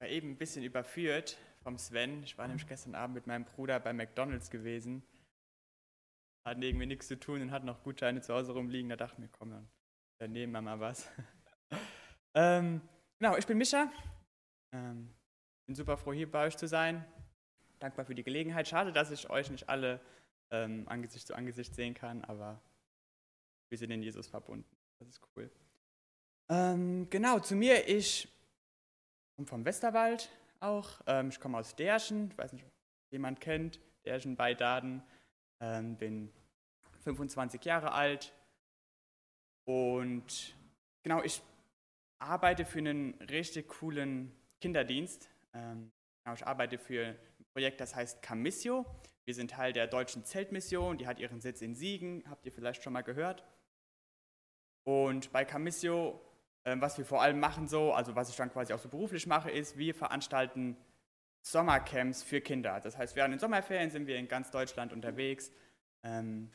war 0.00 0.08
eben 0.08 0.30
ein 0.30 0.36
bisschen 0.36 0.64
überführt 0.64 1.36
vom 1.62 1.76
Sven. 1.78 2.22
Ich 2.22 2.38
war 2.38 2.48
nämlich 2.48 2.66
gestern 2.66 2.94
Abend 2.94 3.14
mit 3.14 3.26
meinem 3.26 3.44
Bruder 3.44 3.78
bei 3.78 3.92
McDonalds 3.92 4.50
gewesen. 4.50 5.02
Hatten 6.46 6.62
irgendwie 6.62 6.86
nichts 6.86 7.06
zu 7.06 7.20
tun 7.20 7.42
und 7.42 7.50
hatten 7.50 7.66
noch 7.66 7.82
Gutscheine 7.82 8.22
zu 8.22 8.34
Hause 8.34 8.52
rumliegen. 8.52 8.88
Da 8.88 8.96
dachten 8.96 9.20
wir, 9.20 9.28
komm, 9.28 9.68
dann 10.18 10.32
nehmen 10.32 10.52
wir 10.52 10.62
mal 10.62 10.80
was. 10.80 11.10
ähm, 12.34 12.80
genau, 13.18 13.36
ich 13.36 13.46
bin 13.46 13.58
Mischa. 13.58 13.92
Ähm, 14.72 15.14
bin 15.66 15.74
super 15.74 15.98
froh, 15.98 16.14
hier 16.14 16.30
bei 16.30 16.46
euch 16.46 16.56
zu 16.56 16.66
sein. 16.66 17.04
Dankbar 17.78 18.06
für 18.06 18.14
die 18.14 18.24
Gelegenheit. 18.24 18.68
Schade, 18.68 18.92
dass 18.92 19.10
ich 19.10 19.28
euch 19.28 19.50
nicht 19.50 19.68
alle 19.68 20.00
ähm, 20.50 20.88
Angesicht 20.88 21.26
zu 21.26 21.34
Angesicht 21.34 21.74
sehen 21.74 21.92
kann, 21.92 22.24
aber 22.24 22.62
wir 23.68 23.78
sind 23.78 23.90
in 23.90 24.02
Jesus 24.02 24.28
verbunden. 24.28 24.76
Das 24.98 25.08
ist 25.08 25.20
cool. 25.36 25.50
Ähm, 26.48 27.08
genau, 27.10 27.38
zu 27.38 27.54
mir, 27.54 27.86
ich 27.86 28.28
komme 29.40 29.48
vom 29.48 29.64
Westerwald 29.64 30.30
auch. 30.60 31.00
Ähm, 31.06 31.30
ich 31.30 31.40
komme 31.40 31.56
aus 31.56 31.74
Derschen, 31.74 32.30
ich 32.30 32.36
weiß 32.36 32.52
nicht, 32.52 32.62
ob 32.62 32.70
jemand 33.10 33.40
kennt, 33.40 33.80
Derschen 34.04 34.36
bei 34.36 34.52
Daden. 34.52 35.02
Ähm, 35.62 35.96
bin 35.96 36.30
25 37.04 37.64
Jahre 37.64 37.92
alt 37.92 38.34
und 39.64 40.54
genau, 41.02 41.22
ich 41.22 41.40
arbeite 42.18 42.66
für 42.66 42.80
einen 42.80 43.14
richtig 43.30 43.68
coolen 43.68 44.30
Kinderdienst. 44.60 45.30
Ähm, 45.54 45.90
genau, 46.22 46.34
ich 46.34 46.46
arbeite 46.46 46.78
für 46.78 47.06
ein 47.06 47.44
Projekt, 47.54 47.80
das 47.80 47.94
heißt 47.94 48.20
Camissio. 48.20 48.84
Wir 49.24 49.34
sind 49.34 49.52
Teil 49.52 49.72
der 49.72 49.86
deutschen 49.86 50.26
Zeltmission, 50.26 50.98
die 50.98 51.06
hat 51.06 51.18
ihren 51.18 51.40
Sitz 51.40 51.62
in 51.62 51.74
Siegen, 51.74 52.24
habt 52.28 52.44
ihr 52.44 52.52
vielleicht 52.52 52.82
schon 52.82 52.92
mal 52.92 53.02
gehört. 53.02 53.42
Und 54.84 55.32
bei 55.32 55.46
Camissio, 55.46 56.20
was 56.64 56.98
wir 56.98 57.04
vor 57.04 57.22
allem 57.22 57.40
machen 57.40 57.68
so, 57.68 57.92
also 57.92 58.14
was 58.16 58.28
ich 58.28 58.36
dann 58.36 58.52
quasi 58.52 58.72
auch 58.72 58.78
so 58.78 58.88
beruflich 58.88 59.26
mache, 59.26 59.50
ist, 59.50 59.78
wir 59.78 59.94
veranstalten 59.94 60.76
Sommercamps 61.42 62.22
für 62.22 62.40
Kinder. 62.40 62.80
Das 62.80 62.98
heißt, 62.98 63.16
während 63.16 63.32
den 63.32 63.38
Sommerferien 63.38 63.90
sind 63.90 64.06
wir 64.06 64.16
in 64.16 64.28
ganz 64.28 64.50
Deutschland 64.50 64.92
unterwegs 64.92 65.50
ähm, 66.02 66.50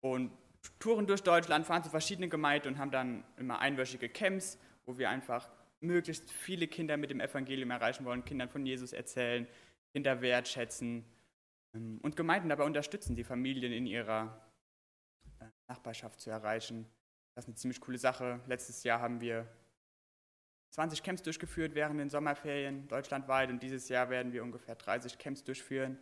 und 0.00 0.30
touren 0.78 1.06
durch 1.06 1.22
Deutschland, 1.22 1.66
fahren 1.66 1.82
zu 1.82 1.90
verschiedenen 1.90 2.30
Gemeinden 2.30 2.68
und 2.68 2.78
haben 2.78 2.90
dann 2.90 3.24
immer 3.36 3.58
einwöchige 3.58 4.08
Camps, 4.08 4.58
wo 4.84 4.98
wir 4.98 5.10
einfach 5.10 5.50
möglichst 5.80 6.30
viele 6.30 6.68
Kinder 6.68 6.96
mit 6.96 7.10
dem 7.10 7.20
Evangelium 7.20 7.70
erreichen 7.70 8.04
wollen, 8.04 8.24
Kindern 8.24 8.48
von 8.48 8.64
Jesus 8.64 8.92
erzählen, 8.92 9.46
Kinder 9.92 10.20
wertschätzen 10.20 11.04
ähm, 11.74 11.98
und 12.02 12.16
Gemeinden 12.16 12.48
dabei 12.48 12.64
unterstützen, 12.64 13.16
die 13.16 13.24
Familien 13.24 13.72
in 13.72 13.86
ihrer 13.86 14.40
äh, 15.40 15.46
Nachbarschaft 15.68 16.20
zu 16.20 16.30
erreichen. 16.30 16.86
Das 17.36 17.44
ist 17.44 17.48
eine 17.50 17.56
ziemlich 17.56 17.82
coole 17.82 17.98
Sache. 17.98 18.40
Letztes 18.46 18.82
Jahr 18.82 18.98
haben 18.98 19.20
wir 19.20 19.46
20 20.70 21.02
Camps 21.02 21.22
durchgeführt 21.22 21.74
während 21.74 22.00
den 22.00 22.08
Sommerferien 22.08 22.88
deutschlandweit 22.88 23.50
und 23.50 23.62
dieses 23.62 23.90
Jahr 23.90 24.08
werden 24.08 24.32
wir 24.32 24.42
ungefähr 24.42 24.74
30 24.74 25.18
Camps 25.18 25.44
durchführen 25.44 25.98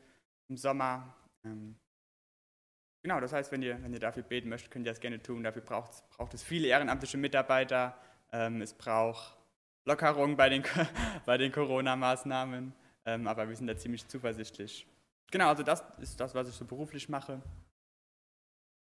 im 0.48 0.56
Sommer. 0.56 1.12
Ähm, 1.44 1.74
genau, 3.02 3.18
das 3.18 3.32
heißt, 3.32 3.50
wenn 3.50 3.62
ihr, 3.62 3.82
wenn 3.82 3.92
ihr 3.92 3.98
dafür 3.98 4.22
beten 4.22 4.48
möchtet, 4.48 4.70
könnt 4.70 4.86
ihr 4.86 4.92
das 4.92 5.00
gerne 5.00 5.20
tun. 5.20 5.42
Dafür 5.42 5.62
braucht, 5.62 6.08
braucht 6.10 6.34
es 6.34 6.44
viele 6.44 6.68
ehrenamtliche 6.68 7.18
Mitarbeiter. 7.18 7.98
Ähm, 8.30 8.62
es 8.62 8.72
braucht 8.72 9.36
Lockerung 9.86 10.36
bei 10.36 10.48
den, 10.48 10.62
bei 11.26 11.36
den 11.36 11.50
Corona-Maßnahmen, 11.50 12.72
ähm, 13.06 13.26
aber 13.26 13.48
wir 13.48 13.56
sind 13.56 13.66
da 13.66 13.76
ziemlich 13.76 14.06
zuversichtlich. 14.06 14.86
Genau, 15.32 15.48
also 15.48 15.64
das 15.64 15.82
ist 15.98 16.20
das, 16.20 16.32
was 16.32 16.48
ich 16.48 16.54
so 16.54 16.64
beruflich 16.64 17.08
mache. 17.08 17.42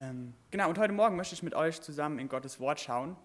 Ähm, 0.01 0.33
genau, 0.49 0.67
und 0.67 0.79
heute 0.79 0.93
Morgen 0.93 1.15
möchte 1.15 1.35
ich 1.35 1.43
mit 1.43 1.53
euch 1.53 1.79
zusammen 1.79 2.17
in 2.17 2.27
Gottes 2.27 2.59
Wort 2.59 2.79
schauen. 2.79 3.15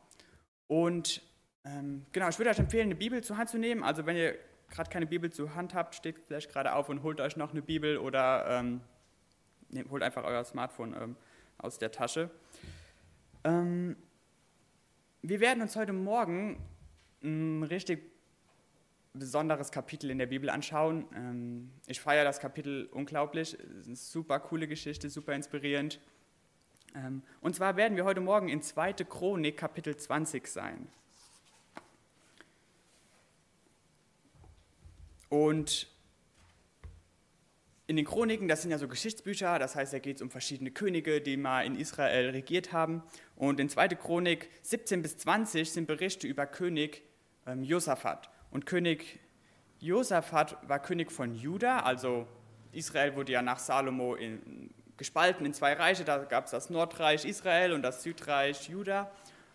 Und 0.69 1.23
ähm, 1.65 2.05
genau, 2.13 2.29
ich 2.29 2.39
würde 2.39 2.51
euch 2.51 2.59
empfehlen, 2.59 2.89
eine 2.89 2.95
Bibel 2.95 3.25
zur 3.25 3.39
Hand 3.39 3.49
zu 3.49 3.57
nehmen. 3.57 3.83
Also 3.83 4.05
wenn 4.05 4.15
ihr 4.15 4.37
gerade 4.69 4.91
keine 4.91 5.07
Bibel 5.07 5.33
zur 5.33 5.55
Hand 5.55 5.75
habt, 5.75 5.95
steht 5.95 6.19
vielleicht 6.27 6.53
gerade 6.53 6.75
auf 6.75 6.91
und 6.91 7.03
holt 7.03 7.21
euch 7.21 7.37
noch 7.37 7.53
eine 7.53 7.63
Bibel 7.63 7.97
oder 7.97 8.47
ähm, 8.49 8.83
nehmt, 9.71 9.91
holt 9.91 10.03
einfach 10.03 10.25
euer 10.25 10.45
Smartphone 10.45 10.95
ähm, 11.01 11.17
aus 11.57 11.79
der 11.79 11.93
Tasche. 11.93 12.31
Ähm, 13.45 13.97
wir 15.23 15.41
werden 15.41 15.63
uns 15.63 15.77
heute 15.77 15.95
Morgen 15.95 16.63
ein 17.23 17.63
richtig 17.63 18.13
besonderes 19.15 19.73
Kapitel 19.73 20.11
in 20.11 20.19
der 20.19 20.27
Bibel 20.27 20.51
anschauen. 20.51 21.07
Ähm, 21.15 21.71
ich 21.87 22.03
feiere 22.03 22.25
das 22.25 22.39
Kapitel 22.39 22.87
unglaublich. 22.93 23.55
Es 23.55 23.77
ist 23.79 23.87
eine 23.87 23.97
super 23.97 24.41
coole 24.41 24.69
Geschichte, 24.69 25.09
super 25.09 25.33
inspirierend. 25.33 26.01
Ähm, 26.97 27.23
und 27.41 27.55
zwar 27.55 27.77
werden 27.77 27.97
wir 27.97 28.05
heute 28.05 28.21
Morgen 28.21 28.49
in 28.49 28.63
2. 28.63 28.95
Chronik 29.05 29.59
Kapitel 29.59 29.97
20 29.97 30.47
sein. 30.47 30.89
Und 35.29 35.89
in 37.89 37.97
den 37.97 38.05
Chroniken, 38.05 38.49
das 38.49 38.63
sind 38.63 38.71
ja 38.71 38.79
so 38.79 38.89
Geschichtsbücher, 38.89 39.59
das 39.59 39.77
heißt, 39.77 39.93
da 39.93 39.99
geht 39.99 40.17
es 40.17 40.23
um 40.23 40.31
verschiedene 40.31 40.71
Könige, 40.71 41.21
die 41.21 41.37
mal 41.37 41.65
in 41.65 41.77
Israel 41.77 42.31
regiert 42.31 42.73
haben. 42.73 43.03
Und 43.37 43.61
in 43.61 43.69
2. 43.69 43.89
Chronik 43.89 44.49
17 44.63 45.03
bis 45.03 45.19
20 45.19 45.71
sind 45.71 45.87
Berichte 45.87 46.27
über 46.27 46.47
König 46.47 47.03
ähm, 47.47 47.63
Josaphat. 47.63 48.31
Und 48.51 48.67
König 48.67 49.21
Josaphat 49.79 50.57
war 50.69 50.81
König 50.81 51.13
von 51.13 51.35
Juda, 51.35 51.81
also 51.81 52.27
Israel 52.73 53.15
wurde 53.15 53.33
ja 53.33 53.43
nach 53.43 53.59
Salomo 53.59 54.15
in, 54.15 54.71
gespalten 54.97 55.47
in 55.47 55.55
zwei 55.55 55.75
Reiche. 55.75 56.05
Da 56.05 56.19
gab 56.19 56.47
es 56.47 56.51
das 56.51 56.71
Nordreich 56.71 57.25
Israel 57.25 57.73
und 57.73 57.83
das 57.83 58.03
Südreich 58.03 58.69
Juda. 58.69 59.11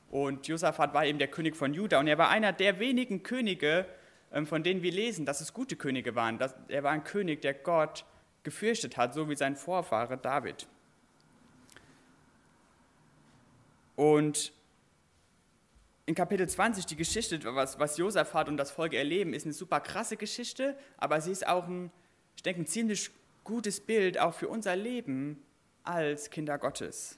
Und 0.10 0.48
Josaphat 0.48 0.94
war 0.94 1.06
eben 1.06 1.20
der 1.20 1.30
König 1.30 1.56
von 1.56 1.74
Juda. 1.74 2.00
Und 2.00 2.08
er 2.08 2.18
war 2.18 2.30
einer 2.30 2.52
der 2.52 2.80
wenigen 2.80 3.24
Könige, 3.24 3.86
ähm, 4.32 4.46
von 4.46 4.64
denen 4.64 4.84
wir 4.84 4.92
lesen, 4.92 5.26
dass 5.26 5.42
es 5.42 5.54
gute 5.54 5.76
Könige 5.76 6.16
waren. 6.16 6.40
Er 6.68 6.84
war 6.84 6.92
ein 6.92 7.04
König, 7.04 7.42
der 7.42 7.54
Gott 7.54 8.06
gefürchtet 8.44 8.98
hat, 8.98 9.14
so 9.14 9.30
wie 9.30 9.36
sein 9.36 9.56
Vorfahre 9.56 10.18
David. 10.18 10.68
Und 13.96 14.52
in 16.06 16.16
Kapitel 16.16 16.50
20, 16.50 16.86
die 16.88 16.96
Geschichte, 16.96 17.40
was, 17.56 17.80
was 17.80 17.98
Josaphat 17.98 18.50
und 18.50 18.58
das 18.58 18.72
Volk 18.72 18.94
erleben, 18.94 19.34
ist 19.34 19.46
eine 19.46 19.54
super 19.54 19.80
krasse 19.80 20.18
Geschichte, 20.18 20.76
aber 20.98 21.22
sie 21.22 21.32
ist 21.32 21.48
auch 21.48 21.68
ein, 21.68 21.92
ich 22.36 22.44
denke, 22.44 22.62
ein 22.62 22.68
ziemlich 22.68 23.12
gutes 23.44 23.80
Bild 23.80 24.20
auch 24.20 24.34
für 24.34 24.48
unser 24.48 24.76
Leben 24.76 25.42
als 25.84 26.30
Kinder 26.30 26.58
Gottes. 26.58 27.18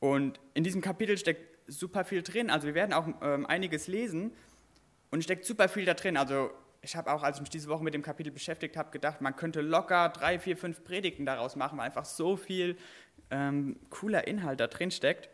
Und 0.00 0.38
in 0.52 0.64
diesem 0.64 0.80
Kapitel 0.80 1.16
steckt 1.16 1.58
super 1.66 2.04
viel 2.04 2.22
drin. 2.22 2.50
Also 2.50 2.66
wir 2.66 2.74
werden 2.74 2.92
auch 2.92 3.08
ähm, 3.22 3.46
einiges 3.46 3.86
lesen 3.86 4.32
und 5.10 5.24
steckt 5.24 5.44
super 5.44 5.68
viel 5.68 5.84
da 5.84 5.94
drin. 5.94 6.16
Also 6.16 6.50
ich 6.82 6.96
habe 6.96 7.10
auch, 7.10 7.22
als 7.22 7.38
ich 7.38 7.40
mich 7.40 7.50
diese 7.50 7.68
Woche 7.68 7.82
mit 7.82 7.94
dem 7.94 8.02
Kapitel 8.02 8.30
beschäftigt 8.30 8.76
habe, 8.76 8.90
gedacht, 8.90 9.20
man 9.20 9.34
könnte 9.34 9.62
locker 9.62 10.10
drei, 10.10 10.38
vier, 10.38 10.56
fünf 10.56 10.84
Predigten 10.84 11.24
daraus 11.24 11.56
machen, 11.56 11.78
weil 11.78 11.86
einfach 11.86 12.04
so 12.04 12.36
viel 12.36 12.76
ähm, 13.30 13.76
cooler 13.88 14.26
Inhalt 14.26 14.60
da 14.60 14.66
drin 14.66 14.90
steckt. 14.90 15.30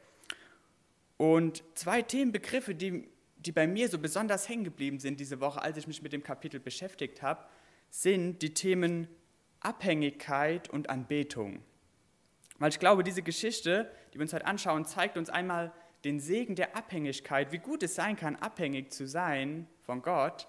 Und 1.16 1.64
zwei 1.74 2.02
Themenbegriffe, 2.02 2.74
die, 2.74 3.08
die 3.38 3.52
bei 3.52 3.66
mir 3.66 3.88
so 3.88 3.98
besonders 3.98 4.48
hängen 4.48 4.64
geblieben 4.64 5.00
sind 5.00 5.18
diese 5.18 5.40
Woche, 5.40 5.60
als 5.60 5.76
ich 5.76 5.86
mich 5.86 6.00
mit 6.00 6.12
dem 6.12 6.22
Kapitel 6.22 6.60
beschäftigt 6.60 7.22
habe, 7.22 7.44
sind 7.90 8.42
die 8.42 8.54
Themen 8.54 9.08
Abhängigkeit 9.60 10.70
und 10.70 10.88
Anbetung. 10.88 11.62
Weil 12.58 12.70
ich 12.70 12.78
glaube, 12.78 13.04
diese 13.04 13.22
Geschichte, 13.22 13.90
die 14.12 14.18
wir 14.18 14.22
uns 14.22 14.32
heute 14.32 14.46
anschauen, 14.46 14.84
zeigt 14.84 15.16
uns 15.16 15.30
einmal 15.30 15.72
den 16.04 16.20
Segen 16.20 16.54
der 16.54 16.76
Abhängigkeit, 16.76 17.52
wie 17.52 17.58
gut 17.58 17.82
es 17.82 17.94
sein 17.94 18.16
kann, 18.16 18.36
abhängig 18.36 18.92
zu 18.92 19.06
sein 19.06 19.66
von 19.82 20.02
Gott. 20.02 20.48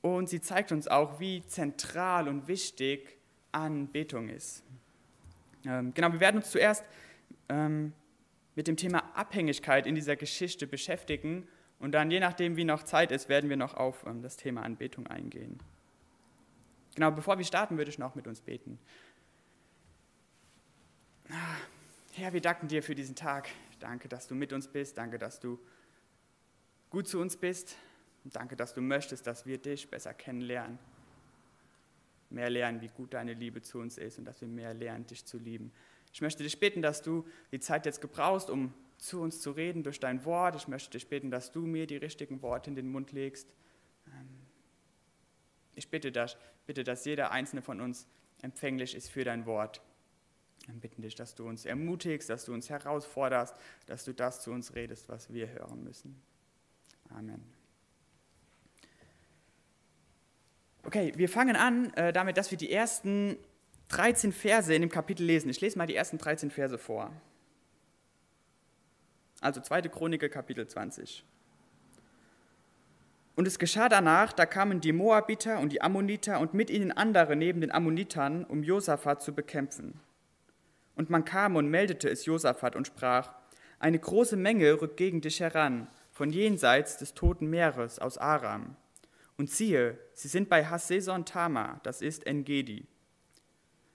Und 0.00 0.28
sie 0.28 0.40
zeigt 0.40 0.72
uns 0.72 0.88
auch, 0.88 1.20
wie 1.20 1.44
zentral 1.46 2.26
und 2.26 2.48
wichtig 2.48 3.18
Anbetung 3.52 4.28
ist. 4.28 4.62
Ähm, 5.66 5.92
genau, 5.92 6.12
wir 6.12 6.20
werden 6.20 6.36
uns 6.36 6.50
zuerst 6.50 6.84
ähm, 7.50 7.92
mit 8.54 8.66
dem 8.66 8.76
Thema 8.76 9.14
Abhängigkeit 9.14 9.86
in 9.86 9.94
dieser 9.94 10.16
Geschichte 10.16 10.66
beschäftigen 10.66 11.46
und 11.78 11.92
dann, 11.92 12.10
je 12.10 12.20
nachdem, 12.20 12.56
wie 12.56 12.64
noch 12.64 12.82
Zeit 12.82 13.12
ist, 13.12 13.28
werden 13.28 13.50
wir 13.50 13.56
noch 13.56 13.74
auf 13.74 14.04
ähm, 14.06 14.22
das 14.22 14.36
Thema 14.36 14.62
Anbetung 14.62 15.06
eingehen. 15.06 15.58
Genau, 17.00 17.12
bevor 17.12 17.38
wir 17.38 17.46
starten, 17.46 17.78
würde 17.78 17.90
ich 17.90 17.98
noch 17.98 18.14
mit 18.14 18.26
uns 18.26 18.42
beten. 18.42 18.78
Ah, 21.30 21.56
Herr, 22.12 22.34
wir 22.34 22.42
danken 22.42 22.68
dir 22.68 22.82
für 22.82 22.94
diesen 22.94 23.16
Tag. 23.16 23.48
Danke, 23.78 24.06
dass 24.06 24.28
du 24.28 24.34
mit 24.34 24.52
uns 24.52 24.68
bist. 24.68 24.98
Danke, 24.98 25.18
dass 25.18 25.40
du 25.40 25.58
gut 26.90 27.08
zu 27.08 27.18
uns 27.18 27.38
bist. 27.38 27.74
Und 28.22 28.36
danke, 28.36 28.54
dass 28.54 28.74
du 28.74 28.82
möchtest, 28.82 29.26
dass 29.26 29.46
wir 29.46 29.56
dich 29.56 29.88
besser 29.88 30.12
kennenlernen. 30.12 30.78
Mehr 32.28 32.50
lernen, 32.50 32.82
wie 32.82 32.88
gut 32.88 33.14
deine 33.14 33.32
Liebe 33.32 33.62
zu 33.62 33.78
uns 33.78 33.96
ist 33.96 34.18
und 34.18 34.26
dass 34.26 34.42
wir 34.42 34.48
mehr 34.48 34.74
lernen, 34.74 35.06
dich 35.06 35.24
zu 35.24 35.38
lieben. 35.38 35.72
Ich 36.12 36.20
möchte 36.20 36.42
dich 36.42 36.60
bitten, 36.60 36.82
dass 36.82 37.00
du 37.00 37.26
die 37.50 37.60
Zeit 37.60 37.86
jetzt 37.86 38.02
gebrauchst, 38.02 38.50
um 38.50 38.74
zu 38.98 39.22
uns 39.22 39.40
zu 39.40 39.52
reden 39.52 39.84
durch 39.84 40.00
dein 40.00 40.26
Wort. 40.26 40.54
Ich 40.54 40.68
möchte 40.68 40.90
dich 40.90 41.08
bitten, 41.08 41.30
dass 41.30 41.50
du 41.50 41.62
mir 41.62 41.86
die 41.86 41.96
richtigen 41.96 42.42
Worte 42.42 42.68
in 42.68 42.76
den 42.76 42.92
Mund 42.92 43.12
legst. 43.12 43.48
Ich 45.80 45.88
bitte, 45.88 46.12
dass, 46.12 46.36
bitte, 46.66 46.84
dass 46.84 47.06
jeder 47.06 47.30
einzelne 47.30 47.62
von 47.62 47.80
uns 47.80 48.06
empfänglich 48.42 48.94
ist 48.94 49.08
für 49.08 49.24
dein 49.24 49.46
Wort. 49.46 49.80
Wir 50.66 50.74
bitten 50.74 51.00
dich, 51.00 51.14
dass 51.14 51.34
du 51.34 51.48
uns 51.48 51.64
ermutigst, 51.64 52.28
dass 52.28 52.44
du 52.44 52.52
uns 52.52 52.68
herausforderst, 52.68 53.54
dass 53.86 54.04
du 54.04 54.12
das 54.12 54.42
zu 54.42 54.50
uns 54.50 54.74
redest, 54.74 55.08
was 55.08 55.32
wir 55.32 55.48
hören 55.48 55.82
müssen. 55.82 56.20
Amen. 57.08 57.42
Okay, 60.82 61.14
wir 61.16 61.30
fangen 61.30 61.56
an 61.56 61.94
äh, 61.94 62.12
damit, 62.12 62.36
dass 62.36 62.50
wir 62.50 62.58
die 62.58 62.70
ersten 62.70 63.38
13 63.88 64.32
Verse 64.32 64.74
in 64.74 64.82
dem 64.82 64.90
Kapitel 64.90 65.24
lesen. 65.24 65.48
Ich 65.48 65.62
lese 65.62 65.78
mal 65.78 65.86
die 65.86 65.94
ersten 65.94 66.18
13 66.18 66.50
Verse 66.50 66.76
vor. 66.76 67.10
Also 69.40 69.62
2. 69.62 69.80
Chronik, 69.88 70.30
Kapitel 70.30 70.68
20. 70.68 71.24
Und 73.40 73.46
es 73.46 73.58
geschah 73.58 73.88
danach, 73.88 74.34
da 74.34 74.44
kamen 74.44 74.82
die 74.82 74.92
Moabiter 74.92 75.60
und 75.60 75.72
die 75.72 75.80
Ammoniter 75.80 76.40
und 76.40 76.52
mit 76.52 76.68
ihnen 76.68 76.92
andere 76.92 77.36
neben 77.36 77.62
den 77.62 77.72
Ammonitern, 77.72 78.44
um 78.44 78.62
Josaphat 78.62 79.22
zu 79.22 79.34
bekämpfen. 79.34 79.98
Und 80.94 81.08
man 81.08 81.24
kam 81.24 81.56
und 81.56 81.70
meldete 81.70 82.10
es 82.10 82.26
Josaphat 82.26 82.76
und 82.76 82.86
sprach, 82.86 83.32
eine 83.78 83.98
große 83.98 84.36
Menge 84.36 84.82
rückt 84.82 84.98
gegen 84.98 85.22
dich 85.22 85.40
heran, 85.40 85.88
von 86.12 86.28
jenseits 86.28 86.98
des 86.98 87.14
toten 87.14 87.48
Meeres 87.48 87.98
aus 87.98 88.18
Aram. 88.18 88.76
Und 89.38 89.48
siehe, 89.48 89.96
sie 90.12 90.28
sind 90.28 90.50
bei 90.50 90.66
Hasseson 90.66 91.24
Tama, 91.24 91.80
das 91.82 92.02
ist 92.02 92.26
Engedi. 92.26 92.88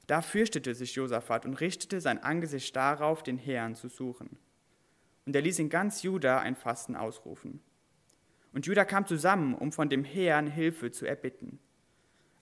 Da 0.07 0.23
fürchtete 0.23 0.73
sich 0.73 0.95
Josaphat 0.95 1.45
und 1.45 1.61
richtete 1.61 2.01
sein 2.01 2.17
Angesicht 2.23 2.75
darauf, 2.75 3.21
den 3.21 3.37
Herrn 3.37 3.75
zu 3.75 3.89
suchen. 3.89 4.39
Und 5.27 5.35
er 5.35 5.43
ließ 5.43 5.59
in 5.59 5.69
ganz 5.69 6.01
Juda 6.01 6.39
ein 6.39 6.55
Fasten 6.55 6.95
ausrufen. 6.95 7.61
Und 8.55 8.65
Juda 8.65 8.85
kam 8.85 9.05
zusammen, 9.05 9.53
um 9.53 9.73
von 9.73 9.89
dem 9.89 10.05
Herrn 10.05 10.47
Hilfe 10.47 10.89
zu 10.89 11.05
erbitten. 11.05 11.59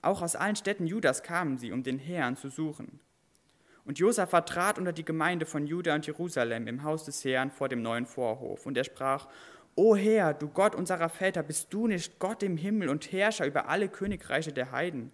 Auch 0.00 0.22
aus 0.22 0.36
allen 0.36 0.54
Städten 0.54 0.86
Judas 0.86 1.24
kamen 1.24 1.58
sie, 1.58 1.72
um 1.72 1.82
den 1.82 1.98
Herrn 1.98 2.36
zu 2.36 2.50
suchen. 2.50 3.00
Und 3.84 3.98
Josaphat 3.98 4.48
trat 4.48 4.78
unter 4.78 4.92
die 4.92 5.04
Gemeinde 5.04 5.44
von 5.44 5.66
Juda 5.66 5.92
und 5.92 6.06
Jerusalem 6.06 6.68
im 6.68 6.84
Haus 6.84 7.04
des 7.04 7.24
Herrn 7.24 7.50
vor 7.50 7.68
dem 7.68 7.82
neuen 7.82 8.06
Vorhof. 8.06 8.64
Und 8.64 8.76
er 8.76 8.84
sprach, 8.84 9.26
O 9.74 9.96
Herr, 9.96 10.34
du 10.34 10.46
Gott 10.46 10.76
unserer 10.76 11.08
Väter, 11.08 11.42
bist 11.42 11.74
du 11.74 11.88
nicht 11.88 12.20
Gott 12.20 12.44
im 12.44 12.56
Himmel 12.56 12.90
und 12.90 13.10
Herrscher 13.10 13.44
über 13.44 13.68
alle 13.68 13.88
Königreiche 13.88 14.52
der 14.52 14.70
Heiden? 14.70 15.10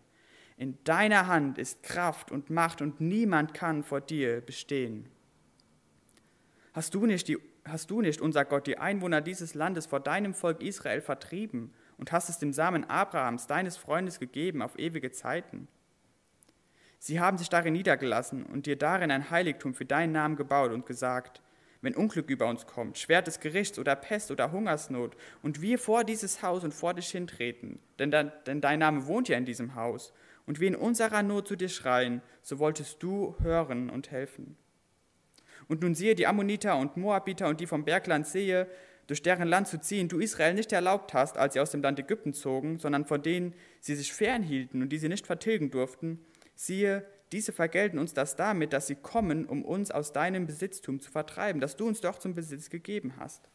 In 0.58 0.76
deiner 0.84 1.28
Hand 1.28 1.56
ist 1.56 1.82
Kraft 1.82 2.30
und 2.30 2.50
Macht 2.50 2.82
und 2.82 3.00
niemand 3.00 3.54
kann 3.54 3.84
vor 3.84 4.02
dir 4.02 4.42
bestehen. 4.42 5.08
Hast 6.74 6.94
du 6.94 7.06
nicht 7.06 7.26
die 7.28 7.38
hast 7.64 7.90
du 7.90 8.00
nicht, 8.00 8.20
unser 8.20 8.44
Gott, 8.44 8.66
die 8.66 8.78
Einwohner 8.78 9.20
dieses 9.20 9.54
Landes 9.54 9.86
vor 9.86 10.00
deinem 10.00 10.34
Volk 10.34 10.62
Israel 10.62 11.00
vertrieben 11.00 11.72
und 11.98 12.12
hast 12.12 12.28
es 12.28 12.38
dem 12.38 12.52
Samen 12.52 12.88
Abrahams, 12.88 13.46
deines 13.46 13.76
Freundes, 13.76 14.20
gegeben 14.20 14.62
auf 14.62 14.78
ewige 14.78 15.10
Zeiten? 15.10 15.68
Sie 16.98 17.18
haben 17.18 17.38
sich 17.38 17.48
darin 17.48 17.72
niedergelassen 17.72 18.44
und 18.44 18.66
dir 18.66 18.76
darin 18.76 19.10
ein 19.10 19.30
Heiligtum 19.30 19.74
für 19.74 19.86
deinen 19.86 20.12
Namen 20.12 20.36
gebaut 20.36 20.72
und 20.72 20.84
gesagt, 20.84 21.40
wenn 21.82 21.94
Unglück 21.94 22.28
über 22.28 22.46
uns 22.46 22.66
kommt, 22.66 22.98
Schwert 22.98 23.26
des 23.26 23.40
Gerichts 23.40 23.78
oder 23.78 23.96
Pest 23.96 24.30
oder 24.30 24.52
Hungersnot, 24.52 25.16
und 25.42 25.62
wir 25.62 25.78
vor 25.78 26.04
dieses 26.04 26.42
Haus 26.42 26.62
und 26.62 26.74
vor 26.74 26.92
dich 26.94 27.08
hintreten, 27.08 27.78
denn, 27.98 28.10
de, 28.10 28.30
denn 28.46 28.60
dein 28.60 28.80
Name 28.80 29.06
wohnt 29.06 29.28
ja 29.28 29.38
in 29.38 29.46
diesem 29.46 29.74
Haus, 29.74 30.12
und 30.46 30.60
wir 30.60 30.68
in 30.68 30.76
unserer 30.76 31.22
Not 31.22 31.48
zu 31.48 31.56
dir 31.56 31.68
schreien, 31.68 32.22
so 32.42 32.58
wolltest 32.58 33.02
du 33.02 33.34
hören 33.40 33.88
und 33.88 34.10
helfen. 34.10 34.56
Und 35.70 35.82
nun 35.82 35.94
siehe, 35.94 36.16
die 36.16 36.26
Ammoniter 36.26 36.76
und 36.76 36.96
Moabiter 36.96 37.46
und 37.46 37.60
die 37.60 37.66
vom 37.68 37.84
Bergland 37.84 38.26
sehe, 38.26 38.66
durch 39.06 39.22
deren 39.22 39.46
Land 39.46 39.68
zu 39.68 39.80
ziehen, 39.80 40.08
du 40.08 40.18
Israel 40.18 40.54
nicht 40.54 40.72
erlaubt 40.72 41.14
hast, 41.14 41.38
als 41.38 41.54
sie 41.54 41.60
aus 41.60 41.70
dem 41.70 41.80
Land 41.80 42.00
Ägypten 42.00 42.32
zogen, 42.32 42.80
sondern 42.80 43.06
von 43.06 43.22
denen 43.22 43.54
sie 43.78 43.94
sich 43.94 44.12
fernhielten 44.12 44.82
und 44.82 44.88
die 44.88 44.98
sie 44.98 45.08
nicht 45.08 45.28
vertilgen 45.28 45.70
durften, 45.70 46.18
siehe, 46.56 47.06
diese 47.30 47.52
vergelten 47.52 48.00
uns 48.00 48.14
das 48.14 48.34
damit, 48.34 48.72
dass 48.72 48.88
sie 48.88 48.96
kommen, 48.96 49.46
um 49.46 49.64
uns 49.64 49.92
aus 49.92 50.12
deinem 50.12 50.48
Besitztum 50.48 50.98
zu 50.98 51.08
vertreiben, 51.08 51.60
das 51.60 51.76
du 51.76 51.86
uns 51.86 52.00
doch 52.00 52.18
zum 52.18 52.34
Besitz 52.34 52.68
gegeben 52.68 53.14
hast. 53.16 53.48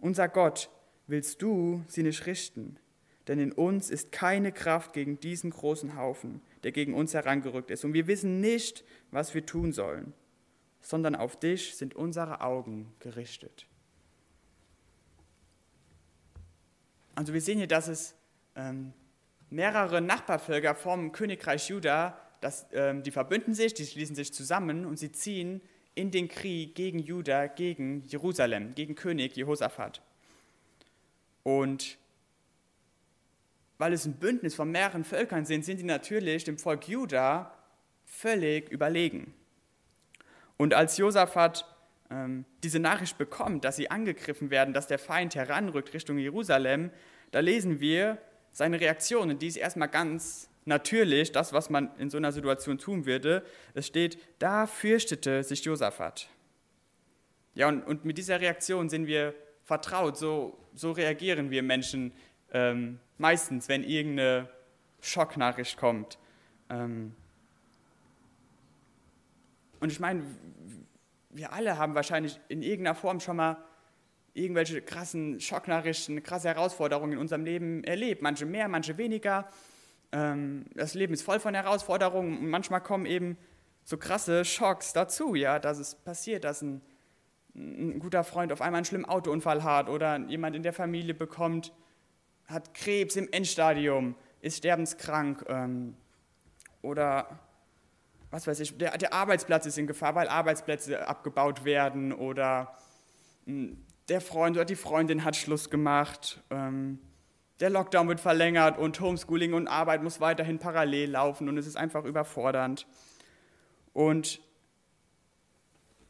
Unser 0.00 0.28
Gott, 0.28 0.68
willst 1.06 1.42
du 1.42 1.84
sie 1.86 2.02
nicht 2.02 2.26
richten? 2.26 2.80
Denn 3.28 3.38
in 3.38 3.52
uns 3.52 3.88
ist 3.88 4.10
keine 4.10 4.50
Kraft 4.50 4.94
gegen 4.94 5.20
diesen 5.20 5.50
großen 5.50 5.94
Haufen, 5.94 6.40
der 6.64 6.72
gegen 6.72 6.94
uns 6.94 7.14
herangerückt 7.14 7.70
ist. 7.70 7.84
Und 7.84 7.94
wir 7.94 8.06
wissen 8.06 8.40
nicht, 8.40 8.84
was 9.10 9.34
wir 9.34 9.46
tun 9.46 9.72
sollen, 9.72 10.12
sondern 10.80 11.14
auf 11.14 11.38
dich 11.38 11.76
sind 11.76 11.94
unsere 11.94 12.40
Augen 12.40 12.92
gerichtet. 12.98 13.66
Also 17.14 17.34
wir 17.34 17.40
sehen 17.40 17.58
hier, 17.58 17.66
dass 17.66 17.88
es 17.88 18.14
ähm, 18.54 18.92
mehrere 19.50 20.00
Nachbarvölker 20.00 20.74
vom 20.74 21.12
Königreich 21.12 21.68
Juda, 21.68 22.18
das, 22.40 22.66
ähm, 22.72 23.02
die 23.02 23.10
verbünden 23.10 23.54
sich, 23.54 23.74
die 23.74 23.84
schließen 23.84 24.14
sich 24.14 24.32
zusammen 24.32 24.86
und 24.86 24.98
sie 24.98 25.10
ziehen 25.10 25.60
in 25.94 26.12
den 26.12 26.28
Krieg 26.28 26.76
gegen 26.76 27.00
Juda, 27.00 27.48
gegen 27.48 28.04
Jerusalem, 28.06 28.74
gegen 28.74 28.94
König 28.94 29.36
Jehosaphat. 29.36 30.00
Und 31.42 31.98
weil 33.78 33.92
es 33.92 34.04
ein 34.04 34.14
Bündnis 34.14 34.54
von 34.54 34.70
mehreren 34.70 35.04
Völkern 35.04 35.44
sind, 35.44 35.64
sind 35.64 35.78
sie 35.78 35.84
natürlich 35.84 36.44
dem 36.44 36.58
Volk 36.58 36.88
Juda 36.88 37.56
völlig 38.04 38.70
überlegen. 38.70 39.34
Und 40.56 40.74
als 40.74 40.96
Josaphat 40.96 41.64
ähm, 42.10 42.44
diese 42.62 42.80
Nachricht 42.80 43.18
bekommt, 43.18 43.64
dass 43.64 43.76
sie 43.76 43.90
angegriffen 43.90 44.50
werden, 44.50 44.74
dass 44.74 44.86
der 44.86 44.98
Feind 44.98 45.34
heranrückt 45.34 45.94
Richtung 45.94 46.18
Jerusalem, 46.18 46.90
da 47.30 47.40
lesen 47.40 47.80
wir 47.80 48.18
seine 48.52 48.80
Reaktion. 48.80 49.30
Und 49.30 49.42
die 49.42 49.46
ist 49.46 49.56
erstmal 49.56 49.88
ganz 49.88 50.48
natürlich, 50.64 51.32
das, 51.32 51.52
was 51.52 51.70
man 51.70 51.90
in 51.98 52.10
so 52.10 52.16
einer 52.16 52.32
Situation 52.32 52.78
tun 52.78 53.06
würde. 53.06 53.44
Es 53.74 53.86
steht, 53.86 54.18
da 54.38 54.66
fürchtete 54.66 55.42
sich 55.44 55.64
Josaphat. 55.64 56.28
Ja, 57.54 57.68
und, 57.68 57.82
und 57.82 58.04
mit 58.04 58.18
dieser 58.18 58.40
Reaktion 58.40 58.88
sind 58.88 59.06
wir 59.06 59.34
vertraut. 59.64 60.16
So, 60.16 60.58
so 60.74 60.92
reagieren 60.92 61.50
wir 61.50 61.62
Menschen 61.62 62.12
ähm, 62.52 63.00
meistens, 63.18 63.68
wenn 63.68 63.84
irgendeine 63.84 64.48
Schocknachricht 65.00 65.76
kommt. 65.76 66.18
Ähm 66.70 67.14
und 69.80 69.92
ich 69.92 70.00
meine, 70.00 70.22
wir 71.30 71.52
alle 71.52 71.78
haben 71.78 71.94
wahrscheinlich 71.94 72.40
in 72.48 72.62
irgendeiner 72.62 72.94
Form 72.94 73.20
schon 73.20 73.36
mal 73.36 73.58
irgendwelche 74.34 74.82
krassen 74.82 75.40
Schocknachrichten, 75.40 76.22
krasse 76.22 76.48
Herausforderungen 76.48 77.12
in 77.12 77.18
unserem 77.18 77.44
Leben 77.44 77.84
erlebt. 77.84 78.22
Manche 78.22 78.46
mehr, 78.46 78.68
manche 78.68 78.98
weniger. 78.98 79.48
Ähm, 80.12 80.66
das 80.74 80.94
Leben 80.94 81.12
ist 81.14 81.22
voll 81.22 81.40
von 81.40 81.54
Herausforderungen 81.54 82.38
und 82.38 82.50
manchmal 82.50 82.80
kommen 82.80 83.06
eben 83.06 83.36
so 83.84 83.96
krasse 83.96 84.44
Schocks 84.44 84.92
dazu, 84.92 85.34
ja, 85.34 85.58
dass 85.58 85.78
es 85.78 85.94
passiert, 85.94 86.44
dass 86.44 86.62
ein, 86.62 86.82
ein 87.54 87.98
guter 87.98 88.22
Freund 88.22 88.52
auf 88.52 88.60
einmal 88.60 88.78
einen 88.78 88.84
schlimmen 88.84 89.06
Autounfall 89.06 89.64
hat 89.64 89.88
oder 89.88 90.18
jemand 90.28 90.54
in 90.56 90.62
der 90.62 90.72
Familie 90.72 91.14
bekommt 91.14 91.72
hat 92.48 92.74
Krebs 92.74 93.14
im 93.16 93.30
Endstadium, 93.30 94.14
ist 94.40 94.58
sterbenskrank 94.58 95.44
ähm, 95.48 95.94
oder 96.82 97.38
was 98.30 98.46
weiß 98.46 98.60
ich, 98.60 98.76
der, 98.76 98.96
der, 98.98 99.12
Arbeitsplatz 99.12 99.66
ist 99.66 99.78
in 99.78 99.86
Gefahr, 99.86 100.14
weil 100.14 100.28
Arbeitsplätze 100.28 101.06
abgebaut 101.06 101.64
werden 101.64 102.12
oder 102.12 102.74
mh, 103.46 103.68
hm, 103.68 103.84
der 104.08 104.20
Freund 104.22 104.56
oder 104.56 104.64
die 104.64 104.76
Freundin 104.76 105.24
hat 105.24 105.36
Schluss 105.36 105.68
gemacht, 105.68 106.42
ähm, 106.50 106.98
der 107.60 107.70
Lockdown 107.70 108.08
wird 108.08 108.20
verlängert 108.20 108.78
und 108.78 108.98
Homeschooling 109.00 109.52
und 109.52 109.68
Arbeit 109.68 110.02
muss 110.02 110.20
weiterhin 110.20 110.58
parallel 110.58 111.10
laufen 111.10 111.48
und 111.48 111.58
es 111.58 111.66
ist 111.66 111.76
einfach 111.76 112.04
überfordernd. 112.04 112.86
Und, 113.92 114.40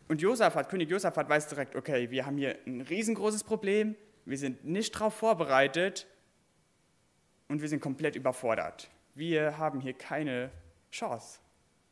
und 0.08 0.20
Josaphat, 0.20 0.68
König 0.68 0.90
Josaphat 0.90 1.28
weiß 1.28 1.48
direkt, 1.48 1.74
okay, 1.74 2.10
wir 2.10 2.26
haben 2.26 2.36
hier 2.36 2.56
ein 2.66 2.82
riesengroßes 2.82 3.44
Problem, 3.44 3.96
wir 4.26 4.38
sind 4.38 4.64
nicht 4.64 4.94
darauf 4.94 5.14
vorbereitet 5.14 6.06
und 7.48 7.60
wir 7.62 7.68
sind 7.68 7.80
komplett 7.80 8.14
überfordert. 8.14 8.90
Wir 9.14 9.58
haben 9.58 9.80
hier 9.80 9.94
keine 9.94 10.50
Chance. 10.92 11.40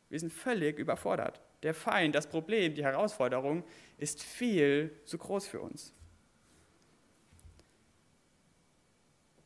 Wir 0.08 0.20
sind 0.20 0.32
völlig 0.32 0.78
überfordert. 0.78 1.40
Der 1.62 1.74
Feind, 1.74 2.14
das 2.14 2.28
Problem, 2.28 2.74
die 2.74 2.84
Herausforderung 2.84 3.64
ist 3.98 4.22
viel 4.22 4.94
zu 5.04 5.18
groß 5.18 5.48
für 5.48 5.60
uns. 5.60 5.92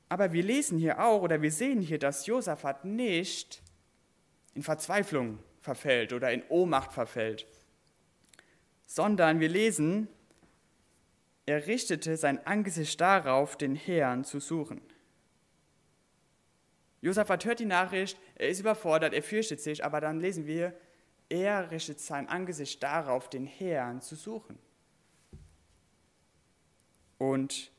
Aber 0.08 0.32
wir 0.32 0.42
lesen 0.42 0.76
hier 0.76 1.02
auch 1.02 1.22
oder 1.22 1.40
wir 1.40 1.52
sehen 1.52 1.80
hier, 1.80 1.98
dass 1.98 2.26
Josaphat 2.26 2.84
nicht 2.84 3.62
in 4.54 4.62
Verzweiflung 4.62 5.38
verfällt 5.60 6.12
oder 6.12 6.32
in 6.32 6.42
Ohnmacht 6.48 6.92
verfällt, 6.92 7.46
sondern 8.86 9.38
wir 9.38 9.48
lesen, 9.48 10.08
er 11.46 11.66
richtete 11.66 12.16
sein 12.16 12.44
Angesicht 12.44 13.00
darauf, 13.00 13.56
den 13.56 13.76
Herrn 13.76 14.24
zu 14.24 14.40
suchen. 14.40 14.80
Josaphat 17.02 17.44
hört 17.44 17.60
die 17.60 17.66
Nachricht, 17.66 18.18
er 18.34 18.48
ist 18.48 18.60
überfordert, 18.60 19.14
er 19.14 19.22
fürchtet 19.22 19.60
sich, 19.60 19.84
aber 19.84 20.00
dann 20.00 20.20
lesen 20.20 20.46
wir, 20.46 20.74
er 21.28 21.70
richtet 21.70 22.00
sein 22.00 22.28
Angesicht 22.28 22.82
darauf, 22.82 23.30
den 23.30 23.46
Herrn 23.46 24.02
zu 24.02 24.16
suchen. 24.16 24.58
Und 27.18 27.70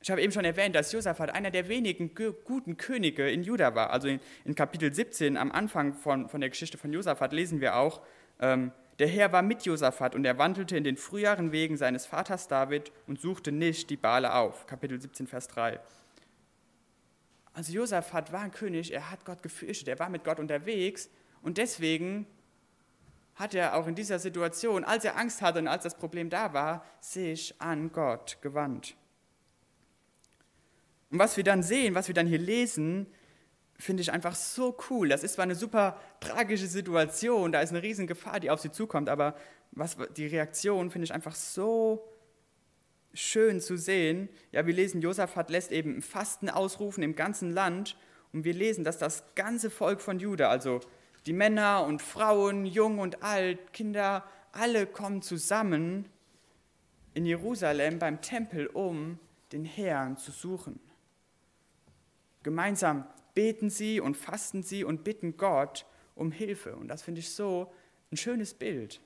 ich 0.00 0.10
habe 0.10 0.22
eben 0.22 0.32
schon 0.32 0.44
erwähnt, 0.44 0.74
dass 0.74 0.92
Josaphat 0.92 1.30
einer 1.30 1.50
der 1.50 1.68
wenigen 1.68 2.14
guten 2.14 2.76
Könige 2.76 3.28
in 3.28 3.42
Juda 3.42 3.74
war. 3.74 3.90
Also 3.90 4.08
in, 4.08 4.20
in 4.44 4.54
Kapitel 4.54 4.94
17, 4.94 5.36
am 5.36 5.50
Anfang 5.50 5.94
von, 5.94 6.28
von 6.28 6.40
der 6.40 6.50
Geschichte 6.50 6.78
von 6.78 6.92
Josaphat, 6.92 7.32
lesen 7.32 7.60
wir 7.60 7.76
auch, 7.76 8.00
ähm, 8.40 8.72
der 8.98 9.08
Herr 9.08 9.32
war 9.32 9.42
mit 9.42 9.64
Josaphat 9.64 10.14
und 10.14 10.24
er 10.24 10.38
wandelte 10.38 10.76
in 10.76 10.84
den 10.84 10.96
früheren 10.96 11.52
Wegen 11.52 11.76
seines 11.76 12.06
Vaters 12.06 12.48
David 12.48 12.92
und 13.06 13.20
suchte 13.20 13.52
nicht 13.52 13.90
die 13.90 13.96
Bale 13.96 14.34
auf. 14.34 14.66
Kapitel 14.66 15.00
17, 15.00 15.26
Vers 15.26 15.48
3. 15.48 15.80
Also 17.58 17.72
Josaphat 17.72 18.30
war 18.30 18.42
ein 18.42 18.52
König, 18.52 18.92
er 18.94 19.10
hat 19.10 19.24
Gott 19.24 19.42
gefürchtet, 19.42 19.88
er 19.88 19.98
war 19.98 20.08
mit 20.10 20.22
Gott 20.22 20.38
unterwegs 20.38 21.10
und 21.42 21.58
deswegen 21.58 22.24
hat 23.34 23.52
er 23.52 23.74
auch 23.74 23.88
in 23.88 23.96
dieser 23.96 24.20
Situation, 24.20 24.84
als 24.84 25.04
er 25.04 25.16
Angst 25.16 25.42
hatte 25.42 25.58
und 25.58 25.66
als 25.66 25.82
das 25.82 25.96
Problem 25.96 26.30
da 26.30 26.52
war, 26.52 26.84
sich 27.00 27.60
an 27.60 27.90
Gott 27.90 28.38
gewandt. 28.42 28.94
Und 31.10 31.18
was 31.18 31.36
wir 31.36 31.42
dann 31.42 31.64
sehen, 31.64 31.96
was 31.96 32.06
wir 32.06 32.14
dann 32.14 32.28
hier 32.28 32.38
lesen, 32.38 33.08
finde 33.76 34.02
ich 34.02 34.12
einfach 34.12 34.36
so 34.36 34.78
cool. 34.88 35.08
Das 35.08 35.24
ist 35.24 35.32
zwar 35.32 35.42
eine 35.42 35.56
super 35.56 36.00
tragische 36.20 36.68
Situation, 36.68 37.50
da 37.50 37.60
ist 37.60 37.70
eine 37.70 37.82
riesen 37.82 38.06
Gefahr, 38.06 38.38
die 38.38 38.52
auf 38.52 38.60
sie 38.60 38.70
zukommt, 38.70 39.08
aber 39.08 39.34
was, 39.72 39.96
die 40.16 40.28
Reaktion 40.28 40.92
finde 40.92 41.06
ich 41.06 41.12
einfach 41.12 41.34
so 41.34 42.08
schön 43.14 43.60
zu 43.60 43.76
sehen. 43.76 44.28
Ja, 44.52 44.66
wir 44.66 44.74
lesen, 44.74 45.00
Josaphat 45.00 45.50
lässt 45.50 45.72
eben 45.72 46.02
Fasten 46.02 46.50
ausrufen 46.50 47.02
im 47.02 47.14
ganzen 47.14 47.52
Land 47.52 47.96
und 48.32 48.44
wir 48.44 48.54
lesen, 48.54 48.84
dass 48.84 48.98
das 48.98 49.24
ganze 49.34 49.70
Volk 49.70 50.00
von 50.00 50.18
Juda, 50.18 50.48
also 50.48 50.80
die 51.26 51.32
Männer 51.32 51.84
und 51.84 52.02
Frauen, 52.02 52.64
jung 52.64 52.98
und 52.98 53.22
alt, 53.22 53.72
Kinder, 53.72 54.24
alle 54.52 54.86
kommen 54.86 55.22
zusammen 55.22 56.06
in 57.14 57.26
Jerusalem 57.26 57.98
beim 57.98 58.20
Tempel, 58.20 58.66
um 58.66 59.18
den 59.52 59.64
Herrn 59.64 60.16
zu 60.16 60.30
suchen. 60.30 60.80
Gemeinsam 62.42 63.04
beten 63.34 63.70
sie 63.70 64.00
und 64.00 64.16
fasten 64.16 64.62
sie 64.62 64.84
und 64.84 65.04
bitten 65.04 65.36
Gott 65.36 65.86
um 66.14 66.32
Hilfe. 66.32 66.76
Und 66.76 66.88
das 66.88 67.02
finde 67.02 67.20
ich 67.20 67.34
so 67.34 67.72
ein 68.10 68.16
schönes 68.16 68.54
Bild. 68.54 69.00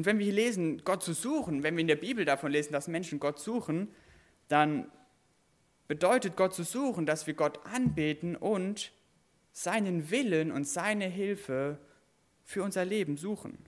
Und 0.00 0.06
wenn 0.06 0.18
wir 0.18 0.24
hier 0.24 0.34
lesen, 0.34 0.82
Gott 0.82 1.02
zu 1.02 1.12
suchen, 1.12 1.62
wenn 1.62 1.76
wir 1.76 1.82
in 1.82 1.86
der 1.86 1.94
Bibel 1.94 2.24
davon 2.24 2.50
lesen, 2.50 2.72
dass 2.72 2.88
Menschen 2.88 3.20
Gott 3.20 3.38
suchen, 3.38 3.88
dann 4.48 4.90
bedeutet 5.88 6.38
Gott 6.38 6.54
zu 6.54 6.62
suchen, 6.62 7.04
dass 7.04 7.26
wir 7.26 7.34
Gott 7.34 7.60
anbeten 7.66 8.34
und 8.34 8.92
seinen 9.52 10.10
Willen 10.10 10.52
und 10.52 10.66
seine 10.66 11.04
Hilfe 11.04 11.78
für 12.44 12.62
unser 12.62 12.86
Leben 12.86 13.18
suchen. 13.18 13.58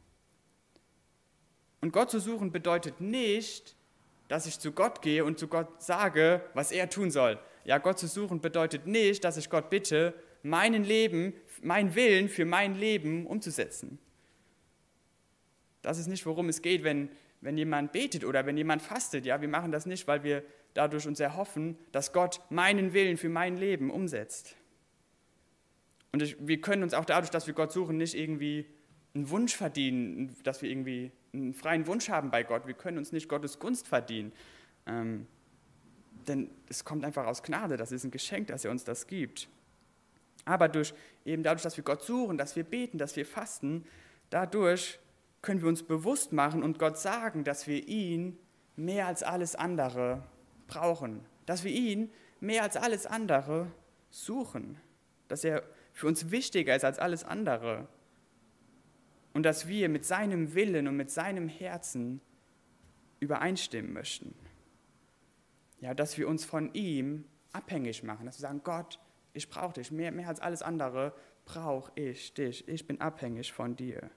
Und 1.83 1.93
Gott 1.93 2.11
zu 2.11 2.19
suchen 2.19 2.51
bedeutet 2.51 3.03
nicht, 3.03 3.77
dass 4.29 4.47
ich 4.47 4.59
zu 4.59 4.73
Gott 4.73 5.03
gehe 5.03 5.27
und 5.27 5.39
zu 5.39 5.49
Gott 5.49 5.83
sage, 5.83 6.41
was 6.55 6.73
er 6.73 6.89
tun 6.89 7.11
soll. 7.11 7.39
Ja, 7.67 7.77
Gott 7.77 7.99
zu 7.99 8.07
suchen 8.07 8.41
bedeutet 8.41 8.87
nicht, 8.87 9.23
dass 9.25 9.37
ich 9.37 9.51
Gott 9.51 9.69
bitte, 9.69 10.15
meinen 10.43 10.83
Leben, 10.83 11.35
meinen 11.61 11.95
Willen 11.95 12.31
für 12.31 12.47
mein 12.47 12.75
Leben 12.75 13.27
umzusetzen. 13.27 13.99
Das 15.83 15.99
ist 15.99 16.07
nicht, 16.07 16.25
worum 16.27 16.49
es 16.49 16.63
geht, 16.63 16.85
wenn, 16.85 17.11
wenn 17.41 17.59
jemand 17.59 17.93
betet 17.93 18.25
oder 18.25 18.47
wenn 18.47 18.57
jemand 18.57 18.83
fastet. 18.83 19.27
Ja, 19.27 19.41
wir 19.41 19.49
machen 19.49 19.73
das 19.73 19.85
nicht, 19.85 20.07
weil 20.07 20.23
wir 20.23 20.43
dadurch 20.75 21.07
uns 21.07 21.21
erhoffen, 21.21 21.77
dass 21.91 22.13
Gott 22.13 22.41
meinen 22.51 22.93
Willen 22.93 23.17
für 23.17 23.29
mein 23.29 23.57
Leben 23.57 23.91
umsetzt. 23.91 24.57
Und 26.13 26.23
ich, 26.23 26.37
wir 26.41 26.61
können 26.61 26.83
uns 26.83 26.95
auch 26.95 27.05
dadurch, 27.05 27.31
dass 27.31 27.47
wir 27.47 27.55
Gott 27.55 27.73
suchen, 27.73 27.97
nicht 27.97 28.15
irgendwie 28.15 28.67
einen 29.15 29.29
Wunsch 29.31 29.57
verdienen, 29.57 30.35
dass 30.45 30.63
wir 30.63 30.71
irgendwie 30.71 31.11
einen 31.33 31.55
freien 31.55 31.87
Wunsch 31.87 32.09
haben 32.09 32.31
bei 32.31 32.43
Gott. 32.43 32.67
Wir 32.67 32.75
können 32.75 32.99
uns 32.99 33.13
nicht 33.13 33.29
Gottes 33.29 33.59
Gunst 33.59 33.89
verdienen. 33.89 34.33
Ähm, 34.87 35.27
denn 36.29 36.51
es 36.69 36.85
kommt 36.85 37.05
einfach 37.05 37.27
aus 37.27 37.43
Gnade, 37.43 37.77
das 37.77 37.93
ist 37.93 38.05
ein 38.05 38.11
Geschenk, 38.11 38.47
dass 38.49 38.65
er 38.65 38.71
uns 38.71 38.85
das 38.85 39.07
gibt. 39.07 39.49
Aber 40.45 40.69
durch, 40.69 40.95
eben 41.25 41.43
dadurch, 41.43 41.63
dass 41.63 41.77
wir 41.77 41.85
Gott 41.85 42.03
suchen, 42.03 42.39
dass 42.39 42.57
wir 42.57 42.65
beten, 42.65 42.99
dass 42.99 43.17
wir 43.17 43.27
fasten, 43.27 43.85
dadurch 44.31 44.99
können 45.43 45.61
wir 45.61 45.69
uns 45.69 45.83
bewusst 45.83 46.33
machen 46.33 46.63
und 46.63 46.79
Gott 46.79 46.99
sagen, 46.99 47.45
dass 47.45 47.67
wir 47.67 47.87
ihn 47.89 48.39
mehr 48.77 49.07
als 49.07 49.23
alles 49.23 49.55
andere 49.55 50.23
brauchen. 50.69 51.21
Dass 51.47 51.65
wir 51.65 51.73
ihn 51.73 52.11
mehr 52.41 52.63
als 52.63 52.77
alles 52.77 53.07
andere 53.07 53.71
suchen. 54.11 54.81
Dass 55.29 55.45
er 55.45 55.63
für 55.93 56.07
uns 56.07 56.31
wichtiger 56.31 56.75
ist 56.75 56.85
als 56.85 56.99
alles 56.99 57.25
andere 57.25 57.89
und 59.33 59.45
dass 59.45 59.67
wir 59.69 59.89
mit 59.89 60.05
seinem 60.05 60.55
Willen 60.55 60.89
und 60.89 60.97
mit 60.97 61.11
seinem 61.11 61.49
Herzen 61.49 62.21
übereinstimmen 63.21 63.93
möchten. 63.93 64.35
Ja, 65.81 65.95
dass 65.95 66.19
wir 66.19 66.29
uns 66.29 66.45
von 66.45 66.73
ihm 66.75 67.25
abhängig 67.53 68.03
machen, 68.03 68.27
dass 68.27 68.39
wir 68.39 68.43
sagen, 68.43 68.61
Gott, 68.63 68.99
ich 69.33 69.49
brauche 69.49 69.75
dich, 69.75 69.91
mehr, 69.91 70.13
mehr 70.13 70.29
als 70.29 70.41
alles 70.41 70.63
andere 70.63 71.15
brauche 71.45 71.91
ich 71.95 72.35
dich, 72.35 72.69
ich 72.69 72.87
bin 72.87 73.01
abhängig 73.01 73.53
von 73.53 73.75
dir. 73.75 74.11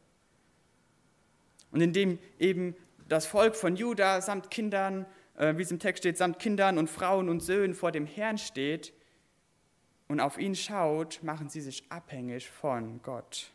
Und 1.76 1.82
indem 1.82 2.20
eben 2.40 2.74
das 3.10 3.26
Volk 3.26 3.54
von 3.54 3.76
Juda 3.76 4.22
samt 4.22 4.50
Kindern, 4.50 5.06
äh, 5.38 5.58
wie 5.58 5.62
es 5.62 5.72
im 5.72 5.80
Text 5.80 6.04
steht, 6.04 6.18
samt 6.18 6.40
Kindern 6.40 6.78
und 6.78 6.90
Frauen 6.90 7.28
und 7.28 7.42
Söhnen 7.42 7.76
vor 7.76 7.92
dem 7.92 8.06
Herrn 8.06 8.38
steht 8.38 8.94
und 10.08 10.22
auf 10.22 10.38
ihn 10.38 10.56
schaut, 10.56 11.22
machen 11.22 11.50
sie 11.50 11.60
sich 11.60 11.84
abhängig 11.90 12.50
von 12.50 13.02
Gott. 13.02 13.52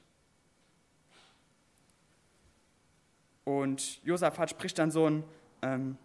Und 3.44 4.04
Josaphat 4.04 4.50
spricht 4.50 4.78
dann 4.78 4.90
so 4.90 5.08
ein, 5.08 5.24
ähm, 5.62 5.96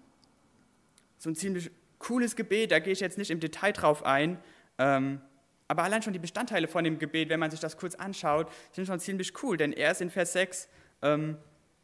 so 1.17 1.29
ein 1.29 1.35
ziemlich 1.35 1.69
cooles 1.99 2.37
Gebet, 2.37 2.71
da 2.71 2.79
gehe 2.79 2.93
ich 2.93 3.01
jetzt 3.01 3.17
nicht 3.17 3.29
im 3.29 3.41
Detail 3.41 3.73
drauf 3.73 4.05
ein, 4.05 4.39
ähm, 4.77 5.19
aber 5.67 5.83
allein 5.83 6.01
schon 6.01 6.13
die 6.13 6.19
Bestandteile 6.19 6.69
von 6.69 6.85
dem 6.85 6.97
Gebet, 6.97 7.27
wenn 7.27 7.41
man 7.41 7.51
sich 7.51 7.59
das 7.59 7.75
kurz 7.75 7.93
anschaut, 7.93 8.49
sind 8.71 8.87
schon 8.87 9.01
ziemlich 9.01 9.43
cool, 9.43 9.57
denn 9.57 9.73
erst 9.73 9.99
in 9.99 10.09
Vers 10.09 10.31
6 10.31 10.69
ähm, 11.01 11.37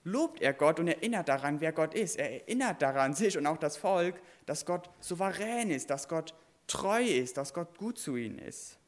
lobt 0.04 0.42
er 0.42 0.54
Gott 0.54 0.80
und 0.80 0.88
erinnert 0.88 1.30
daran, 1.30 1.62
wer 1.62 1.72
Gott 1.72 1.94
ist. 1.94 2.18
Er 2.18 2.42
erinnert 2.42 2.82
daran 2.82 3.14
sich 3.14 3.38
und 3.38 3.46
auch 3.46 3.58
das 3.58 3.78
Volk, 3.78 4.22
dass 4.46 4.66
Gott 4.66 4.90
souverän 5.00 5.70
ist, 5.70 5.90
dass 5.90 6.08
Gott 6.08 6.34
treu 6.68 7.04
ist, 7.04 7.38
dass 7.38 7.54
Gott 7.54 7.78
gut 7.78 7.98
zu 7.98 8.16
ihnen 8.16 8.40
ist. 8.40 8.80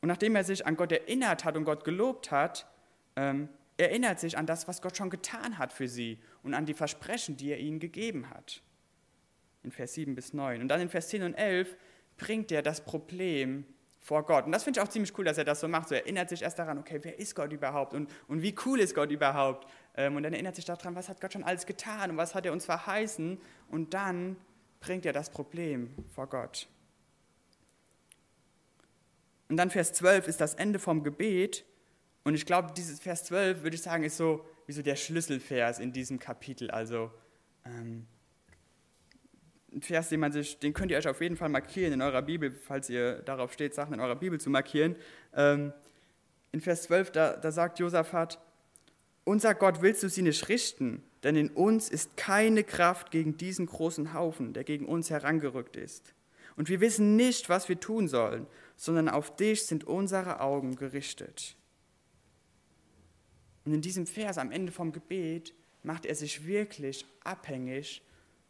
Und 0.00 0.08
nachdem 0.08 0.36
er 0.36 0.44
sich 0.44 0.66
an 0.66 0.76
Gott 0.76 0.92
erinnert 0.92 1.44
hat 1.44 1.56
und 1.56 1.64
Gott 1.64 1.84
gelobt 1.84 2.30
hat, 2.30 2.66
ähm, 3.16 3.48
erinnert 3.76 4.20
sich 4.20 4.36
an 4.36 4.46
das, 4.46 4.68
was 4.68 4.82
Gott 4.82 4.96
schon 4.96 5.10
getan 5.10 5.58
hat 5.58 5.72
für 5.72 5.88
sie 5.88 6.18
und 6.42 6.54
an 6.54 6.66
die 6.66 6.74
Versprechen, 6.74 7.36
die 7.36 7.50
er 7.50 7.58
ihnen 7.58 7.80
gegeben 7.80 8.30
hat. 8.30 8.62
In 9.62 9.70
Vers 9.70 9.94
7 9.94 10.14
bis 10.14 10.32
9. 10.32 10.60
Und 10.60 10.68
dann 10.68 10.80
in 10.80 10.88
Vers 10.88 11.08
10 11.08 11.22
und 11.22 11.34
11 11.34 11.76
bringt 12.16 12.52
er 12.52 12.62
das 12.62 12.84
Problem 12.84 13.64
vor 14.04 14.26
Gott. 14.26 14.44
Und 14.44 14.52
das 14.52 14.64
finde 14.64 14.78
ich 14.78 14.86
auch 14.86 14.90
ziemlich 14.90 15.16
cool, 15.16 15.24
dass 15.24 15.38
er 15.38 15.44
das 15.44 15.60
so 15.60 15.68
macht. 15.68 15.88
So 15.88 15.94
erinnert 15.94 16.28
sich 16.28 16.42
erst 16.42 16.58
daran, 16.58 16.78
okay, 16.78 16.98
wer 17.02 17.18
ist 17.18 17.34
Gott 17.34 17.50
überhaupt 17.52 17.94
und, 17.94 18.10
und 18.28 18.42
wie 18.42 18.54
cool 18.66 18.80
ist 18.80 18.94
Gott 18.94 19.10
überhaupt? 19.10 19.66
Ähm, 19.96 20.16
und 20.16 20.22
dann 20.22 20.32
erinnert 20.32 20.56
sich 20.56 20.64
daran, 20.64 20.94
was 20.94 21.08
hat 21.08 21.20
Gott 21.20 21.32
schon 21.32 21.44
alles 21.44 21.66
getan 21.66 22.10
und 22.10 22.16
was 22.16 22.34
hat 22.34 22.46
er 22.46 22.52
uns 22.52 22.64
verheißen. 22.64 23.38
Und 23.70 23.94
dann 23.94 24.36
bringt 24.80 25.06
er 25.06 25.12
das 25.12 25.30
Problem 25.30 25.94
vor 26.14 26.28
Gott. 26.28 26.68
Und 29.48 29.56
dann 29.56 29.70
Vers 29.70 29.92
12 29.92 30.28
ist 30.28 30.40
das 30.40 30.54
Ende 30.54 30.78
vom 30.78 31.04
Gebet. 31.04 31.64
Und 32.24 32.34
ich 32.34 32.46
glaube, 32.46 32.72
dieses 32.76 33.00
Vers 33.00 33.24
12, 33.24 33.62
würde 33.62 33.76
ich 33.76 33.82
sagen, 33.82 34.04
ist 34.04 34.16
so 34.16 34.44
wie 34.66 34.72
so 34.72 34.82
der 34.82 34.96
Schlüsselvers 34.96 35.78
in 35.78 35.92
diesem 35.92 36.18
Kapitel. 36.18 36.70
Also 36.70 37.10
ähm, 37.64 38.06
ein 39.72 39.82
Vers, 39.82 40.08
den, 40.08 40.20
man 40.20 40.32
sich, 40.32 40.58
den 40.58 40.72
könnt 40.72 40.90
ihr 40.90 40.98
euch 40.98 41.08
auf 41.08 41.20
jeden 41.20 41.36
Fall 41.36 41.48
markieren 41.48 41.92
in 41.92 42.02
eurer 42.02 42.22
Bibel, 42.22 42.52
falls 42.52 42.88
ihr 42.88 43.16
darauf 43.22 43.52
steht, 43.52 43.74
Sachen 43.74 43.94
in 43.94 44.00
eurer 44.00 44.16
Bibel 44.16 44.40
zu 44.40 44.48
markieren. 44.50 44.96
Ähm, 45.34 45.72
in 46.52 46.60
Vers 46.60 46.84
12, 46.84 47.10
da, 47.12 47.36
da 47.36 47.50
sagt 47.50 47.78
Josaphat, 47.78 48.38
unser 49.24 49.54
Gott 49.54 49.82
willst 49.82 50.02
du 50.02 50.08
sie 50.08 50.22
nicht 50.22 50.48
richten, 50.48 51.02
denn 51.22 51.36
in 51.36 51.50
uns 51.50 51.88
ist 51.88 52.16
keine 52.16 52.62
Kraft 52.62 53.10
gegen 53.10 53.36
diesen 53.36 53.66
großen 53.66 54.12
Haufen, 54.12 54.52
der 54.52 54.64
gegen 54.64 54.86
uns 54.86 55.10
herangerückt 55.10 55.76
ist. 55.76 56.14
Und 56.56 56.68
wir 56.68 56.80
wissen 56.80 57.16
nicht, 57.16 57.48
was 57.48 57.68
wir 57.68 57.80
tun 57.80 58.06
sollen, 58.06 58.46
sondern 58.76 59.08
auf 59.08 59.34
dich 59.34 59.64
sind 59.64 59.84
unsere 59.84 60.40
Augen 60.40 60.76
gerichtet. 60.76 61.56
Und 63.64 63.72
in 63.72 63.80
diesem 63.80 64.06
Vers 64.06 64.38
am 64.38 64.52
Ende 64.52 64.72
vom 64.72 64.92
Gebet 64.92 65.54
macht 65.82 66.06
er 66.06 66.14
sich 66.14 66.46
wirklich 66.46 67.06
abhängig 67.24 68.02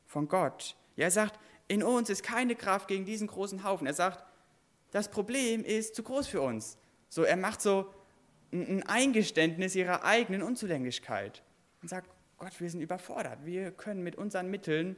von 0.06 0.28
Gott. 0.28 0.76
Ja, 0.96 1.04
er 1.04 1.10
sagt, 1.10 1.38
in 1.68 1.82
uns 1.82 2.10
ist 2.10 2.22
keine 2.22 2.56
Kraft 2.56 2.88
gegen 2.88 3.04
diesen 3.04 3.26
großen 3.26 3.64
Haufen. 3.64 3.86
Er 3.86 3.94
sagt, 3.94 4.24
das 4.90 5.10
Problem 5.10 5.64
ist 5.64 5.94
zu 5.94 6.02
groß 6.02 6.26
für 6.26 6.40
uns. 6.40 6.76
So, 7.08 7.22
er 7.22 7.36
macht 7.36 7.62
so 7.62 7.92
ein 8.54 8.82
Eingeständnis 8.84 9.74
ihrer 9.74 10.04
eigenen 10.04 10.42
Unzulänglichkeit 10.42 11.42
und 11.82 11.88
sagt, 11.88 12.08
Gott, 12.38 12.60
wir 12.60 12.70
sind 12.70 12.80
überfordert. 12.80 13.44
Wir 13.44 13.70
können 13.70 14.02
mit 14.02 14.16
unseren 14.16 14.50
Mitteln 14.50 14.96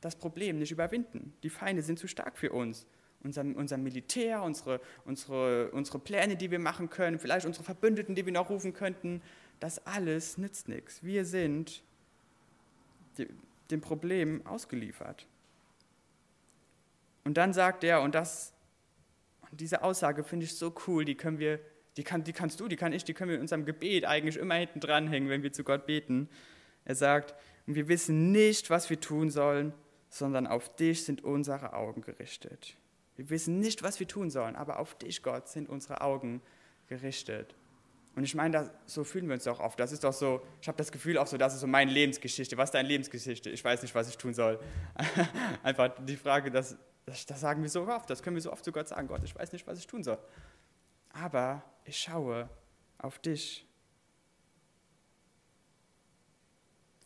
das 0.00 0.16
Problem 0.16 0.58
nicht 0.58 0.70
überwinden. 0.70 1.34
Die 1.42 1.50
Feinde 1.50 1.82
sind 1.82 1.98
zu 1.98 2.06
stark 2.06 2.38
für 2.38 2.52
uns 2.52 2.86
unser, 3.22 3.42
unser 3.42 3.78
Militär, 3.78 4.42
unsere, 4.42 4.80
unsere, 5.04 5.70
unsere 5.72 5.98
Pläne, 5.98 6.36
die 6.36 6.50
wir 6.50 6.58
machen 6.58 6.90
können, 6.90 7.18
vielleicht 7.18 7.46
unsere 7.46 7.64
Verbündeten, 7.64 8.14
die 8.14 8.24
wir 8.24 8.32
noch 8.32 8.50
rufen 8.50 8.72
könnten, 8.72 9.22
das 9.60 9.84
alles 9.86 10.38
nützt 10.38 10.68
nichts. 10.68 11.02
Wir 11.02 11.24
sind 11.24 11.82
dem 13.70 13.80
Problem 13.80 14.46
ausgeliefert. 14.46 15.26
Und 17.24 17.36
dann 17.36 17.52
sagt 17.52 17.82
er, 17.84 18.00
und 18.02 18.14
das, 18.14 18.52
und 19.50 19.60
diese 19.60 19.82
Aussage 19.82 20.24
finde 20.24 20.44
ich 20.44 20.56
so 20.56 20.74
cool, 20.86 21.04
die 21.04 21.14
können 21.14 21.38
wir, 21.38 21.60
die, 21.96 22.04
kann, 22.04 22.24
die 22.24 22.32
kannst 22.32 22.60
du, 22.60 22.68
die 22.68 22.76
kann 22.76 22.92
ich, 22.92 23.04
die 23.04 23.14
können 23.14 23.30
wir 23.30 23.36
in 23.36 23.42
unserem 23.42 23.64
Gebet 23.64 24.04
eigentlich 24.04 24.36
immer 24.36 24.54
hinten 24.54 24.80
dranhängen, 24.80 25.28
wenn 25.28 25.42
wir 25.42 25.52
zu 25.52 25.64
Gott 25.64 25.86
beten. 25.86 26.28
Er 26.84 26.94
sagt, 26.94 27.34
wir 27.66 27.88
wissen 27.88 28.32
nicht, 28.32 28.70
was 28.70 28.88
wir 28.90 29.00
tun 29.00 29.30
sollen, 29.30 29.72
sondern 30.08 30.46
auf 30.46 30.74
dich 30.76 31.04
sind 31.04 31.22
unsere 31.24 31.74
Augen 31.74 32.00
gerichtet. 32.00 32.76
Wir 33.16 33.30
wissen 33.30 33.58
nicht, 33.58 33.82
was 33.82 34.00
wir 34.00 34.06
tun 34.06 34.30
sollen, 34.30 34.56
aber 34.56 34.78
auf 34.78 34.94
dich, 34.94 35.22
Gott, 35.22 35.48
sind 35.48 35.68
unsere 35.68 36.00
Augen 36.00 36.40
gerichtet. 36.86 37.54
Und 38.14 38.24
ich 38.24 38.34
meine, 38.34 38.70
so 38.86 39.04
fühlen 39.04 39.28
wir 39.28 39.34
uns 39.34 39.44
doch 39.44 39.60
oft. 39.60 39.78
Das 39.78 39.92
ist 39.92 40.02
doch 40.02 40.12
so, 40.12 40.42
ich 40.60 40.68
habe 40.68 40.78
das 40.78 40.90
Gefühl 40.90 41.18
auch 41.18 41.26
so, 41.26 41.36
das 41.36 41.54
ist 41.54 41.60
so 41.60 41.66
meine 41.66 41.90
Lebensgeschichte. 41.90 42.56
Was 42.56 42.68
ist 42.68 42.74
deine 42.74 42.88
Lebensgeschichte? 42.88 43.50
Ich 43.50 43.62
weiß 43.62 43.82
nicht, 43.82 43.94
was 43.94 44.08
ich 44.08 44.16
tun 44.16 44.34
soll. 44.34 44.58
Einfach 45.62 45.92
die 46.04 46.16
Frage, 46.16 46.50
das, 46.50 46.76
das, 47.08 47.26
das 47.26 47.40
sagen 47.40 47.62
wir 47.62 47.70
so 47.70 47.86
oft, 47.86 48.08
das 48.10 48.22
können 48.22 48.36
wir 48.36 48.42
so 48.42 48.52
oft 48.52 48.64
zu 48.64 48.72
Gott 48.72 48.88
sagen, 48.88 49.08
Gott, 49.08 49.22
ich 49.24 49.34
weiß 49.34 49.52
nicht, 49.52 49.66
was 49.66 49.78
ich 49.78 49.86
tun 49.86 50.02
soll. 50.02 50.18
Aber 51.10 51.62
ich 51.84 51.98
schaue 51.98 52.48
auf 52.98 53.18
dich. 53.18 53.66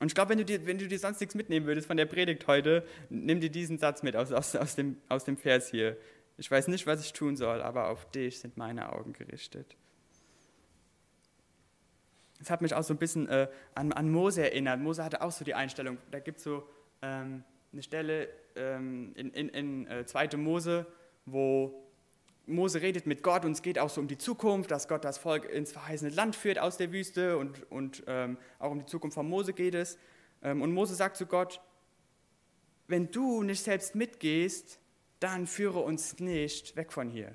Und 0.01 0.09
ich 0.09 0.15
glaube, 0.15 0.31
wenn, 0.31 0.39
du 0.39 0.45
dir, 0.45 0.67
wenn 0.67 0.79
du 0.79 0.89
dir 0.89 0.99
sonst 0.99 1.21
nichts 1.21 1.35
mitnehmen 1.35 1.67
würdest 1.67 1.87
von 1.87 1.97
der 1.97 2.07
Predigt 2.07 2.47
heute, 2.49 2.85
nimm 3.09 3.41
dir 3.41 3.51
diesen 3.51 3.79
Satz 3.79 4.03
mit 4.03 4.17
aus, 4.17 4.33
aus, 4.33 4.57
aus, 4.57 4.75
dem, 4.75 4.97
aus 5.09 5.25
dem 5.25 5.37
Vers 5.37 5.69
hier. 5.69 5.97
Ich 6.39 6.51
weiß 6.51 6.69
nicht, 6.69 6.87
was 6.87 7.05
ich 7.05 7.13
tun 7.13 7.37
soll, 7.37 7.63
aber 7.63 7.89
auf 7.89 8.11
dich 8.11 8.41
sind 8.41 8.57
meine 8.57 8.93
Augen 8.93 9.13
gerichtet. 9.13 9.77
Das 12.41 12.51
hat 12.51 12.63
mich 12.63 12.75
auch 12.75 12.83
so 12.83 12.95
ein 12.95 12.99
bisschen 12.99 13.29
äh, 13.29 13.49
an, 13.77 13.93
an 13.93 14.11
Mose 14.11 14.43
erinnert. 14.43 14.81
Mose 14.81 15.05
hatte 15.05 15.23
auch 15.23 15.31
so 15.31 15.45
die 15.45 15.55
Einstellung, 15.55 15.99
da 16.11 16.19
gibt 16.19 16.39
es 16.39 16.45
so 16.45 16.69
ähm, 17.01 17.45
eine 17.73 17.83
Stelle 17.85 18.29
ähm, 18.57 19.13
in, 19.15 19.31
in, 19.31 19.49
in 19.49 19.87
äh, 19.87 20.07
2. 20.07 20.37
Mose, 20.37 20.87
wo 21.27 21.83
Mose 22.47 22.83
redet 22.83 23.07
mit 23.07 23.23
Gott 23.23 23.45
und 23.45 23.53
es 23.53 23.63
geht 23.63 23.79
auch 23.79 23.91
so 23.91 24.01
um 24.01 24.09
die 24.09 24.19
Zukunft, 24.19 24.71
dass 24.71 24.89
Gott 24.89 25.05
das 25.05 25.19
Volk 25.19 25.49
ins 25.49 25.73
verheißene 25.73 26.11
Land 26.11 26.35
führt 26.35 26.59
aus 26.59 26.77
der 26.77 26.93
Wüste 26.93 27.39
und, 27.39 27.71
und 27.71 28.03
ähm, 28.07 28.37
auch 28.59 28.71
um 28.71 28.81
die 28.81 28.87
Zukunft 28.87 29.15
von 29.15 29.29
Mose 29.29 29.53
geht 29.53 29.75
es. 29.75 29.99
Ähm, 30.43 30.63
und 30.63 30.73
Mose 30.73 30.95
sagt 30.95 31.17
zu 31.17 31.27
Gott, 31.27 31.61
wenn 32.89 33.11
du 33.11 33.43
nicht 33.43 33.63
selbst 33.63 33.95
mitgehst, 33.95 34.81
dann 35.21 35.47
führe 35.47 35.79
uns 35.79 36.19
nicht 36.19 36.75
weg 36.75 36.93
von 36.93 37.09
hier. 37.09 37.35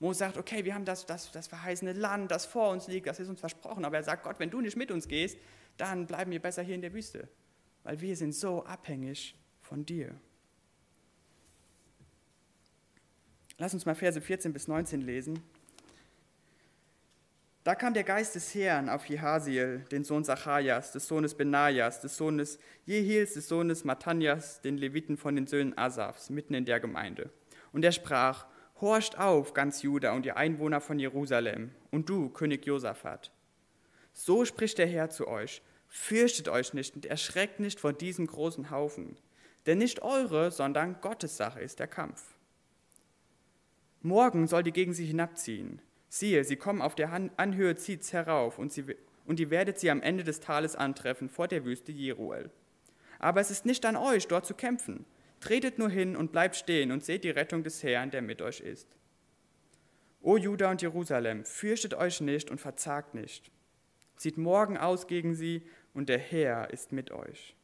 Mose 0.00 0.20
sagt, 0.20 0.38
okay, 0.38 0.64
wir 0.64 0.74
haben 0.74 0.84
das, 0.84 1.06
das, 1.06 1.30
das 1.32 1.48
verheißene 1.48 1.92
Land, 1.92 2.30
das 2.30 2.46
vor 2.46 2.70
uns 2.70 2.86
liegt, 2.86 3.06
das 3.06 3.20
ist 3.20 3.28
uns 3.28 3.40
versprochen, 3.40 3.84
aber 3.84 3.96
er 3.96 4.04
sagt, 4.04 4.22
Gott, 4.22 4.38
wenn 4.38 4.50
du 4.50 4.60
nicht 4.60 4.76
mit 4.76 4.90
uns 4.90 5.08
gehst, 5.08 5.36
dann 5.76 6.06
bleiben 6.06 6.30
wir 6.30 6.40
besser 6.40 6.62
hier 6.62 6.74
in 6.74 6.82
der 6.82 6.94
Wüste, 6.94 7.28
weil 7.82 8.00
wir 8.00 8.16
sind 8.16 8.34
so 8.34 8.64
abhängig 8.64 9.34
von 9.68 9.84
dir. 9.84 10.14
Lass 13.58 13.74
uns 13.74 13.84
mal 13.84 13.94
Verse 13.94 14.20
14 14.20 14.52
bis 14.52 14.68
19 14.68 15.00
lesen. 15.02 15.42
Da 17.64 17.74
kam 17.74 17.92
der 17.92 18.04
Geist 18.04 18.34
des 18.34 18.54
Herrn 18.54 18.88
auf 18.88 19.06
Jehasiel, 19.06 19.84
den 19.90 20.04
Sohn 20.04 20.24
Zacharias, 20.24 20.92
des 20.92 21.06
Sohnes 21.06 21.34
Benajas, 21.34 22.00
des 22.00 22.16
Sohnes 22.16 22.58
Jehils, 22.86 23.34
des 23.34 23.46
Sohnes 23.46 23.84
Matanjas, 23.84 24.62
den 24.62 24.78
Leviten 24.78 25.18
von 25.18 25.36
den 25.36 25.46
Söhnen 25.46 25.76
Asafs, 25.76 26.30
mitten 26.30 26.54
in 26.54 26.64
der 26.64 26.80
Gemeinde. 26.80 27.30
Und 27.72 27.84
er 27.84 27.92
sprach, 27.92 28.46
Horcht 28.80 29.18
auf, 29.18 29.52
ganz 29.52 29.82
Juda 29.82 30.12
und 30.12 30.24
ihr 30.24 30.38
Einwohner 30.38 30.80
von 30.80 30.98
Jerusalem, 30.98 31.72
und 31.90 32.08
du, 32.08 32.30
König 32.30 32.64
Josaphat. 32.64 33.32
So 34.14 34.46
spricht 34.46 34.78
der 34.78 34.86
Herr 34.86 35.10
zu 35.10 35.28
euch, 35.28 35.60
fürchtet 35.88 36.48
euch 36.48 36.72
nicht 36.72 36.94
und 36.94 37.04
erschreckt 37.04 37.60
nicht 37.60 37.80
vor 37.80 37.92
diesem 37.92 38.28
großen 38.28 38.70
Haufen, 38.70 39.16
denn 39.68 39.78
nicht 39.78 40.02
eure, 40.02 40.50
sondern 40.50 41.00
Gottes 41.02 41.36
Sache 41.36 41.60
ist 41.60 41.78
der 41.78 41.86
Kampf. 41.86 42.34
Morgen 44.00 44.46
soll 44.46 44.62
die 44.62 44.72
gegen 44.72 44.94
sie 44.94 45.04
hinabziehen. 45.04 45.82
Siehe, 46.08 46.42
sie 46.42 46.56
kommen 46.56 46.80
auf 46.80 46.94
der 46.94 47.12
Anhöhe 47.36 47.76
Zietz 47.76 48.14
herauf, 48.14 48.58
und, 48.58 48.72
sie, 48.72 48.96
und 49.26 49.38
ihr 49.38 49.50
werdet 49.50 49.78
sie 49.78 49.90
am 49.90 50.00
Ende 50.00 50.24
des 50.24 50.40
Tales 50.40 50.74
antreffen, 50.74 51.28
vor 51.28 51.48
der 51.48 51.66
Wüste 51.66 51.92
Jeruel. 51.92 52.50
Aber 53.18 53.42
es 53.42 53.50
ist 53.50 53.66
nicht 53.66 53.84
an 53.84 53.96
euch, 53.96 54.26
dort 54.26 54.46
zu 54.46 54.54
kämpfen. 54.54 55.04
Tretet 55.40 55.78
nur 55.78 55.90
hin 55.90 56.16
und 56.16 56.32
bleibt 56.32 56.56
stehen 56.56 56.90
und 56.90 57.04
seht 57.04 57.24
die 57.24 57.30
Rettung 57.30 57.62
des 57.62 57.82
Herrn, 57.82 58.10
der 58.10 58.22
mit 58.22 58.40
euch 58.40 58.60
ist. 58.60 58.88
O 60.22 60.38
Juda 60.38 60.70
und 60.70 60.80
Jerusalem, 60.80 61.44
fürchtet 61.44 61.92
euch 61.92 62.22
nicht 62.22 62.50
und 62.50 62.58
verzagt 62.58 63.14
nicht. 63.14 63.50
Zieht 64.16 64.38
morgen 64.38 64.78
aus 64.78 65.06
gegen 65.06 65.34
sie, 65.34 65.62
und 65.92 66.08
der 66.08 66.18
Herr 66.18 66.70
ist 66.70 66.92
mit 66.92 67.10
euch. 67.10 67.54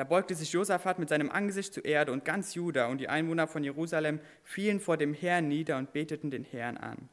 Da 0.00 0.04
beugte 0.04 0.34
sich 0.34 0.50
Josaphat 0.52 0.98
mit 0.98 1.10
seinem 1.10 1.30
Angesicht 1.30 1.74
zur 1.74 1.84
Erde 1.84 2.10
und 2.10 2.24
ganz 2.24 2.54
Juda 2.54 2.86
und 2.86 3.02
die 3.02 3.10
Einwohner 3.10 3.46
von 3.46 3.62
Jerusalem 3.62 4.18
fielen 4.44 4.80
vor 4.80 4.96
dem 4.96 5.12
Herrn 5.12 5.46
nieder 5.46 5.76
und 5.76 5.92
beteten 5.92 6.30
den 6.30 6.42
Herrn 6.42 6.78
an. 6.78 7.10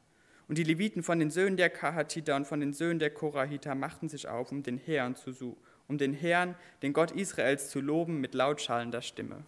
Und 0.47 0.58
die 0.58 0.63
Leviten 0.63 1.04
von 1.04 1.19
den 1.19 1.30
Söhnen 1.30 1.58
der 1.58 1.69
Kahatiter 1.69 2.38
und 2.38 2.47
von 2.47 2.62
den 2.62 2.71
Söhnen 2.71 3.00
der 3.00 3.10
Korahiter 3.10 3.76
machten 3.76 4.08
sich 4.08 4.30
auf, 4.30 4.54
um 4.54 4.63
den 4.63 4.78
Herrn 4.78 5.17
zu 5.17 5.34
suchen, 5.34 5.58
um 5.89 5.97
den 5.97 6.13
Herrn, 6.13 6.56
den 6.82 6.93
Gott 6.93 7.12
Israels, 7.12 7.69
zu 7.69 7.82
loben 7.82 8.21
mit 8.21 8.34
lautschallender 8.34 9.02
Stimme. 9.02 9.43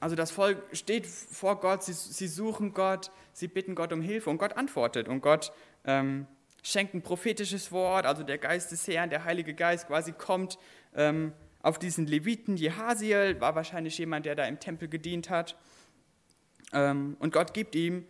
Also 0.00 0.16
das 0.16 0.32
Volk 0.32 0.58
steht 0.74 1.06
vor 1.06 1.60
Gott, 1.60 1.82
sie, 1.82 1.94
sie, 1.94 2.28
suchen 2.28 2.74
Gott, 2.74 3.10
sie 3.32 3.48
bitten 3.48 3.74
Gott 3.74 3.90
um 3.90 4.02
Hilfe 4.02 4.28
und 4.28 4.36
Gott 4.36 4.58
antwortet 4.58 5.08
und 5.08 5.22
Gott 5.22 5.50
ähm, 5.86 6.26
schenkt 6.64 6.94
ein 6.94 7.02
prophetisches 7.02 7.70
Wort, 7.70 8.06
also 8.06 8.24
der 8.24 8.38
Geist 8.38 8.72
des 8.72 8.88
Herrn, 8.88 9.10
der 9.10 9.24
Heilige 9.24 9.54
Geist 9.54 9.86
quasi 9.86 10.12
kommt 10.12 10.58
ähm, 10.94 11.32
auf 11.62 11.78
diesen 11.78 12.06
Leviten. 12.06 12.56
Jehasiel 12.56 13.40
war 13.40 13.54
wahrscheinlich 13.54 13.96
jemand, 13.98 14.26
der 14.26 14.34
da 14.34 14.46
im 14.46 14.58
Tempel 14.58 14.88
gedient 14.88 15.28
hat. 15.28 15.56
Ähm, 16.72 17.16
und 17.20 17.32
Gott 17.32 17.52
gibt 17.52 17.74
ihm 17.74 18.06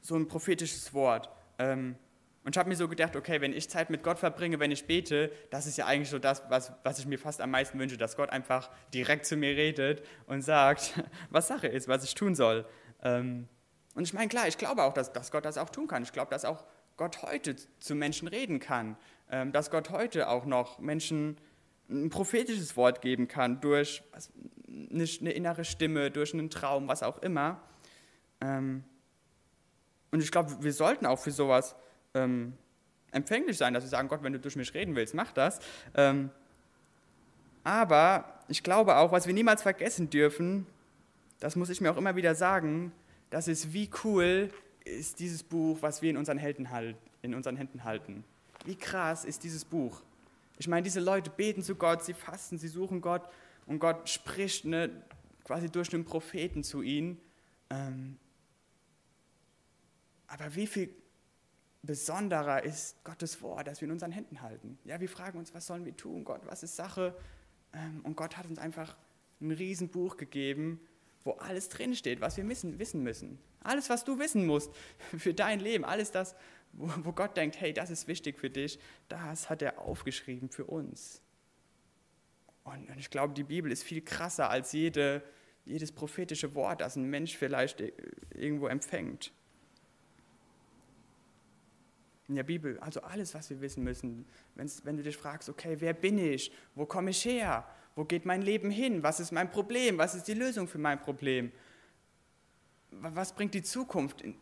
so 0.00 0.16
ein 0.16 0.26
prophetisches 0.26 0.92
Wort. 0.92 1.30
Ähm, 1.58 1.94
und 2.44 2.56
ich 2.56 2.58
habe 2.58 2.68
mir 2.68 2.74
so 2.74 2.88
gedacht, 2.88 3.14
okay, 3.14 3.40
wenn 3.40 3.52
ich 3.52 3.70
Zeit 3.70 3.90
mit 3.90 4.02
Gott 4.02 4.18
verbringe, 4.18 4.58
wenn 4.58 4.72
ich 4.72 4.86
bete, 4.86 5.30
das 5.50 5.66
ist 5.66 5.78
ja 5.78 5.86
eigentlich 5.86 6.10
so 6.10 6.18
das, 6.18 6.42
was, 6.48 6.72
was 6.82 6.98
ich 6.98 7.06
mir 7.06 7.18
fast 7.18 7.40
am 7.40 7.52
meisten 7.52 7.78
wünsche, 7.78 7.96
dass 7.96 8.16
Gott 8.16 8.30
einfach 8.30 8.70
direkt 8.92 9.24
zu 9.24 9.36
mir 9.36 9.56
redet 9.56 10.04
und 10.26 10.42
sagt, 10.42 10.94
was 11.30 11.46
Sache 11.46 11.68
ist, 11.68 11.86
was 11.86 12.02
ich 12.02 12.16
tun 12.16 12.34
soll. 12.34 12.66
Ähm, 13.04 13.46
und 13.94 14.02
ich 14.02 14.14
meine, 14.14 14.28
klar, 14.28 14.48
ich 14.48 14.58
glaube 14.58 14.82
auch, 14.82 14.94
dass, 14.94 15.12
dass 15.12 15.30
Gott 15.30 15.44
das 15.44 15.58
auch 15.58 15.70
tun 15.70 15.86
kann. 15.86 16.02
Ich 16.02 16.12
glaube, 16.12 16.30
dass 16.30 16.44
auch 16.44 16.64
Gott 16.96 17.22
heute 17.22 17.56
zu 17.80 17.94
Menschen 17.94 18.28
reden 18.28 18.60
kann, 18.60 18.96
ähm, 19.30 19.52
dass 19.52 19.70
Gott 19.70 19.90
heute 19.90 20.28
auch 20.28 20.44
noch 20.44 20.78
Menschen 20.78 21.36
ein 21.88 22.10
prophetisches 22.10 22.76
Wort 22.76 23.00
geben 23.00 23.28
kann 23.28 23.60
durch 23.60 24.02
eine 24.90 25.32
innere 25.32 25.64
Stimme, 25.64 26.10
durch 26.10 26.32
einen 26.32 26.50
Traum, 26.50 26.88
was 26.88 27.02
auch 27.02 27.18
immer. 27.18 27.60
Ähm, 28.40 28.84
und 30.10 30.22
ich 30.22 30.30
glaube, 30.30 30.62
wir 30.62 30.72
sollten 30.72 31.06
auch 31.06 31.18
für 31.18 31.30
sowas 31.30 31.74
ähm, 32.14 32.54
empfänglich 33.10 33.56
sein, 33.56 33.74
dass 33.74 33.84
wir 33.84 33.88
sagen, 33.88 34.08
Gott, 34.08 34.22
wenn 34.22 34.32
du 34.32 34.40
durch 34.40 34.56
mich 34.56 34.72
reden 34.74 34.94
willst, 34.94 35.14
mach 35.14 35.32
das. 35.32 35.60
aber 37.64 38.40
ich 38.48 38.62
glaube 38.62 38.96
auch, 38.96 39.12
was 39.12 39.26
wir 39.26 39.34
niemals 39.34 39.62
vergessen 39.62 40.08
dürfen, 40.08 40.66
das 41.40 41.56
muss 41.56 41.70
ich 41.70 41.80
mir 41.80 41.90
auch 41.90 41.96
immer 41.96 42.16
wieder 42.16 42.34
sagen, 42.34 42.92
das 43.30 43.48
ist 43.48 43.72
wie 43.72 43.90
cool, 44.04 44.50
ist 44.84 45.20
dieses 45.20 45.42
Buch, 45.42 45.78
was 45.80 46.02
wir 46.02 46.10
in 46.10 46.16
unseren, 46.16 46.38
Händen 46.38 46.68
in 47.22 47.34
unseren 47.34 47.56
Händen 47.56 47.84
halten. 47.84 48.24
Wie 48.64 48.76
krass 48.76 49.24
ist 49.24 49.44
dieses 49.44 49.64
Buch? 49.64 50.02
Ich 50.58 50.68
meine, 50.68 50.82
diese 50.82 51.00
Leute 51.00 51.30
beten 51.30 51.62
zu 51.62 51.74
Gott, 51.74 52.04
sie 52.04 52.14
fasten, 52.14 52.58
sie 52.58 52.68
suchen 52.68 53.00
Gott 53.00 53.28
und 53.66 53.78
Gott 53.78 54.08
spricht 54.08 54.64
ne, 54.64 54.90
quasi 55.44 55.70
durch 55.70 55.92
einen 55.92 56.04
Propheten 56.04 56.62
zu 56.62 56.82
ihnen. 56.82 57.20
Ähm, 57.70 58.18
aber 60.26 60.54
wie 60.54 60.66
viel 60.66 60.94
besonderer 61.82 62.62
ist 62.62 63.02
Gottes 63.04 63.42
Wort, 63.42 63.66
das 63.66 63.80
wir 63.80 63.86
in 63.86 63.92
unseren 63.92 64.12
Händen 64.12 64.40
halten? 64.40 64.78
Ja, 64.84 65.00
wir 65.00 65.08
fragen 65.08 65.38
uns, 65.38 65.52
was 65.54 65.66
sollen 65.66 65.84
wir 65.84 65.96
tun? 65.96 66.24
Gott, 66.24 66.42
was 66.46 66.62
ist 66.62 66.76
Sache? 66.76 67.14
Ähm, 67.72 68.00
und 68.04 68.16
Gott 68.16 68.36
hat 68.36 68.46
uns 68.46 68.58
einfach 68.58 68.96
ein 69.40 69.50
Riesenbuch 69.50 70.16
gegeben, 70.16 70.80
wo 71.24 71.32
alles 71.32 71.68
drinsteht, 71.68 72.20
was 72.20 72.36
wir 72.36 72.48
wissen 72.48 73.02
müssen. 73.02 73.38
Alles, 73.64 73.90
was 73.90 74.04
du 74.04 74.18
wissen 74.18 74.46
musst 74.46 74.72
für 75.18 75.34
dein 75.34 75.60
Leben, 75.60 75.84
alles 75.84 76.10
das, 76.10 76.34
wo, 76.72 77.12
Gott 77.12 77.36
denkt, 77.36 77.60
hey, 77.60 77.72
das 77.72 77.90
ist 77.90 78.08
wichtig 78.08 78.38
für 78.38 78.50
dich, 78.50 78.78
das 79.08 79.50
hat 79.50 79.62
er 79.62 79.78
aufgeschrieben 79.80 80.48
für 80.48 80.64
uns. 80.64 81.22
Und, 82.64 82.88
ich 82.96 83.10
glaube, 83.10 83.34
die 83.34 83.44
Bibel 83.44 83.70
ist 83.70 83.82
viel 83.82 84.02
krasser 84.02 84.48
als 84.48 84.72
jede, 84.72 85.22
jedes 85.64 85.92
prophetische 85.92 86.54
Wort, 86.54 86.80
das 86.80 86.96
ein 86.96 87.04
Mensch 87.04 87.36
vielleicht 87.36 87.82
irgendwo 88.34 88.68
empfängt. 88.68 89.32
In 92.28 92.36
der 92.36 92.44
Bibel, 92.44 92.78
also 92.78 93.02
alles, 93.02 93.34
was 93.34 93.50
wir 93.50 93.60
wissen 93.60 93.82
müssen, 93.82 94.26
wenn 94.54 94.96
du 94.96 95.02
dich 95.02 95.16
fragst, 95.16 95.48
okay, 95.48 95.76
wer 95.80 95.92
bin 95.92 96.18
ich? 96.18 96.52
Wo 96.74 96.86
komme 96.86 97.10
ich 97.10 97.24
her? 97.24 97.66
Wo 97.94 98.04
geht 98.04 98.24
mein 98.24 98.40
Leben 98.40 98.70
hin? 98.70 99.02
Was 99.02 99.20
ist 99.20 99.32
mein 99.32 99.50
Problem? 99.50 99.98
Was 99.98 100.14
ist 100.14 100.28
die 100.28 100.34
Lösung 100.34 100.66
für 100.66 100.78
mein 100.78 101.00
Problem? 101.00 101.52
Was 103.00 103.32
bringt 103.32 103.54
die 103.54 103.62
Zukunft? 103.62 104.20
In, 104.20 104.36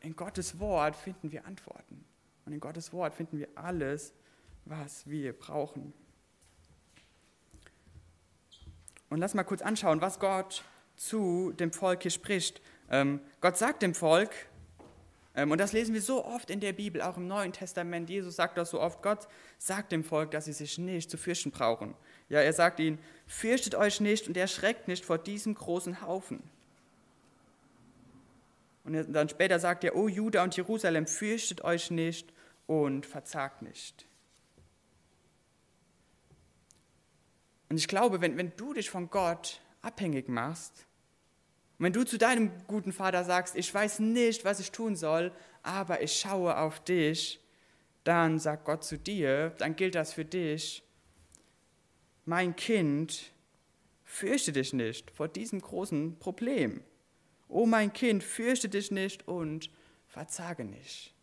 in 0.00 0.16
Gottes 0.16 0.58
Wort 0.58 0.96
finden 0.96 1.32
wir 1.32 1.46
Antworten. 1.46 2.04
Und 2.44 2.52
in 2.52 2.60
Gottes 2.60 2.92
Wort 2.92 3.14
finden 3.14 3.38
wir 3.38 3.48
alles, 3.54 4.12
was 4.64 5.06
wir 5.06 5.32
brauchen. 5.32 5.92
Und 9.08 9.18
lass 9.18 9.34
mal 9.34 9.44
kurz 9.44 9.62
anschauen, 9.62 10.00
was 10.00 10.18
Gott 10.18 10.64
zu 10.96 11.52
dem 11.52 11.72
Volk 11.72 12.02
hier 12.02 12.10
spricht. 12.10 12.60
Ähm, 12.90 13.20
Gott 13.40 13.56
sagt 13.56 13.82
dem 13.82 13.94
Volk, 13.94 14.30
Ähm, 15.34 15.50
und 15.50 15.58
das 15.58 15.72
lesen 15.72 15.94
wir 15.94 16.02
so 16.02 16.24
oft 16.24 16.50
in 16.50 16.60
der 16.60 16.74
Bibel, 16.74 17.00
auch 17.00 17.16
im 17.16 17.26
Neuen 17.26 17.52
Testament. 17.52 18.10
Jesus 18.10 18.36
sagt 18.36 18.58
das 18.58 18.70
so 18.70 18.80
oft. 18.80 19.02
Gott 19.02 19.28
sagt 19.58 19.92
dem 19.92 20.04
Volk, 20.04 20.30
dass 20.30 20.44
sie 20.44 20.52
sich 20.52 20.76
nicht 20.78 21.10
zu 21.10 21.16
fürchten 21.16 21.50
brauchen. 21.50 21.94
Ja, 22.28 22.40
er 22.40 22.52
sagt 22.52 22.80
ihnen, 22.80 22.98
fürchtet 23.26 23.74
euch 23.74 24.00
nicht 24.00 24.28
und 24.28 24.36
erschreckt 24.36 24.88
nicht 24.88 25.04
vor 25.04 25.18
diesem 25.18 25.54
großen 25.54 26.02
Haufen. 26.02 26.42
Und 28.84 29.14
dann 29.14 29.28
später 29.28 29.58
sagt 29.58 29.84
er, 29.84 29.96
O 29.96 30.08
Juda 30.08 30.42
und 30.42 30.56
Jerusalem, 30.56 31.06
fürchtet 31.06 31.62
euch 31.62 31.90
nicht 31.90 32.32
und 32.66 33.06
verzagt 33.06 33.62
nicht. 33.62 34.06
Und 37.68 37.78
ich 37.78 37.88
glaube, 37.88 38.20
wenn, 38.20 38.36
wenn 38.36 38.52
du 38.56 38.74
dich 38.74 38.90
von 38.90 39.08
Gott 39.08 39.60
abhängig 39.80 40.28
machst, 40.28 40.86
und 41.78 41.86
wenn 41.86 41.92
du 41.92 42.04
zu 42.04 42.18
deinem 42.18 42.50
guten 42.66 42.92
Vater 42.92 43.24
sagst, 43.24 43.56
ich 43.56 43.72
weiß 43.72 44.00
nicht, 44.00 44.44
was 44.44 44.60
ich 44.60 44.72
tun 44.72 44.94
soll, 44.94 45.32
aber 45.62 46.02
ich 46.02 46.12
schaue 46.18 46.56
auf 46.56 46.80
dich, 46.80 47.40
dann 48.04 48.38
sagt 48.38 48.64
Gott 48.64 48.84
zu 48.84 48.98
dir, 48.98 49.50
dann 49.58 49.74
gilt 49.76 49.94
das 49.94 50.12
für 50.12 50.24
dich, 50.24 50.82
mein 52.24 52.54
Kind, 52.56 53.32
fürchte 54.04 54.52
dich 54.52 54.72
nicht 54.72 55.10
vor 55.10 55.28
diesem 55.28 55.60
großen 55.60 56.18
Problem. 56.18 56.82
O 57.52 57.66
mein 57.66 57.92
Kind, 57.92 58.24
fürchte 58.24 58.68
dich 58.68 58.90
nicht 58.90 59.28
und 59.28 59.70
verzage 60.06 60.64
nicht. 60.64 61.14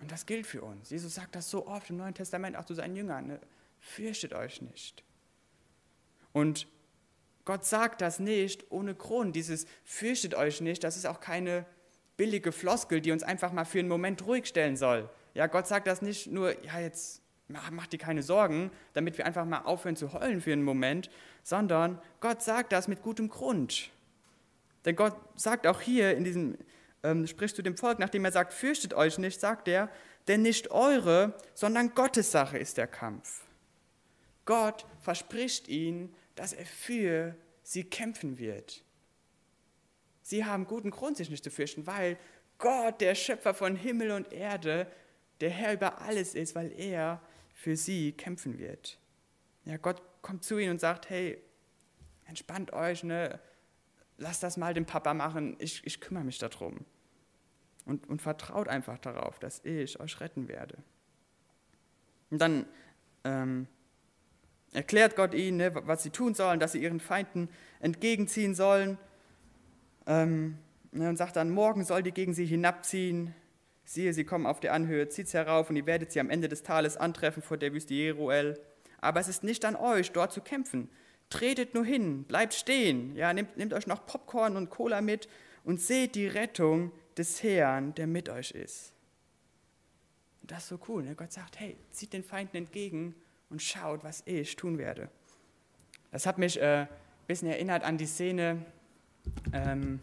Und 0.00 0.10
das 0.10 0.26
gilt 0.26 0.46
für 0.46 0.62
uns. 0.62 0.90
Jesus 0.90 1.14
sagt 1.14 1.34
das 1.34 1.50
so 1.50 1.66
oft 1.66 1.90
im 1.90 1.96
Neuen 1.96 2.14
Testament 2.14 2.56
auch 2.56 2.64
zu 2.64 2.74
seinen 2.74 2.96
Jüngern. 2.96 3.26
Ne? 3.26 3.40
Fürchtet 3.80 4.32
euch 4.32 4.62
nicht. 4.62 5.02
Und 6.32 6.68
Gott 7.44 7.64
sagt 7.64 8.00
das 8.00 8.20
nicht 8.20 8.70
ohne 8.70 8.94
Grund. 8.94 9.34
Dieses 9.34 9.66
fürchtet 9.84 10.34
euch 10.34 10.60
nicht, 10.60 10.84
das 10.84 10.96
ist 10.96 11.06
auch 11.06 11.20
keine 11.20 11.66
billige 12.16 12.52
Floskel, 12.52 13.00
die 13.00 13.10
uns 13.10 13.24
einfach 13.24 13.50
mal 13.50 13.64
für 13.64 13.80
einen 13.80 13.88
Moment 13.88 14.24
ruhig 14.26 14.46
stellen 14.46 14.76
soll. 14.76 15.10
Ja, 15.34 15.48
Gott 15.48 15.66
sagt 15.66 15.86
das 15.86 16.02
nicht 16.02 16.28
nur, 16.28 16.62
ja, 16.64 16.78
jetzt 16.78 17.20
mach, 17.50 17.86
dir 17.86 17.98
keine 17.98 18.22
Sorgen, 18.22 18.70
damit 18.92 19.18
wir 19.18 19.26
einfach 19.26 19.44
mal 19.44 19.60
aufhören 19.60 19.96
zu 19.96 20.12
heulen 20.12 20.40
für 20.40 20.52
einen 20.52 20.62
Moment, 20.62 21.10
sondern 21.42 22.00
Gott 22.20 22.42
sagt 22.42 22.72
das 22.72 22.88
mit 22.88 23.02
gutem 23.02 23.28
Grund. 23.28 23.90
Denn 24.84 24.96
Gott 24.96 25.16
sagt 25.36 25.66
auch 25.66 25.80
hier 25.80 26.16
in 26.16 26.24
diesem, 26.24 26.56
ähm, 27.02 27.26
spricht 27.26 27.56
zu 27.56 27.62
dem 27.62 27.76
Volk, 27.76 27.98
nachdem 27.98 28.24
er 28.24 28.32
sagt, 28.32 28.52
fürchtet 28.52 28.94
euch 28.94 29.18
nicht, 29.18 29.40
sagt 29.40 29.68
er, 29.68 29.90
denn 30.28 30.42
nicht 30.42 30.70
eure, 30.70 31.34
sondern 31.54 31.94
Gottes 31.94 32.30
Sache 32.30 32.58
ist 32.58 32.76
der 32.76 32.86
Kampf. 32.86 33.42
Gott 34.44 34.86
verspricht 35.00 35.68
ihnen, 35.68 36.14
dass 36.34 36.52
er 36.52 36.66
für 36.66 37.34
sie 37.62 37.84
kämpfen 37.84 38.38
wird. 38.38 38.82
Sie 40.22 40.44
haben 40.44 40.66
guten 40.66 40.90
Grund, 40.90 41.16
sich 41.16 41.30
nicht 41.30 41.44
zu 41.44 41.50
fürchten, 41.50 41.86
weil 41.86 42.16
Gott, 42.58 43.00
der 43.00 43.14
Schöpfer 43.14 43.54
von 43.54 43.74
Himmel 43.74 44.12
und 44.12 44.32
Erde, 44.32 44.86
der 45.40 45.50
Herr 45.50 45.72
über 45.72 46.00
alles 46.02 46.34
ist, 46.34 46.54
weil 46.54 46.72
er 46.78 47.20
für 47.60 47.76
sie 47.76 48.12
kämpfen 48.12 48.58
wird. 48.58 48.98
Ja, 49.66 49.76
Gott 49.76 50.00
kommt 50.22 50.44
zu 50.44 50.56
ihnen 50.56 50.70
und 50.70 50.80
sagt, 50.80 51.10
hey, 51.10 51.38
entspannt 52.24 52.72
euch, 52.72 53.04
ne? 53.04 53.38
lasst 54.16 54.42
das 54.42 54.56
mal 54.56 54.72
dem 54.72 54.86
Papa 54.86 55.12
machen, 55.12 55.56
ich, 55.58 55.84
ich 55.84 56.00
kümmere 56.00 56.24
mich 56.24 56.38
darum. 56.38 56.86
Und, 57.84 58.08
und 58.08 58.22
vertraut 58.22 58.66
einfach 58.66 58.96
darauf, 58.96 59.38
dass 59.38 59.62
ich 59.64 60.00
euch 60.00 60.20
retten 60.20 60.48
werde. 60.48 60.78
Und 62.30 62.38
dann 62.40 62.64
ähm, 63.24 63.66
erklärt 64.72 65.14
Gott 65.14 65.34
ihnen, 65.34 65.58
ne, 65.58 65.74
was 65.86 66.02
sie 66.02 66.10
tun 66.10 66.32
sollen, 66.32 66.60
dass 66.60 66.72
sie 66.72 66.82
ihren 66.82 67.00
Feinden 67.00 67.50
entgegenziehen 67.80 68.54
sollen. 68.54 68.96
Ähm, 70.06 70.56
ne, 70.92 71.10
und 71.10 71.16
sagt 71.16 71.36
dann, 71.36 71.50
morgen 71.50 71.84
soll 71.84 72.02
die 72.02 72.12
gegen 72.12 72.32
sie 72.32 72.46
hinabziehen, 72.46 73.34
Siehe, 73.92 74.12
sie 74.12 74.22
kommen 74.22 74.46
auf 74.46 74.60
die 74.60 74.68
Anhöhe, 74.68 75.08
zieht's 75.08 75.34
herauf 75.34 75.68
und 75.68 75.74
ihr 75.74 75.84
werdet 75.84 76.12
sie 76.12 76.20
am 76.20 76.30
Ende 76.30 76.48
des 76.48 76.62
Tales 76.62 76.96
antreffen 76.96 77.42
vor 77.42 77.56
der 77.56 77.72
Wüste 77.72 77.92
Jeruel. 77.92 78.56
Aber 79.00 79.18
es 79.18 79.26
ist 79.26 79.42
nicht 79.42 79.64
an 79.64 79.74
euch, 79.74 80.12
dort 80.12 80.32
zu 80.32 80.40
kämpfen. 80.40 80.88
Tretet 81.28 81.74
nur 81.74 81.84
hin, 81.84 82.22
bleibt 82.22 82.54
stehen, 82.54 83.16
ja, 83.16 83.32
nehmt, 83.32 83.56
nehmt 83.56 83.74
euch 83.74 83.88
noch 83.88 84.06
Popcorn 84.06 84.56
und 84.56 84.70
Cola 84.70 85.00
mit 85.00 85.28
und 85.64 85.80
seht 85.80 86.14
die 86.14 86.28
Rettung 86.28 86.92
des 87.16 87.42
Herrn, 87.42 87.92
der 87.96 88.06
mit 88.06 88.28
euch 88.28 88.52
ist. 88.52 88.92
Und 90.42 90.52
das 90.52 90.62
ist 90.62 90.68
so 90.68 90.78
cool. 90.86 91.02
Ne? 91.02 91.16
Gott 91.16 91.32
sagt, 91.32 91.58
hey, 91.58 91.76
zieht 91.90 92.12
den 92.12 92.22
Feinden 92.22 92.58
entgegen 92.58 93.16
und 93.48 93.60
schaut, 93.60 94.04
was 94.04 94.22
ich 94.24 94.54
tun 94.54 94.78
werde. 94.78 95.08
Das 96.12 96.26
hat 96.26 96.38
mich 96.38 96.60
äh, 96.60 96.82
ein 96.82 96.88
bisschen 97.26 97.48
erinnert 97.48 97.82
an 97.82 97.98
die 97.98 98.06
Szene 98.06 98.64
ähm, 99.52 99.98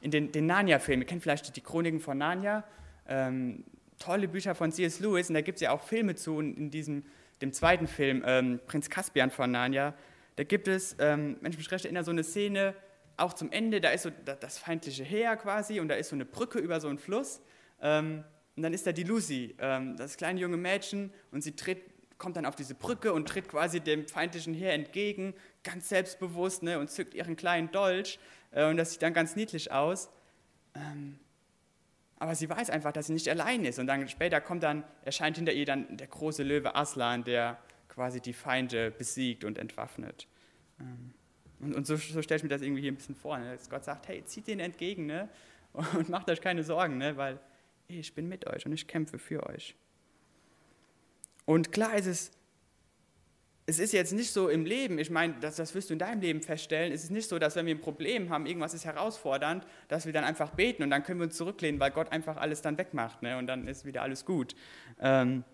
in 0.00 0.10
den, 0.10 0.32
den 0.32 0.46
Narnia-Filmen. 0.46 1.02
Ihr 1.02 1.06
kennt 1.06 1.22
vielleicht 1.22 1.54
die 1.54 1.60
Chroniken 1.60 2.00
von 2.00 2.18
Narnia 2.18 2.64
ähm, 3.10 3.64
tolle 3.98 4.26
Bücher 4.26 4.54
von 4.54 4.72
C.S. 4.72 5.00
Lewis 5.00 5.28
und 5.28 5.34
da 5.34 5.42
gibt 5.42 5.56
es 5.56 5.62
ja 5.62 5.72
auch 5.72 5.82
Filme 5.82 6.14
zu. 6.14 6.40
in 6.40 6.70
diesem, 6.70 7.04
dem 7.42 7.52
zweiten 7.52 7.86
Film, 7.86 8.22
ähm, 8.26 8.60
Prinz 8.66 8.88
Caspian 8.88 9.30
von 9.30 9.50
Narnia, 9.50 9.94
da 10.36 10.44
gibt 10.44 10.68
es, 10.68 10.96
ähm, 10.98 11.36
ich 11.46 11.58
mich 11.58 11.70
recht 11.70 11.84
erinnere, 11.84 12.04
so 12.04 12.10
eine 12.10 12.24
Szene, 12.24 12.74
auch 13.18 13.34
zum 13.34 13.52
Ende, 13.52 13.80
da 13.80 13.90
ist 13.90 14.04
so 14.04 14.10
das 14.10 14.58
feindliche 14.58 15.04
Heer 15.04 15.36
quasi 15.36 15.80
und 15.80 15.88
da 15.88 15.94
ist 15.94 16.08
so 16.08 16.16
eine 16.16 16.24
Brücke 16.24 16.58
über 16.58 16.80
so 16.80 16.88
einen 16.88 16.98
Fluss. 16.98 17.42
Ähm, 17.82 18.24
und 18.56 18.62
dann 18.62 18.72
ist 18.72 18.86
da 18.86 18.92
die 18.92 19.04
Lucy, 19.04 19.54
ähm, 19.58 19.96
das 19.96 20.16
kleine 20.16 20.40
junge 20.40 20.56
Mädchen, 20.56 21.12
und 21.30 21.42
sie 21.42 21.54
tritt, 21.56 21.78
kommt 22.18 22.36
dann 22.36 22.46
auf 22.46 22.56
diese 22.56 22.74
Brücke 22.74 23.12
und 23.12 23.28
tritt 23.28 23.48
quasi 23.48 23.80
dem 23.80 24.06
feindlichen 24.08 24.54
Heer 24.54 24.74
entgegen, 24.74 25.34
ganz 25.62 25.88
selbstbewusst, 25.88 26.62
ne, 26.62 26.78
und 26.78 26.90
zückt 26.90 27.14
ihren 27.14 27.36
kleinen 27.36 27.70
Dolch. 27.70 28.18
Äh, 28.50 28.66
und 28.66 28.76
das 28.76 28.92
sieht 28.92 29.02
dann 29.02 29.14
ganz 29.14 29.36
niedlich 29.36 29.72
aus. 29.72 30.10
Ähm, 30.74 31.18
aber 32.20 32.34
sie 32.34 32.48
weiß 32.48 32.68
einfach, 32.68 32.92
dass 32.92 33.06
sie 33.06 33.14
nicht 33.14 33.28
allein 33.28 33.64
ist. 33.64 33.78
Und 33.78 33.86
dann 33.86 34.06
später 34.06 34.42
kommt 34.42 34.62
dann, 34.62 34.84
erscheint 35.04 35.38
hinter 35.38 35.54
ihr 35.54 35.64
dann 35.64 35.96
der 35.96 36.06
große 36.06 36.42
Löwe 36.42 36.74
Aslan, 36.74 37.24
der 37.24 37.58
quasi 37.88 38.20
die 38.20 38.34
Feinde 38.34 38.90
besiegt 38.90 39.42
und 39.42 39.56
entwaffnet. 39.56 40.28
Ähm, 40.78 41.14
und, 41.60 41.74
und 41.74 41.86
so, 41.86 41.96
so 41.96 42.20
stelle 42.20 42.36
ich 42.36 42.42
mir 42.42 42.50
das 42.50 42.60
irgendwie 42.60 42.82
hier 42.82 42.92
ein 42.92 42.96
bisschen 42.96 43.14
vor, 43.14 43.38
ne? 43.38 43.52
dass 43.52 43.70
Gott 43.70 43.84
sagt, 43.84 44.06
hey, 44.08 44.22
zieht 44.26 44.46
den 44.48 44.60
entgegen 44.60 45.06
ne? 45.06 45.30
und 45.72 46.10
macht 46.10 46.28
euch 46.28 46.42
keine 46.42 46.62
Sorgen, 46.62 46.98
ne? 46.98 47.16
weil 47.16 47.40
ich 47.88 48.14
bin 48.14 48.28
mit 48.28 48.46
euch 48.46 48.66
und 48.66 48.72
ich 48.72 48.86
kämpfe 48.86 49.18
für 49.18 49.46
euch. 49.46 49.74
Und 51.46 51.72
klar 51.72 51.96
ist 51.96 52.06
es 52.06 52.32
es 53.66 53.78
ist 53.78 53.92
jetzt 53.92 54.12
nicht 54.12 54.32
so 54.32 54.48
im 54.48 54.64
Leben, 54.64 54.98
ich 54.98 55.10
meine, 55.10 55.34
das, 55.40 55.56
das 55.56 55.74
wirst 55.74 55.90
du 55.90 55.92
in 55.92 55.98
deinem 55.98 56.20
Leben 56.20 56.42
feststellen, 56.42 56.92
es 56.92 57.04
ist 57.04 57.10
nicht 57.10 57.28
so, 57.28 57.38
dass 57.38 57.56
wenn 57.56 57.66
wir 57.66 57.74
ein 57.74 57.80
Problem 57.80 58.30
haben, 58.30 58.46
irgendwas 58.46 58.74
ist 58.74 58.84
herausfordernd, 58.84 59.64
dass 59.88 60.06
wir 60.06 60.12
dann 60.12 60.24
einfach 60.24 60.50
beten 60.50 60.82
und 60.82 60.90
dann 60.90 61.04
können 61.04 61.20
wir 61.20 61.24
uns 61.24 61.36
zurücklehnen, 61.36 61.78
weil 61.78 61.90
Gott 61.90 62.10
einfach 62.10 62.36
alles 62.36 62.62
dann 62.62 62.78
wegmacht 62.78 63.22
ne? 63.22 63.38
und 63.38 63.46
dann 63.46 63.68
ist 63.68 63.84
wieder 63.84 64.02
alles 64.02 64.24
gut. 64.24 64.56
Ähm, 65.00 65.44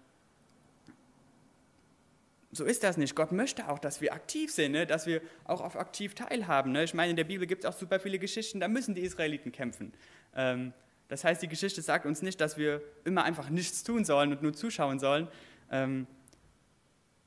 so 2.52 2.64
ist 2.64 2.84
das 2.84 2.96
nicht. 2.96 3.14
Gott 3.14 3.32
möchte 3.32 3.68
auch, 3.68 3.78
dass 3.78 4.00
wir 4.00 4.14
aktiv 4.14 4.50
sind, 4.50 4.72
ne? 4.72 4.86
dass 4.86 5.06
wir 5.06 5.20
auch 5.44 5.60
auf 5.60 5.76
aktiv 5.76 6.14
teilhaben. 6.14 6.72
Ne? 6.72 6.84
Ich 6.84 6.94
meine, 6.94 7.10
in 7.10 7.16
der 7.16 7.24
Bibel 7.24 7.46
gibt 7.46 7.64
es 7.64 7.70
auch 7.70 7.76
super 7.76 8.00
viele 8.00 8.18
Geschichten, 8.18 8.60
da 8.60 8.68
müssen 8.68 8.94
die 8.94 9.02
Israeliten 9.02 9.52
kämpfen. 9.52 9.92
Ähm, 10.34 10.72
das 11.08 11.22
heißt, 11.22 11.42
die 11.42 11.48
Geschichte 11.48 11.82
sagt 11.82 12.06
uns 12.06 12.22
nicht, 12.22 12.40
dass 12.40 12.56
wir 12.56 12.82
immer 13.04 13.24
einfach 13.24 13.50
nichts 13.50 13.84
tun 13.84 14.04
sollen 14.04 14.32
und 14.32 14.42
nur 14.42 14.54
zuschauen 14.54 14.98
sollen. 14.98 15.28
Ähm, 15.70 16.06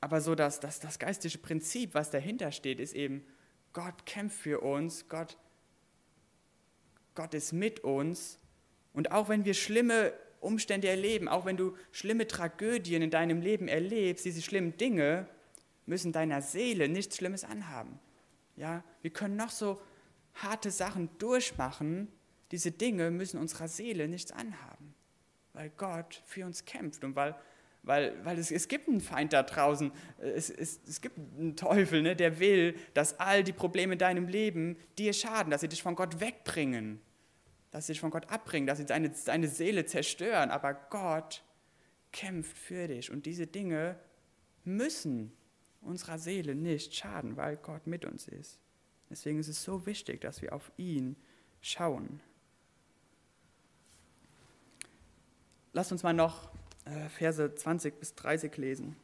aber 0.00 0.20
so 0.20 0.34
das, 0.34 0.60
das, 0.60 0.80
das 0.80 0.98
geistige 0.98 1.38
Prinzip, 1.38 1.94
was 1.94 2.10
dahinter 2.10 2.52
steht, 2.52 2.80
ist 2.80 2.94
eben, 2.94 3.24
Gott 3.72 4.06
kämpft 4.06 4.38
für 4.38 4.60
uns, 4.60 5.08
Gott, 5.08 5.36
Gott 7.14 7.34
ist 7.34 7.52
mit 7.52 7.80
uns. 7.80 8.38
Und 8.92 9.12
auch 9.12 9.28
wenn 9.28 9.44
wir 9.44 9.54
schlimme 9.54 10.12
Umstände 10.40 10.88
erleben, 10.88 11.28
auch 11.28 11.44
wenn 11.44 11.56
du 11.56 11.76
schlimme 11.92 12.26
Tragödien 12.26 13.02
in 13.02 13.10
deinem 13.10 13.42
Leben 13.42 13.68
erlebst, 13.68 14.24
diese 14.24 14.42
schlimmen 14.42 14.76
Dinge 14.76 15.28
müssen 15.86 16.12
deiner 16.12 16.40
Seele 16.40 16.88
nichts 16.88 17.16
Schlimmes 17.16 17.44
anhaben. 17.44 18.00
Ja, 18.56 18.82
wir 19.02 19.10
können 19.10 19.36
noch 19.36 19.50
so 19.50 19.80
harte 20.34 20.70
Sachen 20.70 21.10
durchmachen, 21.18 22.08
diese 22.50 22.72
Dinge 22.72 23.10
müssen 23.10 23.38
unserer 23.38 23.68
Seele 23.68 24.08
nichts 24.08 24.32
anhaben, 24.32 24.94
weil 25.52 25.70
Gott 25.70 26.22
für 26.24 26.46
uns 26.46 26.64
kämpft 26.64 27.04
und 27.04 27.14
weil 27.14 27.36
weil, 27.82 28.24
weil 28.24 28.38
es, 28.38 28.50
es 28.50 28.68
gibt 28.68 28.88
einen 28.88 29.00
Feind 29.00 29.32
da 29.32 29.42
draußen, 29.42 29.90
es, 30.18 30.50
es, 30.50 30.80
es 30.86 31.00
gibt 31.00 31.18
einen 31.18 31.56
Teufel, 31.56 32.02
ne, 32.02 32.14
der 32.14 32.38
will, 32.38 32.76
dass 32.94 33.18
all 33.18 33.42
die 33.42 33.52
Probleme 33.52 33.94
in 33.94 33.98
deinem 33.98 34.28
Leben 34.28 34.76
dir 34.98 35.12
schaden, 35.12 35.50
dass 35.50 35.62
sie 35.62 35.68
dich 35.68 35.82
von 35.82 35.94
Gott 35.94 36.20
wegbringen, 36.20 37.00
dass 37.70 37.86
sie 37.86 37.94
dich 37.94 38.00
von 38.00 38.10
Gott 38.10 38.30
abbringen, 38.30 38.66
dass 38.66 38.78
sie 38.78 38.86
deine, 38.86 39.10
deine 39.24 39.48
Seele 39.48 39.86
zerstören. 39.86 40.50
Aber 40.50 40.74
Gott 40.74 41.42
kämpft 42.12 42.56
für 42.58 42.86
dich 42.88 43.10
und 43.10 43.24
diese 43.24 43.46
Dinge 43.46 43.98
müssen 44.64 45.32
unserer 45.80 46.18
Seele 46.18 46.54
nicht 46.54 46.94
schaden, 46.94 47.36
weil 47.36 47.56
Gott 47.56 47.86
mit 47.86 48.04
uns 48.04 48.28
ist. 48.28 48.58
Deswegen 49.08 49.38
ist 49.38 49.48
es 49.48 49.62
so 49.62 49.86
wichtig, 49.86 50.20
dass 50.20 50.42
wir 50.42 50.52
auf 50.52 50.70
ihn 50.76 51.16
schauen. 51.62 52.20
Lass 55.72 55.90
uns 55.90 56.02
mal 56.02 56.12
noch 56.12 56.50
Verse 57.10 57.54
20 57.54 57.98
bis 57.98 58.14
30 58.14 58.56
lesen. 58.56 58.96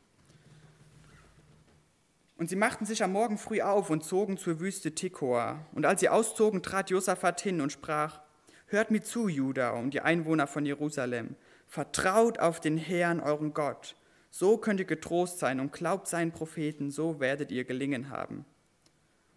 Und 2.39 2.51
sie 2.51 2.57
machten 2.57 2.85
sich 2.85 3.03
am 3.03 3.13
Morgen 3.13 3.39
früh 3.39 3.63
auf 3.63 3.89
und 3.89 4.05
zogen 4.05 4.37
zur 4.37 4.61
Wüste 4.61 4.95
Tekoa. 4.95 5.67
Und 5.73 5.87
als 5.87 6.01
sie 6.01 6.09
auszogen, 6.09 6.63
trat 6.63 6.91
Josaphat 6.91 7.41
hin 7.41 7.61
und 7.61 7.73
sprach, 7.73 8.21
Hört 8.67 8.91
mir 8.91 9.03
zu, 9.03 9.29
Juda 9.29 9.71
und 9.71 9.95
die 9.95 10.01
Einwohner 10.01 10.47
von 10.47 10.67
Jerusalem, 10.67 11.37
vertraut 11.67 12.41
auf 12.41 12.61
den 12.61 12.77
Herrn, 12.77 13.21
euren 13.21 13.55
Gott. 13.55 13.97
So 14.31 14.59
könnt 14.59 14.81
ihr 14.81 14.87
getrost 14.87 15.39
sein 15.39 15.61
und 15.61 15.73
glaubt 15.73 16.09
seinen 16.09 16.33
Propheten, 16.33 16.91
so 16.91 17.21
werdet 17.21 17.53
ihr 17.53 17.65
gelingen 17.65 18.11
haben. 18.11 18.45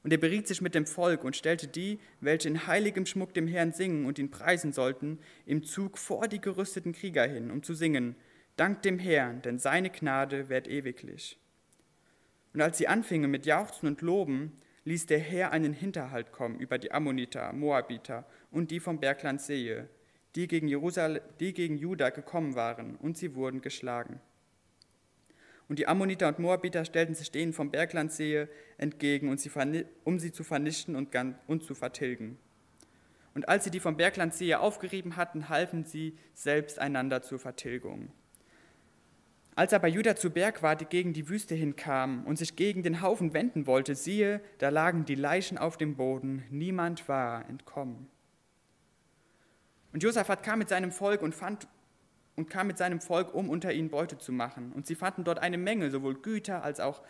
Und 0.03 0.11
er 0.11 0.17
beriet 0.17 0.47
sich 0.47 0.61
mit 0.61 0.75
dem 0.75 0.85
Volk 0.85 1.23
und 1.23 1.35
stellte 1.35 1.67
die, 1.67 1.99
welche 2.21 2.47
in 2.47 2.67
heiligem 2.67 3.05
Schmuck 3.05 3.33
dem 3.33 3.47
Herrn 3.47 3.71
singen 3.71 4.05
und 4.05 4.17
ihn 4.17 4.31
preisen 4.31 4.73
sollten, 4.73 5.19
im 5.45 5.63
Zug 5.63 5.97
vor 5.97 6.27
die 6.27 6.41
gerüsteten 6.41 6.93
Krieger 6.93 7.27
hin, 7.27 7.51
um 7.51 7.63
zu 7.63 7.73
singen, 7.73 8.15
Dank 8.59 8.81
dem 8.81 8.99
Herrn, 8.99 9.41
denn 9.41 9.57
seine 9.57 9.89
Gnade 9.89 10.49
währt 10.49 10.67
ewiglich. 10.67 11.39
Und 12.53 12.59
als 12.59 12.77
sie 12.77 12.89
anfingen 12.89 13.31
mit 13.31 13.45
Jauchzen 13.45 13.87
und 13.87 14.01
Loben, 14.01 14.59
ließ 14.83 15.05
der 15.05 15.19
Herr 15.19 15.53
einen 15.53 15.71
Hinterhalt 15.71 16.33
kommen 16.33 16.59
über 16.59 16.77
die 16.77 16.91
Ammoniter, 16.91 17.53
Moabiter 17.53 18.25
und 18.51 18.69
die 18.69 18.81
vom 18.81 18.99
Bergland 18.99 19.39
Sehe, 19.39 19.87
die 20.35 20.49
gegen, 20.49 20.67
Jerusalem, 20.67 21.23
die 21.39 21.53
gegen 21.53 21.77
Juda 21.77 22.09
gekommen 22.09 22.55
waren, 22.55 22.97
und 22.97 23.17
sie 23.17 23.33
wurden 23.33 23.61
geschlagen. 23.61 24.19
Und 25.69 25.79
die 25.79 25.87
Ammoniter 25.87 26.27
und 26.27 26.39
Moabiter 26.39 26.83
stellten 26.83 27.15
sich 27.15 27.31
denen 27.31 27.53
vom 27.53 27.71
Bergland 27.71 28.11
Sehe 28.11 28.49
entgegen, 28.77 29.29
und 29.29 29.39
sie, 29.39 29.49
um 30.03 30.19
sie 30.19 30.33
zu 30.33 30.43
vernichten 30.43 30.97
und, 30.97 31.15
und 31.47 31.63
zu 31.63 31.75
vertilgen. 31.75 32.37
Und 33.33 33.47
als 33.47 33.63
sie 33.63 33.71
die 33.71 33.79
vom 33.79 33.95
Bergland 33.95 34.33
Sehe 34.33 34.59
aufgerieben 34.59 35.15
hatten, 35.15 35.47
halfen 35.47 35.85
sie 35.85 36.17
selbst 36.33 36.77
einander 36.77 37.21
zur 37.21 37.39
Vertilgung. 37.39 38.11
Als 39.59 39.73
aber 39.73 39.89
Judah 39.89 40.15
zu 40.15 40.29
Berg 40.29 40.63
war, 40.63 40.77
die 40.77 40.85
gegen 40.85 41.11
die 41.11 41.27
Wüste 41.27 41.53
hinkam 41.53 42.23
und 42.25 42.37
sich 42.37 42.55
gegen 42.55 42.81
den 42.81 43.01
Haufen 43.01 43.33
wenden 43.33 43.67
wollte, 43.67 43.93
siehe, 43.93 44.39
da 44.57 44.69
lagen 44.69 45.03
die 45.03 45.15
Leichen 45.15 45.57
auf 45.57 45.75
dem 45.75 45.97
Boden, 45.97 46.45
niemand 46.49 47.09
war 47.09 47.45
entkommen. 47.49 48.07
Und 49.91 50.01
Josaphat 50.01 50.43
kam 50.43 50.59
mit 50.59 50.69
seinem 50.69 50.93
Volk 50.93 51.21
und 51.21 51.35
fand 51.35 51.67
und 52.37 52.49
kam 52.49 52.67
mit 52.67 52.77
seinem 52.77 53.01
Volk, 53.01 53.33
um 53.33 53.49
unter 53.49 53.73
ihnen 53.73 53.89
Beute 53.89 54.17
zu 54.17 54.31
machen. 54.31 54.71
Und 54.71 54.87
sie 54.87 54.95
fanden 54.95 55.25
dort 55.25 55.39
eine 55.39 55.57
Menge, 55.57 55.91
sowohl 55.91 56.15
Güter 56.15 56.63
als 56.63 56.79
auch 56.79 57.01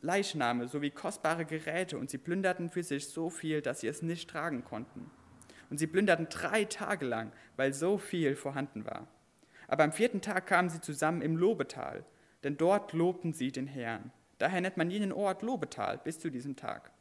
Leichname, 0.00 0.68
sowie 0.68 0.92
kostbare 0.92 1.44
Geräte, 1.44 1.98
und 1.98 2.08
sie 2.08 2.16
plünderten 2.16 2.70
für 2.70 2.82
sich 2.82 3.08
so 3.08 3.28
viel, 3.28 3.60
dass 3.60 3.80
sie 3.80 3.88
es 3.88 4.00
nicht 4.00 4.30
tragen 4.30 4.64
konnten. 4.64 5.10
Und 5.68 5.76
sie 5.76 5.86
plünderten 5.86 6.28
drei 6.30 6.64
Tage 6.64 7.04
lang, 7.04 7.32
weil 7.58 7.74
so 7.74 7.98
viel 7.98 8.34
vorhanden 8.34 8.86
war. 8.86 9.08
Aber 9.72 9.84
am 9.84 9.92
vierten 9.92 10.20
Tag 10.20 10.48
kamen 10.48 10.68
sie 10.68 10.82
zusammen 10.82 11.22
im 11.22 11.34
Lobetal, 11.34 12.04
denn 12.44 12.58
dort 12.58 12.92
lobten 12.92 13.32
sie 13.32 13.52
den 13.52 13.66
Herrn. 13.66 14.12
Daher 14.36 14.60
nennt 14.60 14.76
man 14.76 14.90
jenen 14.90 15.12
Ort 15.12 15.40
Lobetal 15.40 15.96
bis 15.96 16.18
zu 16.18 16.28
diesem 16.28 16.56
Tag. 16.56 16.92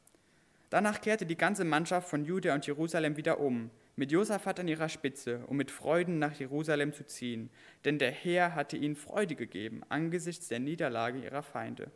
Danach 0.70 1.02
kehrte 1.02 1.26
die 1.26 1.36
ganze 1.36 1.66
Mannschaft 1.66 2.08
von 2.08 2.24
Juda 2.24 2.56
und 2.56 2.66
Jerusalem 2.66 3.18
wieder 3.18 3.42
um, 3.42 3.72
mit 3.98 4.14
Josaphat 4.14 4.62
an 4.62 4.70
ihrer 4.70 4.88
Spitze, 4.88 5.44
um 5.48 5.58
mit 5.58 5.70
Freuden 5.70 6.18
nach 6.18 6.32
Jerusalem 6.32 6.94
zu 6.94 7.06
ziehen, 7.06 7.50
denn 7.84 8.00
der 8.00 8.12
Herr 8.12 8.56
hatte 8.56 8.78
ihnen 8.78 8.96
Freude 8.96 9.36
gegeben 9.36 9.82
angesichts 9.90 10.48
der 10.48 10.62
Niederlage 10.62 11.20
ihrer 11.20 11.44
Feinde. 11.44 11.92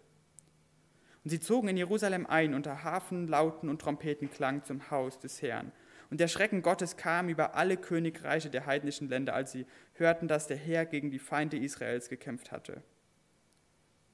Und 1.23 1.29
sie 1.29 1.39
zogen 1.39 1.69
in 1.69 1.77
Jerusalem 1.77 2.25
ein 2.25 2.53
unter 2.53 2.83
Hafen, 2.83 3.29
Lauten 3.29 3.69
und 3.69 3.79
Trompetenklang 3.79 4.65
zum 4.65 4.91
Haus 4.91 5.19
des 5.19 5.41
Herrn 5.41 5.71
und 6.09 6.19
der 6.19 6.27
Schrecken 6.27 6.61
Gottes 6.61 6.97
kam 6.97 7.29
über 7.29 7.55
alle 7.55 7.77
Königreiche 7.77 8.49
der 8.49 8.65
heidnischen 8.65 9.09
Länder, 9.09 9.33
als 9.33 9.51
sie 9.51 9.65
hörten, 9.93 10.27
dass 10.27 10.47
der 10.47 10.57
Herr 10.57 10.85
gegen 10.85 11.11
die 11.11 11.19
Feinde 11.19 11.57
Israels 11.57 12.09
gekämpft 12.09 12.51
hatte. 12.51 12.83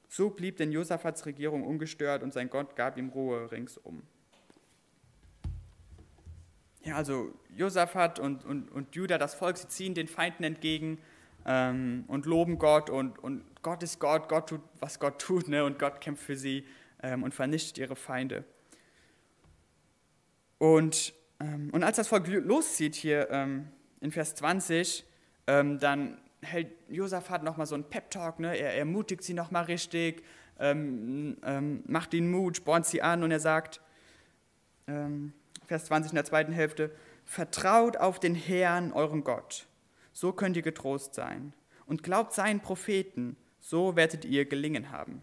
So 0.08 0.30
blieb 0.30 0.58
denn 0.58 0.71
Josaphats 0.71 1.25
Regierung 1.25 1.63
ungestört 1.63 2.23
und 2.23 2.34
sein 2.34 2.49
Gott 2.49 2.75
gab 2.75 2.97
ihm 2.97 3.10
Ruhe 3.10 3.51
ringsum. 3.51 4.04
Ja, 6.84 6.95
also 6.95 7.34
Josaphat 7.56 8.19
und, 8.19 8.43
und, 8.43 8.71
und 8.71 8.95
Judah, 8.95 9.17
das 9.17 9.36
Volk, 9.36 9.58
sie 9.58 9.67
ziehen 9.67 9.93
den 9.93 10.08
Feinden 10.08 10.43
entgegen 10.43 10.97
ähm, 11.45 12.06
und 12.08 12.25
loben 12.25 12.58
Gott 12.58 12.89
und, 12.89 13.19
und 13.19 13.43
Gott 13.62 13.84
ist 13.84 13.99
Gott, 13.99 14.27
Gott 14.27 14.49
tut, 14.49 14.62
was 14.80 14.99
Gott 14.99 15.21
tut 15.21 15.47
ne? 15.47 15.63
und 15.63 15.77
Gott 15.77 16.01
kämpft 16.01 16.23
für 16.23 16.36
sie 16.36 16.65
ähm, 17.04 17.23
und 17.23 17.34
vernichtet 17.36 17.77
ihre 17.77 17.95
Feinde. 17.95 18.43
Und 20.58 21.13
und 21.71 21.84
als 21.84 21.97
das 21.97 22.08
Volk 22.08 22.27
loszieht 22.27 22.95
hier 22.95 23.30
ähm, 23.32 23.67
in 23.99 24.12
Vers 24.12 24.36
20, 24.36 25.06
ähm, 25.47 25.80
dann 25.80 26.19
hält 26.41 26.69
Josaphat 26.89 27.43
nochmal 27.43 27.65
so 27.65 27.75
einen 27.75 27.84
Pep-Talk, 27.84 28.39
ne? 28.39 28.56
er 28.56 28.75
ermutigt 28.75 29.23
sie 29.23 29.34
nochmal 29.34 29.65
richtig, 29.65 30.23
macht 30.60 32.13
ihnen 32.13 32.32
Mut, 32.32 32.58
spornt 32.58 32.86
sie 32.86 33.01
an 33.01 33.23
und 33.23 33.32
er 33.32 33.39
sagt, 33.39 33.82
Vers 35.65 35.86
20 35.86 36.12
in 36.12 36.15
der 36.15 36.25
zweiten 36.25 36.51
Hälfte, 36.51 36.91
vertraut 37.25 37.97
auf 37.97 38.19
den 38.19 38.36
Herrn, 38.36 38.91
euren 38.91 39.23
Gott, 39.23 39.67
so 40.13 40.34
könnt 40.34 40.56
ihr 40.56 40.62
getrost 40.62 41.15
sein. 41.15 41.54
Und 41.86 42.04
glaubt 42.04 42.34
seinen 42.34 42.60
Propheten, 42.60 43.38
so 43.60 43.95
werdet 43.95 44.25
ihr 44.25 44.45
gelingen 44.45 44.91
haben. 44.91 45.21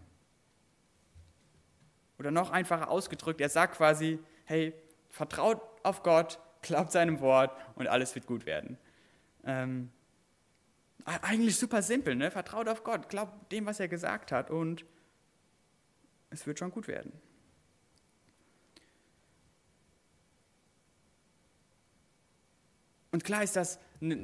Oder 2.17 2.31
noch 2.31 2.51
einfacher 2.51 2.89
ausgedrückt, 2.89 3.41
er 3.41 3.49
sagt 3.49 3.75
quasi, 3.77 4.19
hey, 4.45 4.73
vertraut 5.09 5.68
auf 5.83 6.03
Gott, 6.03 6.39
glaubt 6.61 6.91
seinem 6.91 7.19
Wort 7.19 7.55
und 7.75 7.87
alles 7.87 8.15
wird 8.15 8.25
gut 8.25 8.45
werden. 8.45 8.77
Ähm, 9.45 9.89
eigentlich 11.05 11.57
super 11.57 11.81
simpel, 11.81 12.15
ne? 12.15 12.31
Vertraut 12.31 12.67
auf 12.67 12.83
Gott, 12.83 13.09
glaubt 13.09 13.51
dem, 13.51 13.65
was 13.65 13.79
er 13.79 13.87
gesagt 13.87 14.31
hat 14.31 14.51
und 14.51 14.85
es 16.29 16.45
wird 16.45 16.59
schon 16.59 16.71
gut 16.71 16.87
werden. 16.87 17.11
Und 23.11 23.23
klar 23.23 23.43
ist 23.43 23.55
das 23.55 23.79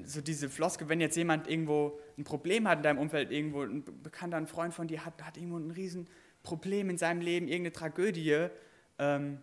so 0.05 0.21
diese 0.21 0.49
Floske, 0.49 0.87
wenn 0.89 1.01
jetzt 1.01 1.17
jemand 1.17 1.47
irgendwo 1.47 1.99
ein 2.17 2.23
Problem 2.23 2.67
hat 2.67 2.77
in 2.77 2.83
deinem 2.83 2.99
Umfeld, 2.99 3.31
irgendwo 3.31 3.63
ein 3.63 3.83
Bekannter, 4.03 4.37
ein 4.37 4.47
Freund 4.47 4.73
von 4.73 4.87
dir 4.87 5.05
hat, 5.05 5.21
hat 5.23 5.37
irgendwo 5.37 5.57
ein 5.57 5.71
Riesenproblem 5.71 6.91
in 6.91 6.97
seinem 6.97 7.21
Leben, 7.21 7.47
irgendeine 7.47 7.73
Tragödie, 7.73 8.47
ähm, 8.99 9.39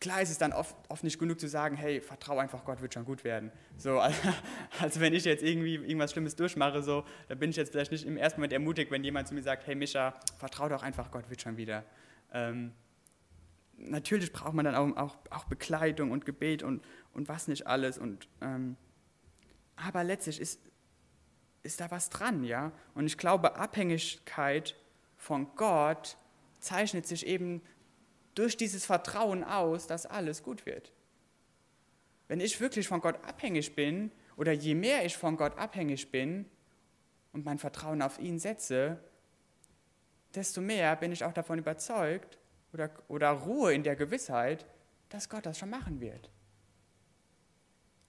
klar 0.00 0.22
ist 0.22 0.30
es 0.30 0.38
dann 0.38 0.52
oft, 0.52 0.76
oft 0.88 1.04
nicht 1.04 1.18
genug 1.18 1.40
zu 1.40 1.48
sagen, 1.48 1.76
hey, 1.76 2.00
vertrau 2.00 2.38
einfach 2.38 2.64
Gott, 2.64 2.80
wird 2.80 2.94
schon 2.94 3.04
gut 3.04 3.24
werden. 3.24 3.50
So, 3.76 3.98
also, 4.00 4.28
also, 4.80 5.00
wenn 5.00 5.14
ich 5.14 5.24
jetzt 5.24 5.42
irgendwie 5.42 5.74
irgendwas 5.74 6.12
Schlimmes 6.12 6.36
durchmache, 6.36 6.82
so, 6.82 7.04
da 7.28 7.34
bin 7.34 7.50
ich 7.50 7.56
jetzt 7.56 7.72
vielleicht 7.72 7.92
nicht 7.92 8.06
im 8.06 8.16
ersten 8.16 8.40
Moment 8.40 8.52
ermutigt, 8.52 8.90
wenn 8.90 9.02
jemand 9.04 9.28
zu 9.28 9.34
mir 9.34 9.42
sagt, 9.42 9.66
hey 9.66 9.74
Mischa, 9.74 10.14
vertrau 10.38 10.68
doch 10.68 10.82
einfach 10.82 11.10
Gott, 11.10 11.28
wird 11.30 11.42
schon 11.42 11.56
wieder. 11.56 11.84
Ähm, 12.32 12.72
natürlich 13.76 14.32
braucht 14.32 14.54
man 14.54 14.64
dann 14.64 14.74
auch, 14.74 14.96
auch, 14.96 15.16
auch, 15.30 15.44
Bekleidung 15.44 16.10
und 16.10 16.24
Gebet 16.24 16.62
und, 16.62 16.84
und 17.12 17.28
was 17.28 17.48
nicht 17.48 17.66
alles. 17.66 17.98
Und, 17.98 18.28
ähm, 18.40 18.76
aber 19.76 20.04
letztlich 20.04 20.40
ist, 20.40 20.60
ist 21.62 21.80
da 21.80 21.90
was 21.90 22.10
dran, 22.10 22.44
ja. 22.44 22.72
Und 22.94 23.06
ich 23.06 23.18
glaube, 23.18 23.56
Abhängigkeit 23.56 24.76
von 25.16 25.54
Gott 25.56 26.16
zeichnet 26.60 27.06
sich 27.06 27.26
eben 27.26 27.62
durch 28.38 28.56
dieses 28.56 28.86
Vertrauen 28.86 29.42
aus, 29.42 29.88
dass 29.88 30.06
alles 30.06 30.44
gut 30.44 30.64
wird. 30.64 30.92
Wenn 32.28 32.38
ich 32.38 32.60
wirklich 32.60 32.86
von 32.86 33.00
Gott 33.00 33.16
abhängig 33.24 33.74
bin, 33.74 34.12
oder 34.36 34.52
je 34.52 34.76
mehr 34.76 35.04
ich 35.04 35.16
von 35.16 35.36
Gott 35.36 35.58
abhängig 35.58 36.12
bin 36.12 36.46
und 37.32 37.44
mein 37.44 37.58
Vertrauen 37.58 38.00
auf 38.00 38.20
ihn 38.20 38.38
setze, 38.38 39.02
desto 40.34 40.60
mehr 40.60 40.94
bin 40.94 41.10
ich 41.10 41.24
auch 41.24 41.32
davon 41.32 41.58
überzeugt 41.58 42.38
oder, 42.72 42.90
oder 43.08 43.30
Ruhe 43.30 43.74
in 43.74 43.82
der 43.82 43.96
Gewissheit, 43.96 44.66
dass 45.08 45.28
Gott 45.28 45.44
das 45.44 45.58
schon 45.58 45.70
machen 45.70 46.00
wird. 46.00 46.30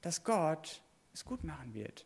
Dass 0.01 0.23
Gott 0.23 0.83
es 1.11 1.25
gut 1.25 1.43
machen 1.43 1.73
wird. 1.73 2.05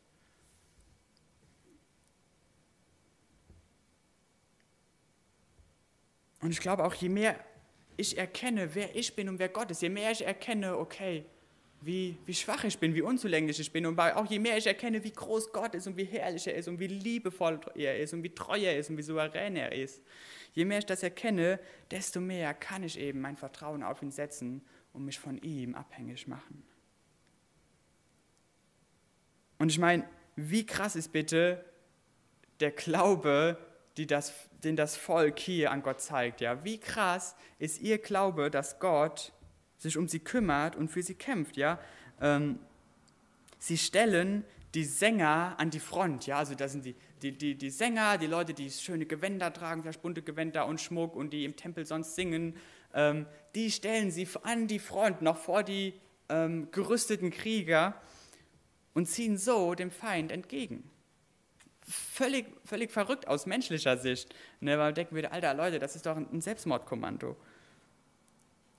Und 6.39 6.51
ich 6.51 6.61
glaube 6.61 6.85
auch, 6.85 6.93
je 6.93 7.09
mehr 7.09 7.37
ich 7.97 8.17
erkenne, 8.17 8.73
wer 8.75 8.95
ich 8.95 9.15
bin 9.15 9.29
und 9.29 9.39
wer 9.39 9.49
Gott 9.49 9.71
ist, 9.71 9.81
je 9.81 9.89
mehr 9.89 10.11
ich 10.11 10.25
erkenne, 10.25 10.77
okay, 10.77 11.25
wie, 11.81 12.17
wie 12.25 12.33
schwach 12.33 12.63
ich 12.63 12.77
bin, 12.77 12.95
wie 12.95 13.01
unzulänglich 13.01 13.59
ich 13.59 13.71
bin 13.71 13.85
und 13.85 13.99
auch 13.99 14.25
je 14.25 14.39
mehr 14.39 14.57
ich 14.57 14.67
erkenne, 14.67 15.03
wie 15.03 15.11
groß 15.11 15.51
Gott 15.51 15.75
ist 15.75 15.85
und 15.87 15.97
wie 15.97 16.05
herrlich 16.05 16.47
er 16.47 16.55
ist 16.55 16.67
und 16.67 16.79
wie 16.79 16.87
liebevoll 16.87 17.59
er 17.75 17.99
ist 17.99 18.13
und 18.13 18.23
wie 18.23 18.33
treu 18.33 18.57
er 18.57 18.77
ist 18.77 18.89
und 18.89 18.97
wie 18.97 19.01
souverän 19.01 19.55
er 19.55 19.71
ist, 19.73 20.01
je 20.53 20.65
mehr 20.65 20.79
ich 20.79 20.85
das 20.85 21.03
erkenne, 21.03 21.59
desto 21.91 22.21
mehr 22.21 22.53
kann 22.53 22.83
ich 22.83 22.97
eben 22.97 23.19
mein 23.19 23.35
Vertrauen 23.35 23.83
auf 23.83 24.01
ihn 24.01 24.11
setzen 24.11 24.61
und 24.93 25.05
mich 25.05 25.19
von 25.19 25.37
ihm 25.39 25.75
abhängig 25.75 26.27
machen. 26.27 26.63
Und 29.59 29.69
ich 29.69 29.79
meine, 29.79 30.07
wie 30.35 30.65
krass 30.65 30.95
ist 30.95 31.11
bitte 31.11 31.63
der 32.59 32.71
Glaube, 32.71 33.57
die 33.97 34.07
das, 34.07 34.33
den 34.63 34.75
das 34.75 34.95
Volk 34.95 35.39
hier 35.39 35.71
an 35.71 35.83
Gott 35.83 36.01
zeigt. 36.01 36.41
Ja? 36.41 36.63
Wie 36.63 36.79
krass 36.79 37.35
ist 37.59 37.81
ihr 37.81 37.97
Glaube, 37.97 38.49
dass 38.49 38.79
Gott 38.79 39.33
sich 39.77 39.97
um 39.97 40.07
sie 40.07 40.19
kümmert 40.19 40.75
und 40.75 40.89
für 40.89 41.03
sie 41.03 41.15
kämpft. 41.15 41.57
Ja? 41.57 41.79
Ähm, 42.19 42.59
sie 43.59 43.77
stellen 43.77 44.43
die 44.73 44.85
Sänger 44.85 45.55
an 45.57 45.69
die 45.69 45.79
Front. 45.79 46.25
Ja? 46.25 46.37
Also 46.37 46.55
da 46.55 46.67
sind 46.67 46.85
die, 46.85 46.95
die, 47.21 47.37
die, 47.37 47.55
die 47.55 47.69
Sänger, 47.69 48.17
die 48.17 48.27
Leute, 48.27 48.53
die 48.53 48.71
schöne 48.71 49.05
Gewänder 49.05 49.53
tragen, 49.53 49.83
vielleicht 49.83 50.01
bunte 50.01 50.23
Gewänder 50.23 50.65
und 50.65 50.81
Schmuck 50.81 51.15
und 51.15 51.31
die 51.31 51.45
im 51.45 51.55
Tempel 51.55 51.85
sonst 51.85 52.15
singen, 52.15 52.55
ähm, 52.93 53.27
die 53.53 53.71
stellen 53.71 54.09
sie 54.09 54.27
an 54.41 54.67
die 54.67 54.79
Front, 54.79 55.21
noch 55.21 55.37
vor 55.37 55.63
die 55.63 55.93
ähm, 56.29 56.69
gerüsteten 56.71 57.29
Krieger 57.29 57.93
und 58.93 59.07
ziehen 59.07 59.37
so 59.37 59.75
dem 59.75 59.91
Feind 59.91 60.31
entgegen. 60.31 60.89
Völlig, 61.85 62.47
völlig 62.63 62.91
verrückt 62.91 63.27
aus 63.27 63.45
menschlicher 63.45 63.97
Sicht, 63.97 64.33
ne, 64.61 64.71
weil 64.71 64.87
man 64.87 64.93
denken 64.93 65.15
würde, 65.15 65.31
alter 65.31 65.53
Leute, 65.53 65.79
das 65.79 65.95
ist 65.95 66.05
doch 66.05 66.15
ein 66.15 66.41
Selbstmordkommando. 66.41 67.35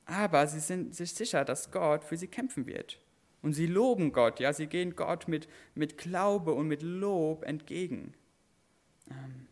Aber 0.07 0.47
sie 0.47 0.61
sind 0.61 0.95
sich 0.95 1.13
sicher, 1.13 1.45
dass 1.45 1.71
Gott 1.71 2.05
für 2.05 2.17
sie 2.17 2.29
kämpfen 2.29 2.67
wird. 2.67 2.99
Und 3.43 3.53
sie 3.53 3.67
loben 3.67 4.13
Gott, 4.13 4.41
ja, 4.41 4.53
sie 4.55 4.67
gehen 4.67 4.97
Gott 4.97 5.29
mit, 5.29 5.49
mit 5.75 5.99
Glaube 5.99 6.53
und 6.53 6.67
mit 6.67 6.81
Lob 6.83 7.43
entgegen. 7.43 8.15
Ähm, 9.11 9.47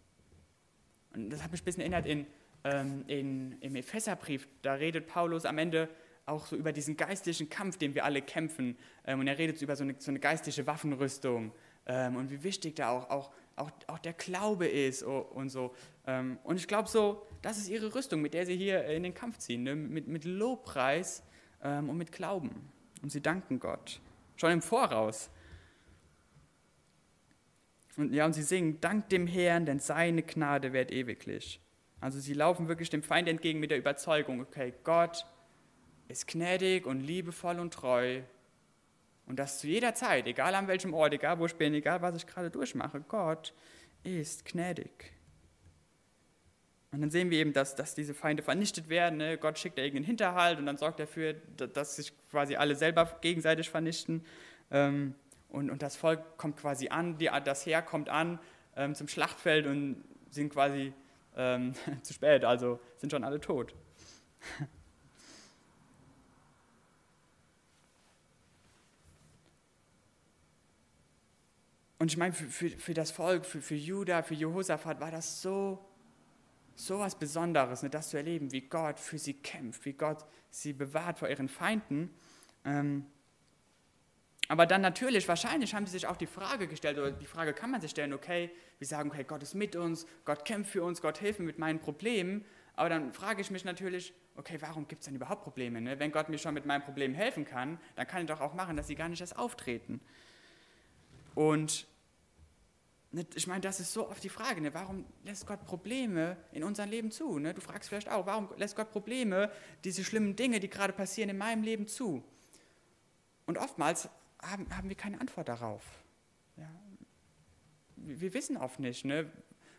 und 1.15 1.31
das 1.31 1.43
hat 1.43 1.53
mich 1.53 1.61
ein 1.61 1.65
bisschen 1.67 1.83
erinnert 1.83 2.07
in, 2.07 2.27
ähm, 2.65 3.05
in, 3.07 3.61
im 3.61 3.77
Epheserbrief, 3.77 4.49
da 4.63 4.75
redet 4.75 5.07
Paulus 5.07 5.45
am 5.45 5.59
Ende 5.59 5.91
auch 6.25 6.47
so 6.47 6.57
über 6.57 6.73
diesen 6.73 6.97
geistlichen 6.97 7.51
Kampf, 7.51 7.77
den 7.77 7.95
wir 7.95 8.07
alle 8.07 8.23
kämpfen. 8.23 8.79
Ähm, 9.07 9.21
und 9.21 9.27
er 9.27 9.37
redet 9.37 9.61
über 9.61 9.77
so 9.77 9.85
eine, 9.85 9.95
so 9.99 10.11
eine 10.11 10.21
geistliche 10.21 10.67
Waffenrüstung 10.67 11.53
und 11.85 12.31
wie 12.31 12.45
wichtig 12.45 12.77
da 12.77 12.91
auch, 12.91 13.11
auch, 13.11 13.33
auch, 13.57 13.71
auch 13.87 13.99
der 13.99 14.13
Glaube 14.13 14.67
ist 14.67 15.03
und 15.03 15.49
so. 15.49 15.75
Ähm, 16.07 16.39
und 16.45 16.57
ich 16.57 16.69
glaube 16.69 16.89
so, 16.89 17.27
das 17.43 17.59
ist 17.59 17.69
ihre 17.69 17.95
Rüstung, 17.95 18.23
mit 18.23 18.35
der 18.35 18.47
sie 18.47 18.57
hier 18.57 18.85
in 18.87 19.03
den 19.03 19.15
Kampf 19.15 19.39
ziehen, 19.39 19.63
ne? 19.63 19.75
mit, 19.75 20.09
mit 20.09 20.25
Lobpreis 20.25 21.23
ähm, 21.63 21.89
und 21.89 21.97
mit 21.97 22.13
Glauben. 22.13 22.71
Und 23.03 23.11
sie 23.11 23.21
danken 23.21 23.59
Gott, 23.59 24.01
schon 24.37 24.53
im 24.53 24.63
Voraus. 24.63 25.31
Und 27.97 28.13
ja, 28.13 28.25
und 28.25 28.33
sie 28.33 28.43
singen, 28.43 28.81
dank 28.81 29.09
dem 29.11 29.27
Herrn, 29.27 29.67
denn 29.67 29.79
seine 29.79 30.23
Gnade 30.23 30.73
währt 30.73 30.91
ewiglich. 30.91 31.61
Also 32.01 32.19
sie 32.19 32.35
laufen 32.35 32.69
wirklich 32.69 32.91
dem 32.91 33.03
Feind 33.03 33.29
entgegen 33.29 33.61
mit 33.61 33.71
der 33.71 33.79
Überzeugung, 33.79 34.41
okay, 34.41 34.73
Gott 34.83 35.27
ist 36.09 36.27
gnädig 36.27 36.87
und 36.87 37.01
liebevoll 37.01 37.59
und 37.59 37.73
treu. 37.73 38.23
Und 39.27 39.39
das 39.39 39.59
zu 39.59 39.67
jeder 39.67 39.95
Zeit, 39.95 40.27
egal 40.27 40.55
an 40.55 40.69
welchem 40.69 40.95
Ort, 40.95 41.15
egal 41.15 41.39
wo 41.39 41.47
ich 41.47 41.55
bin, 41.55 41.75
egal 41.75 42.03
was 42.03 42.17
ich 42.17 42.27
gerade 42.27 42.51
durchmache, 42.51 43.01
Gott 43.01 43.55
ist 44.03 44.45
gnädig. 44.45 45.13
Und 46.91 47.01
dann 47.01 47.11
sehen 47.11 47.31
wir 47.31 47.39
eben, 47.39 47.55
dass, 47.55 47.75
dass 47.75 47.95
diese 47.95 48.13
Feinde 48.13 48.43
vernichtet 48.43 48.91
werden. 48.91 49.17
Ne? 49.17 49.39
Gott 49.39 49.59
schickt 49.59 49.79
da 49.79 49.83
irgendeinen 49.83 50.05
Hinterhalt 50.05 50.59
und 50.59 50.67
dann 50.67 50.77
sorgt 50.77 51.01
er 51.01 51.07
dafür, 51.07 51.35
dass 51.57 51.97
sich 51.97 52.13
quasi 52.31 52.57
alle 52.57 52.77
selber 52.77 53.17
gegenseitig 53.23 53.71
vernichten. 53.71 54.27
Ähm, 54.71 55.15
und, 55.49 55.71
und 55.71 55.83
das 55.83 55.97
Volk 55.97 56.37
kommt 56.37 56.59
quasi 56.59 56.89
an, 56.89 57.17
die, 57.17 57.31
das 57.45 57.65
Heer 57.65 57.81
kommt 57.81 58.11
an 58.11 58.39
ähm, 58.77 58.95
zum 58.95 59.09
Schlachtfeld 59.09 59.67
und 59.67 60.05
sind 60.31 60.53
quasi 60.53 60.93
ähm, 61.37 61.73
zu 62.03 62.13
spät, 62.13 62.45
also 62.45 62.79
sind 62.99 63.11
schon 63.11 63.25
alle 63.25 63.41
tot. 63.41 63.75
Und 72.03 72.11
ich 72.11 72.17
meine, 72.17 72.33
für, 72.33 72.47
für, 72.47 72.69
für 72.69 72.95
das 72.95 73.13
Volk, 73.13 73.47
für, 73.47 73.63
für 73.63 73.77
Judah, 73.77 74.25
für 74.25 74.35
Jehosaphat 74.35 74.99
war 74.99 75.13
das 75.13 75.41
so, 75.41 75.79
so 76.75 76.99
was 76.99 77.17
Besonderes, 77.17 77.85
ne, 77.85 77.91
das 77.91 78.11
zu 78.11 78.17
erleben, 78.17 78.51
wie 78.51 78.63
Gott 78.63 78.99
für 78.99 79.19
sie 79.19 79.35
kämpft, 79.35 79.85
wie 79.85 79.93
Gott 79.93 80.27
sie 80.51 80.73
bewahrt 80.73 81.21
vor 81.21 81.29
ihren 81.29 81.49
Feinden. 81.49 82.11
Ähm, 82.65 83.07
aber 84.49 84.67
dann 84.67 84.81
natürlich, 84.81 85.29
wahrscheinlich 85.29 85.77
haben 85.77 85.87
sie 85.87 85.93
sich 85.93 86.09
auch 86.09 86.17
die 86.17 86.27
Frage 86.27 86.67
gestellt, 86.67 86.99
oder 86.99 87.13
die 87.13 87.25
Frage 87.25 87.53
kann 87.53 87.71
man 87.71 87.81
sich 87.81 87.93
stellen, 87.93 88.15
okay, 88.15 88.51
wir 88.79 88.87
sagen, 88.89 89.09
okay, 89.09 89.23
Gott 89.23 89.45
ist 89.45 89.55
mit 89.55 89.77
uns, 89.77 90.05
Gott 90.25 90.45
kämpft 90.45 90.73
für 90.73 90.83
uns, 90.83 91.03
Gott 91.03 91.19
hilft 91.19 91.39
mir 91.39 91.47
mit 91.47 91.61
meinen 91.61 91.79
Problemen. 91.79 92.45
Aber 92.75 92.89
dann 92.89 93.13
frage 93.13 93.43
ich 93.43 93.53
mich 93.53 93.65
natürlich, 93.65 94.13
okay, 94.35 94.57
warum 94.59 94.89
gibt 94.89 95.03
es 95.03 95.05
denn 95.05 95.15
überhaupt 95.15 95.45
Probleme? 95.45 95.81
Ne? 95.81 96.01
Wenn 96.01 96.11
Gott 96.11 96.31
mir 96.31 96.39
schon 96.39 96.55
mit 96.55 96.67
meinen 96.67 96.83
Problemen 96.83 97.15
helfen 97.15 97.45
kann, 97.45 97.79
dann 97.95 98.09
kann 98.09 98.23
er 98.23 98.35
doch 98.35 98.41
auch 98.41 98.55
machen, 98.55 98.77
dass 98.77 98.89
sie 98.89 98.97
gar 98.97 99.09
nicht 99.09 99.21
erst 99.21 99.39
auftreten. 99.39 100.01
Und 101.37 101.87
ich 103.35 103.47
meine, 103.47 103.61
das 103.61 103.79
ist 103.79 103.93
so 103.93 104.09
oft 104.09 104.25
die 104.25 104.31
Frage, 104.31 104.61
ne? 104.61 104.73
warum 104.73 105.05
lässt 105.25 105.47
Gott 105.47 105.65
Probleme 105.65 106.39
in 106.53 106.65
unserem 106.65 106.89
Leben 106.89 107.11
zu? 107.11 107.39
Ne? 107.39 107.53
Du 107.53 107.61
fragst 107.61 107.91
vielleicht 107.91 108.11
auch, 108.11 108.25
warum 108.27 108.49
lässt 108.57 108.75
Gott 108.75 108.91
Probleme, 108.91 109.51
diese 109.85 110.03
schlimmen 110.03 110.35
Dinge, 110.35 110.61
die 110.61 110.71
gerade 110.71 110.95
passieren 110.95 111.29
in 111.29 111.37
meinem 111.37 111.63
Leben 111.63 111.87
zu? 111.87 112.25
Und 113.45 113.59
oftmals 113.59 114.09
haben, 114.41 114.67
haben 114.75 114.89
wir 114.89 114.97
keine 114.97 115.21
Antwort 115.21 115.49
darauf. 115.49 115.83
Ja? 116.57 116.71
Wir, 117.97 118.21
wir, 118.23 118.35
wissen 118.35 118.57
oft 118.57 118.81
nicht, 118.81 119.05
ne? 119.05 119.31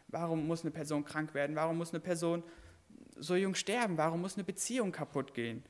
warum 0.10 0.46
muss 0.46 0.62
eine 0.62 0.72
Person 0.72 1.04
krank 1.04 1.34
werden, 1.34 1.56
warum 1.56 1.78
muss 1.78 1.92
eine 1.92 2.02
Person 2.02 2.44
so 3.16 3.36
jung 3.36 3.56
sterben, 3.56 3.98
warum 3.98 4.22
muss 4.22 4.36
eine 4.36 4.44
Beziehung 4.44 4.92
kaputt 4.92 5.34
gehen. 5.34 5.64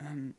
Ähm, 0.00 0.34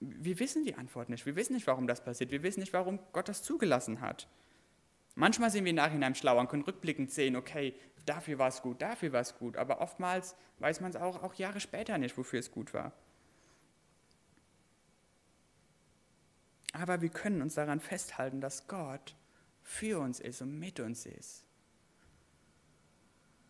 wir 0.00 0.38
wissen 0.38 0.64
die 0.64 0.76
Antwort 0.76 1.08
nicht, 1.08 1.26
wir 1.26 1.34
wissen 1.34 1.54
nicht, 1.54 1.66
warum 1.66 1.88
das 1.88 2.04
passiert, 2.04 2.30
wir 2.30 2.44
wissen 2.44 2.60
nicht, 2.60 2.72
warum 2.72 3.00
Gott 3.12 3.28
das 3.28 3.42
zugelassen 3.42 4.00
hat. 4.00 4.28
Manchmal 5.18 5.50
sind 5.50 5.64
wir 5.64 5.70
im 5.70 5.76
Nachhinein 5.76 6.14
schlauer 6.14 6.38
und 6.38 6.48
können 6.48 6.62
rückblickend 6.62 7.10
sehen, 7.10 7.34
okay, 7.34 7.74
dafür 8.06 8.38
war 8.38 8.46
es 8.46 8.62
gut, 8.62 8.80
dafür 8.80 9.12
war 9.12 9.20
es 9.20 9.36
gut, 9.36 9.56
aber 9.56 9.80
oftmals 9.80 10.36
weiß 10.60 10.80
man 10.80 10.90
es 10.90 10.96
auch, 10.96 11.24
auch 11.24 11.34
Jahre 11.34 11.58
später 11.58 11.98
nicht, 11.98 12.16
wofür 12.16 12.38
es 12.38 12.52
gut 12.52 12.72
war. 12.72 12.92
Aber 16.72 17.00
wir 17.00 17.08
können 17.08 17.42
uns 17.42 17.54
daran 17.54 17.80
festhalten, 17.80 18.40
dass 18.40 18.68
Gott 18.68 19.16
für 19.64 19.98
uns 19.98 20.20
ist 20.20 20.40
und 20.40 20.56
mit 20.56 20.78
uns 20.78 21.04
ist. 21.04 21.42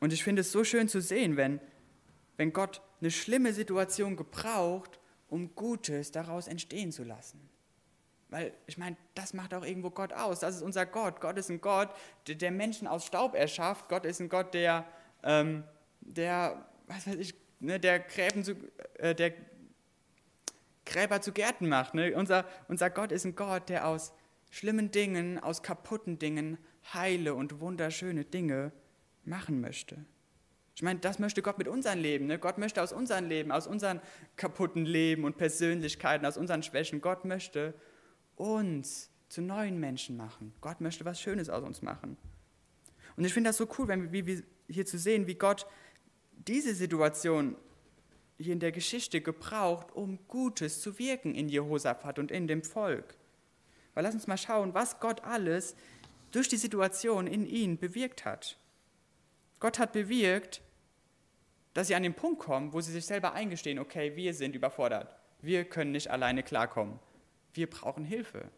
Und 0.01 0.15
ich 0.15 0.25
finde 0.25 0.41
es 0.41 0.51
so 0.51 0.65
schön 0.65 0.89
zu 0.89 1.03
sehen, 1.03 1.37
wenn, 1.37 1.61
wenn 2.39 2.55
Gott 2.55 2.81
eine 3.03 3.11
schlimme 3.11 3.53
Situation 3.53 4.17
gebraucht, 4.17 4.99
um 5.29 5.55
Gutes 5.55 6.13
daraus 6.13 6.49
entstehen 6.49 6.93
zu 6.93 7.05
lassen. 7.05 7.51
Weil 8.31 8.53
ich 8.67 8.77
meine, 8.77 8.97
das 9.15 9.33
macht 9.33 9.55
auch 9.55 9.65
irgendwo 9.65 9.91
Gott 9.91 10.13
aus. 10.13 10.41
Das 10.41 10.57
ist 10.57 10.63
unser 10.63 10.85
Gott. 10.85 11.21
Gott 11.21 11.39
ist 11.39 11.51
ein 11.51 11.61
Gott, 11.61 11.89
der, 12.27 12.51
Menschen 12.51 12.87
aus 12.87 13.07
Staub 13.07 13.35
erschafft. 13.35 13.89
Gott 13.89 14.05
ist 14.05 14.21
ein 14.21 14.29
Gott, 14.29 14.53
der, 14.53 14.85
ähm, 15.23 15.65
der 16.01 16.67
was 16.87 17.07
weiß 17.07 17.17
ich, 17.17 17.35
ne, 17.61 17.81
der, 17.81 18.01
Gräben 18.01 18.45
zu, 18.45 18.55
äh, 18.95 19.15
der 19.15 19.33
Gräber 20.85 21.21
zu 21.21 21.33
Gärten 21.33 21.69
macht. 21.69 21.95
Ne? 21.95 22.15
Unser, 22.15 22.45
unser 22.69 22.91
Gott 22.91 23.13
ist 23.13 23.25
ein 23.25 23.35
Gott, 23.35 23.69
der 23.69 23.87
aus 23.87 24.13
schlimmen 24.51 24.91
Dingen, 24.91 25.39
aus 25.39 25.63
kaputten 25.63 26.19
Dingen 26.19 26.59
heile 26.93 27.35
und 27.35 27.61
wunderschöne 27.61 28.25
Dinge 28.25 28.73
machen 29.25 29.61
möchte. 29.61 30.05
Ich 30.75 30.83
meine, 30.83 31.01
das 31.01 31.19
möchte 31.19 31.43
Gott 31.43 31.59
mit 31.59 31.69
unserem 31.69 31.99
Leben. 31.99 32.27
Ne? 32.27 32.39
Gott 32.39 32.57
möchte 32.57 32.83
aus 32.83 32.93
unserem 32.93 33.27
Leben, 33.27 33.53
aus 33.53 33.67
unseren 33.67 34.01
kaputten 34.37 34.85
Leben 34.87 35.25
und 35.25 35.37
Persönlichkeiten, 35.37 36.25
aus 36.25 36.37
unseren 36.37 36.63
Schwächen, 36.63 37.01
Gott 37.01 37.25
möchte 37.25 37.75
uns 38.39 39.11
zu 39.29 39.43
neuen 39.43 39.79
Menschen 39.79 40.17
machen. 40.17 40.53
Gott 40.61 40.81
möchte 40.81 41.05
was 41.05 41.21
Schönes 41.21 41.49
aus 41.51 41.63
uns 41.63 41.83
machen. 41.83 42.17
Und 43.17 43.25
ich 43.25 43.35
finde 43.35 43.51
das 43.51 43.57
so 43.57 43.69
cool, 43.79 43.89
wenn 43.89 44.13
wir, 44.13 44.43
hier 44.69 44.87
zu 44.87 44.99
sehen, 44.99 45.27
wie 45.27 45.35
Gott 45.35 45.67
diese 46.33 46.75
Situation 46.75 47.57
hier 48.39 48.53
in 48.53 48.61
der 48.61 48.73
Geschichte 48.73 49.21
gebraucht, 49.21 49.93
um 49.93 50.19
Gutes 50.29 50.81
zu 50.81 50.99
wirken 50.99 51.35
in 51.35 51.49
Jehosaphat 51.49 52.19
und 52.19 52.31
in 52.31 52.47
dem 52.47 52.63
Volk. 52.63 53.17
Weil 53.95 54.05
lass 54.05 54.15
uns 54.15 54.29
mal 54.29 54.39
schauen, 54.39 54.75
was 54.75 55.01
Gott 55.01 55.25
alles 55.25 55.75
durch 56.31 56.49
die 56.49 56.57
Situation 56.57 57.27
in 57.27 57.47
ihnen 57.47 57.79
bewirkt 57.79 58.25
hat. 58.25 58.57
Gott 59.59 59.79
hat 59.81 59.93
bewirkt, 59.93 60.63
dass 61.75 61.89
sie 61.89 61.97
an 61.97 62.05
den 62.05 62.15
Punkt 62.15 62.41
kommen, 62.41 62.73
wo 62.73 62.81
sie 62.81 62.93
sich 62.93 63.07
selber 63.07 63.33
eingestehen, 63.33 63.79
okay, 63.79 64.15
wir 64.15 64.33
sind 64.35 64.55
überfordert. 64.55 65.17
Wir 65.43 65.65
können 65.65 65.91
nicht 65.91 66.11
alleine 66.11 66.43
klarkommen 66.43 67.01
wir 67.59 67.69
brauchen 67.69 68.05
Hilfe. 68.05 68.49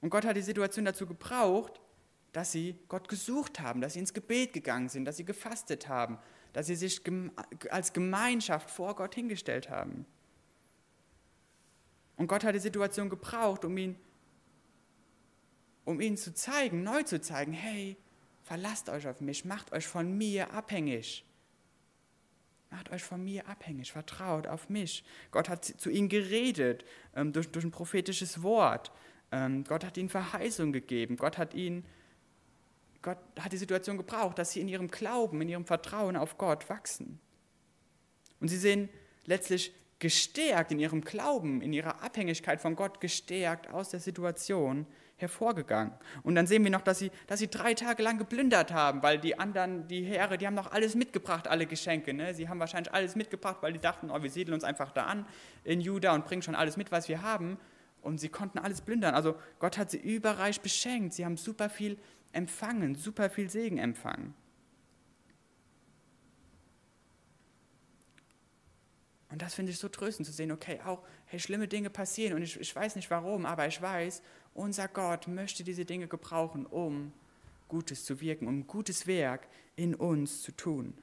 Und 0.00 0.10
Gott 0.10 0.24
hat 0.24 0.36
die 0.36 0.42
Situation 0.42 0.84
dazu 0.84 1.06
gebraucht, 1.06 1.80
dass 2.32 2.50
sie 2.50 2.76
Gott 2.88 3.08
gesucht 3.08 3.60
haben, 3.60 3.80
dass 3.80 3.92
sie 3.92 4.00
ins 4.00 4.12
Gebet 4.12 4.52
gegangen 4.52 4.88
sind, 4.88 5.04
dass 5.04 5.16
sie 5.16 5.24
gefastet 5.24 5.88
haben, 5.88 6.18
dass 6.52 6.66
sie 6.66 6.74
sich 6.74 7.00
als 7.70 7.92
Gemeinschaft 7.92 8.68
vor 8.68 8.96
Gott 8.96 9.14
hingestellt 9.14 9.70
haben. 9.70 10.04
Und 12.16 12.26
Gott 12.26 12.42
hat 12.42 12.54
die 12.54 12.60
Situation 12.60 13.08
gebraucht, 13.08 13.64
um 13.64 13.76
ihn, 13.78 13.96
um 15.84 16.00
ihnen 16.00 16.16
zu 16.16 16.34
zeigen, 16.34 16.82
neu 16.82 17.04
zu 17.04 17.20
zeigen, 17.20 17.52
hey, 17.52 17.96
verlasst 18.42 18.88
euch 18.88 19.06
auf 19.06 19.20
mich, 19.20 19.44
macht 19.44 19.72
euch 19.72 19.86
von 19.86 20.18
mir 20.18 20.52
abhängig. 20.52 21.24
Macht 22.74 22.90
euch 22.90 23.04
von 23.04 23.22
mir 23.22 23.46
abhängig, 23.48 23.92
vertraut 23.92 24.48
auf 24.48 24.68
mich. 24.68 25.04
Gott 25.30 25.48
hat 25.48 25.64
zu 25.64 25.90
ihnen 25.90 26.08
geredet 26.08 26.84
ähm, 27.14 27.32
durch, 27.32 27.48
durch 27.52 27.64
ein 27.64 27.70
prophetisches 27.70 28.42
Wort. 28.42 28.90
Ähm, 29.30 29.62
Gott 29.62 29.84
hat 29.84 29.96
ihnen 29.96 30.08
Verheißung 30.08 30.72
gegeben. 30.72 31.16
Gott 31.16 31.38
hat 31.38 31.54
ihnen, 31.54 31.84
Gott 33.00 33.18
hat 33.38 33.52
die 33.52 33.58
Situation 33.58 33.96
gebraucht, 33.96 34.38
dass 34.38 34.50
sie 34.50 34.60
in 34.60 34.66
ihrem 34.66 34.88
Glauben, 34.88 35.40
in 35.40 35.50
ihrem 35.50 35.64
Vertrauen 35.64 36.16
auf 36.16 36.36
Gott 36.36 36.68
wachsen. 36.68 37.20
Und 38.40 38.48
sie 38.48 38.58
sehen 38.58 38.88
letztlich 39.24 39.72
gestärkt 39.98 40.72
in 40.72 40.78
ihrem 40.78 41.00
Glauben, 41.00 41.62
in 41.62 41.72
ihrer 41.72 42.02
Abhängigkeit 42.02 42.60
von 42.60 42.76
Gott, 42.76 43.00
gestärkt 43.00 43.72
aus 43.72 43.90
der 43.90 44.00
Situation 44.00 44.86
hervorgegangen. 45.16 45.92
Und 46.22 46.34
dann 46.34 46.46
sehen 46.46 46.64
wir 46.64 46.70
noch, 46.70 46.82
dass 46.82 46.98
sie, 46.98 47.10
dass 47.26 47.38
sie 47.38 47.48
drei 47.48 47.74
Tage 47.74 48.02
lang 48.02 48.18
geplündert 48.18 48.72
haben, 48.72 49.02
weil 49.02 49.18
die 49.18 49.38
anderen, 49.38 49.86
die 49.86 50.02
Heere, 50.02 50.38
die 50.38 50.46
haben 50.46 50.54
noch 50.54 50.72
alles 50.72 50.94
mitgebracht, 50.94 51.46
alle 51.48 51.66
Geschenke. 51.66 52.12
Ne? 52.12 52.34
Sie 52.34 52.48
haben 52.48 52.58
wahrscheinlich 52.58 52.92
alles 52.92 53.14
mitgebracht, 53.14 53.58
weil 53.60 53.72
die 53.72 53.78
dachten, 53.78 54.10
oh, 54.10 54.22
wir 54.22 54.30
siedeln 54.30 54.54
uns 54.54 54.64
einfach 54.64 54.90
da 54.90 55.04
an 55.04 55.26
in 55.62 55.80
Juda 55.80 56.14
und 56.14 56.24
bringen 56.24 56.42
schon 56.42 56.54
alles 56.54 56.76
mit, 56.76 56.90
was 56.90 57.08
wir 57.08 57.22
haben. 57.22 57.58
Und 58.02 58.18
sie 58.18 58.28
konnten 58.28 58.58
alles 58.58 58.82
plündern. 58.82 59.14
Also 59.14 59.36
Gott 59.60 59.78
hat 59.78 59.90
sie 59.90 59.98
überreich 59.98 60.60
beschenkt. 60.60 61.14
Sie 61.14 61.24
haben 61.24 61.36
super 61.36 61.70
viel 61.70 61.96
empfangen, 62.32 62.96
super 62.96 63.30
viel 63.30 63.48
Segen 63.48 63.78
empfangen. 63.78 64.34
Und 69.34 69.42
das 69.42 69.52
finde 69.52 69.72
ich 69.72 69.80
so 69.80 69.88
tröstend 69.88 70.26
zu 70.26 70.32
sehen, 70.32 70.52
okay, 70.52 70.78
auch, 70.84 71.02
hey, 71.26 71.40
schlimme 71.40 71.66
Dinge 71.66 71.90
passieren 71.90 72.34
und 72.34 72.42
ich, 72.42 72.60
ich 72.60 72.76
weiß 72.76 72.94
nicht 72.94 73.10
warum, 73.10 73.46
aber 73.46 73.66
ich 73.66 73.82
weiß, 73.82 74.22
unser 74.54 74.86
Gott 74.86 75.26
möchte 75.26 75.64
diese 75.64 75.84
Dinge 75.84 76.06
gebrauchen, 76.06 76.66
um 76.66 77.12
Gutes 77.66 78.04
zu 78.04 78.20
wirken, 78.20 78.46
um 78.46 78.64
gutes 78.68 79.08
Werk 79.08 79.48
in 79.74 79.96
uns 79.96 80.42
zu 80.42 80.52
tun. 80.52 80.96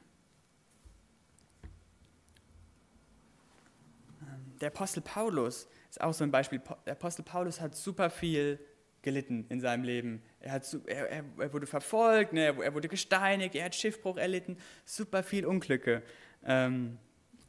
Ähm, 4.22 4.58
der 4.62 4.70
Apostel 4.70 5.02
Paulus 5.02 5.68
ist 5.90 6.00
auch 6.00 6.14
so 6.14 6.24
ein 6.24 6.32
Beispiel. 6.32 6.62
Der 6.86 6.94
Apostel 6.94 7.24
Paulus 7.24 7.60
hat 7.60 7.76
super 7.76 8.10
viel 8.10 8.62
gelitten 9.02 9.46
in 9.50 9.60
seinem 9.60 9.84
Leben. 9.84 10.22
Er, 10.40 10.54
hat, 10.54 10.78
er, 10.86 11.26
er 11.38 11.52
wurde 11.52 11.68
verfolgt, 11.68 12.32
ne, 12.32 12.56
er 12.64 12.74
wurde 12.74 12.88
gesteinigt, 12.88 13.56
er 13.56 13.66
hat 13.66 13.76
Schiffbruch 13.76 14.16
erlitten, 14.16 14.58
super 14.86 15.22
viel 15.22 15.46
Unglücke. 15.46 16.02
Ähm, 16.46 16.98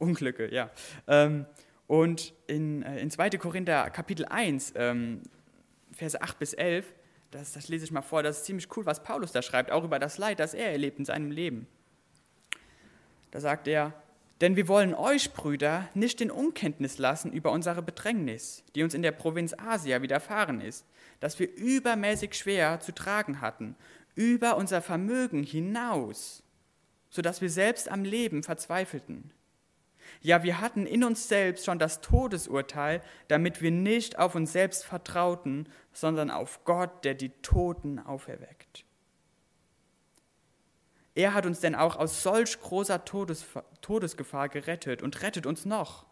Unglücke, 0.03 0.53
ja. 0.53 0.69
Ähm, 1.07 1.45
und 1.87 2.33
in, 2.47 2.83
äh, 2.83 2.99
in 2.99 3.09
2. 3.09 3.31
Korinther 3.31 3.89
Kapitel 3.89 4.25
1, 4.25 4.73
ähm, 4.75 5.21
Verse 5.91 6.21
8 6.21 6.39
bis 6.39 6.53
11, 6.53 6.85
das, 7.31 7.53
das 7.53 7.67
lese 7.67 7.85
ich 7.85 7.91
mal 7.91 8.01
vor, 8.01 8.21
das 8.21 8.39
ist 8.39 8.45
ziemlich 8.45 8.67
cool, 8.75 8.85
was 8.85 9.03
Paulus 9.03 9.31
da 9.31 9.41
schreibt, 9.41 9.71
auch 9.71 9.83
über 9.83 9.99
das 9.99 10.17
Leid, 10.17 10.39
das 10.39 10.53
er 10.53 10.71
erlebt 10.71 10.99
in 10.99 11.05
seinem 11.05 11.31
Leben. 11.31 11.67
Da 13.31 13.39
sagt 13.39 13.67
er, 13.67 13.93
denn 14.41 14.55
wir 14.55 14.67
wollen 14.67 14.93
euch, 14.93 15.31
Brüder, 15.33 15.87
nicht 15.93 16.19
in 16.19 16.29
Unkenntnis 16.29 16.97
lassen 16.97 17.31
über 17.31 17.51
unsere 17.51 17.81
Bedrängnis, 17.81 18.63
die 18.75 18.83
uns 18.83 18.93
in 18.93 19.01
der 19.01 19.11
Provinz 19.11 19.53
Asia 19.57 20.01
widerfahren 20.01 20.59
ist, 20.59 20.85
dass 21.19 21.39
wir 21.39 21.55
übermäßig 21.55 22.33
schwer 22.33 22.79
zu 22.79 22.93
tragen 22.93 23.39
hatten, 23.39 23.75
über 24.15 24.57
unser 24.57 24.81
Vermögen 24.81 25.43
hinaus, 25.43 26.43
sodass 27.09 27.41
wir 27.41 27.49
selbst 27.49 27.89
am 27.89 28.03
Leben 28.03 28.43
verzweifelten. 28.43 29.31
Ja, 30.21 30.43
wir 30.43 30.61
hatten 30.61 30.85
in 30.85 31.03
uns 31.03 31.27
selbst 31.27 31.65
schon 31.65 31.79
das 31.79 32.01
Todesurteil, 32.01 33.01
damit 33.27 33.61
wir 33.61 33.71
nicht 33.71 34.19
auf 34.19 34.35
uns 34.35 34.53
selbst 34.53 34.85
vertrauten, 34.85 35.67
sondern 35.91 36.31
auf 36.31 36.63
Gott, 36.65 37.03
der 37.05 37.13
die 37.13 37.29
Toten 37.41 37.99
auferweckt. 37.99 38.85
Er 41.15 41.33
hat 41.33 41.45
uns 41.45 41.59
denn 41.59 41.75
auch 41.75 41.95
aus 41.95 42.23
solch 42.23 42.59
großer 42.59 43.05
Todesgefahr 43.05 44.49
gerettet 44.49 45.03
und 45.03 45.21
rettet 45.21 45.45
uns 45.45 45.65
noch. 45.65 46.05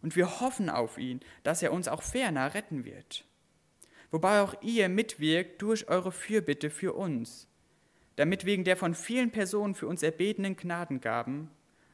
Und 0.00 0.16
wir 0.16 0.40
hoffen 0.40 0.70
auf 0.70 0.98
ihn, 0.98 1.20
dass 1.42 1.62
er 1.62 1.72
uns 1.72 1.86
auch 1.86 2.02
ferner 2.02 2.54
retten 2.54 2.84
wird. 2.84 3.24
Wobei 4.10 4.40
auch 4.40 4.54
ihr 4.62 4.88
mitwirkt 4.88 5.60
durch 5.62 5.88
eure 5.88 6.12
Fürbitte 6.12 6.70
für 6.70 6.94
uns, 6.94 7.46
damit 8.16 8.44
wegen 8.44 8.64
der 8.64 8.76
von 8.76 8.94
vielen 8.94 9.30
Personen 9.30 9.74
für 9.74 9.86
uns 9.86 10.02
erbetenen 10.02 10.56
Gnadengaben 10.56 11.50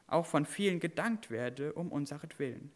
auch 0.09 0.27
von 0.27 0.45
vielen 0.45 0.81
gedankt 0.81 1.31
werde 1.31 1.73
um 1.75 1.93
unseretwillen. 1.93 2.73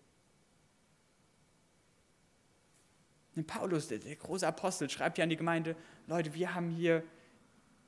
Paulus, 3.47 3.89
der, 3.89 3.99
der 3.99 4.15
große 4.17 4.47
Apostel, 4.47 4.91
schreibt 4.91 5.17
ja 5.17 5.25
an 5.25 5.31
die 5.31 5.37
Gemeinde, 5.37 5.75
Leute, 6.07 6.35
wir 6.35 6.55
haben 6.55 6.69
hier, 6.69 7.03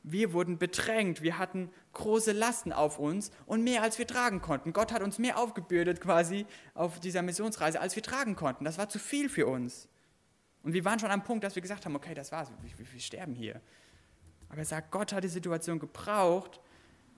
wir 0.02 0.32
wurden 0.32 0.58
bedrängt, 0.58 1.20
wir 1.20 1.38
hatten 1.38 1.70
große 1.92 2.32
Lasten 2.32 2.72
auf 2.72 2.98
uns 2.98 3.30
und 3.44 3.62
mehr 3.62 3.82
als 3.82 3.98
wir 3.98 4.06
tragen 4.06 4.40
konnten. 4.40 4.72
Gott 4.72 4.90
hat 4.90 5.02
uns 5.02 5.18
mehr 5.18 5.38
aufgebürdet 5.38 6.00
quasi 6.00 6.46
auf 6.72 6.98
dieser 6.98 7.20
Missionsreise, 7.20 7.80
als 7.80 7.94
wir 7.94 8.02
tragen 8.02 8.36
konnten. 8.36 8.64
Das 8.64 8.78
war 8.78 8.88
zu 8.88 8.98
viel 8.98 9.28
für 9.28 9.46
uns. 9.46 9.88
Und 10.62 10.72
wir 10.72 10.84
waren 10.86 10.98
schon 10.98 11.10
am 11.10 11.22
Punkt, 11.22 11.44
dass 11.44 11.54
wir 11.54 11.62
gesagt 11.62 11.84
haben, 11.84 11.94
okay, 11.94 12.14
das 12.14 12.32
war's, 12.32 12.50
wir, 12.62 12.92
wir 12.92 13.00
sterben 13.00 13.34
hier. 13.34 13.60
Aber 14.48 14.58
er 14.58 14.64
sagt, 14.64 14.90
Gott 14.90 15.12
hat 15.12 15.24
die 15.24 15.28
Situation 15.28 15.78
gebraucht, 15.78 16.60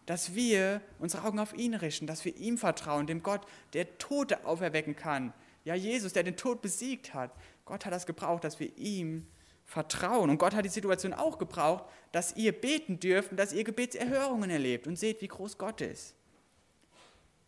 dass 0.07 0.35
wir 0.35 0.81
unsere 1.01 1.25
Augen 1.25 1.41
auf 1.41 1.53
ihn 1.53 1.75
richten, 1.75 2.07
dass 2.07 2.25
wir 2.25 2.37
ihm 2.37 2.59
vertrauen, 2.59 3.07
dem 3.07 3.23
Gott, 3.23 3.47
der 3.73 3.99
Tote 3.99 4.45
auferwecken 4.47 4.95
kann. 4.95 5.33
Ja, 5.65 5.75
Jesus, 5.75 6.13
der 6.13 6.23
den 6.23 6.37
Tod 6.37 6.63
besiegt 6.63 7.13
hat. 7.13 7.33
Gott 7.65 7.85
hat 7.85 7.93
das 7.93 8.07
gebraucht, 8.07 8.45
dass 8.45 8.61
wir 8.61 8.77
ihm 8.79 9.27
vertrauen. 9.65 10.31
Und 10.31 10.39
Gott 10.39 10.55
hat 10.55 10.65
die 10.65 10.71
Situation 10.71 11.13
auch 11.13 11.39
gebraucht, 11.39 11.85
dass 12.13 12.37
ihr 12.37 12.53
beten 12.53 13.01
dürft 13.01 13.33
und 13.33 13.37
dass 13.37 13.53
ihr 13.53 13.65
Gebetserhörungen 13.65 14.49
erlebt. 14.49 14.87
Und 14.87 14.97
seht, 14.97 15.21
wie 15.23 15.29
groß 15.29 15.59
Gott 15.59 15.81
ist. 15.81 16.15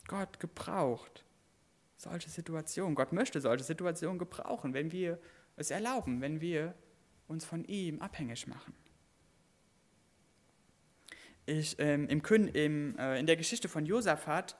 Gott 0.08 0.40
gebraucht 0.40 1.24
solche 1.96 2.28
Situationen. 2.28 2.96
Gott 2.96 3.12
möchte 3.12 3.40
solche 3.40 3.64
Situationen 3.64 4.18
gebrauchen, 4.18 4.74
wenn 4.74 4.90
wir 4.90 5.18
es 5.56 5.70
erlauben, 5.70 6.20
wenn 6.20 6.40
wir 6.40 6.74
uns 7.28 7.44
von 7.44 7.64
ihm 7.64 8.00
abhängig 8.00 8.46
machen 8.48 8.74
ich, 11.48 11.76
ähm, 11.78 12.06
im, 12.08 12.22
im, 12.52 12.98
äh, 12.98 13.18
in 13.18 13.26
der 13.26 13.36
Geschichte 13.36 13.68
von 13.68 13.86
Josaphat 13.86 14.56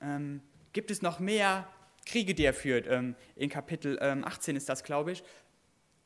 ähm, 0.00 0.42
gibt 0.72 0.90
es 0.90 1.02
noch 1.02 1.18
mehr 1.18 1.66
Kriege, 2.04 2.34
die 2.34 2.44
er 2.44 2.54
führt. 2.54 2.86
Ähm, 2.88 3.16
in 3.36 3.48
Kapitel 3.48 3.98
18 3.98 4.52
ähm, 4.52 4.56
ist 4.56 4.68
das, 4.68 4.84
glaube 4.84 5.12
ich. 5.12 5.22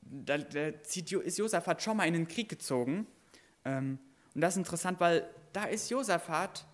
Da, 0.03 0.39
da 0.39 0.83
zieht, 0.83 1.11
ist 1.13 1.39
Josaphat 1.39 1.83
schon 1.83 1.97
mal 1.97 2.07
in 2.07 2.15
den 2.15 2.29
Krieg 2.29 2.49
gezogen. 2.49 3.07
Ähm, 3.65 3.99
und 4.35 4.41
das 4.41 4.55
ist 4.55 4.59
interessant, 4.59 5.01
weil 5.01 5.29
da 5.53 5.65
ist 5.65 5.91
Josaphat 5.91 6.67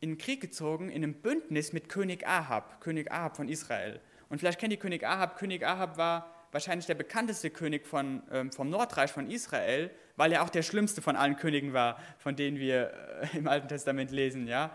in 0.00 0.10
den 0.10 0.18
Krieg 0.18 0.40
gezogen, 0.40 0.88
in 0.90 1.02
einem 1.02 1.14
Bündnis 1.14 1.72
mit 1.72 1.88
König 1.88 2.26
Ahab, 2.26 2.80
König 2.80 3.10
Ahab 3.10 3.36
von 3.36 3.48
Israel. 3.48 4.00
Und 4.28 4.38
vielleicht 4.38 4.60
kennt 4.60 4.72
ihr 4.72 4.78
König 4.78 5.04
Ahab. 5.04 5.36
König 5.38 5.64
Ahab 5.64 5.96
war 5.96 6.35
wahrscheinlich 6.56 6.86
der 6.86 6.94
bekannteste 6.94 7.50
König 7.50 7.86
von, 7.86 8.22
ähm, 8.30 8.50
vom 8.50 8.70
Nordreich 8.70 9.12
von 9.12 9.30
Israel, 9.30 9.90
weil 10.16 10.32
er 10.32 10.42
auch 10.42 10.48
der 10.48 10.62
schlimmste 10.62 11.02
von 11.02 11.14
allen 11.14 11.36
Königen 11.36 11.74
war, 11.74 12.00
von 12.16 12.34
denen 12.34 12.58
wir 12.58 12.94
äh, 13.34 13.36
im 13.36 13.46
Alten 13.46 13.68
Testament 13.68 14.10
lesen. 14.10 14.46
Ja? 14.46 14.74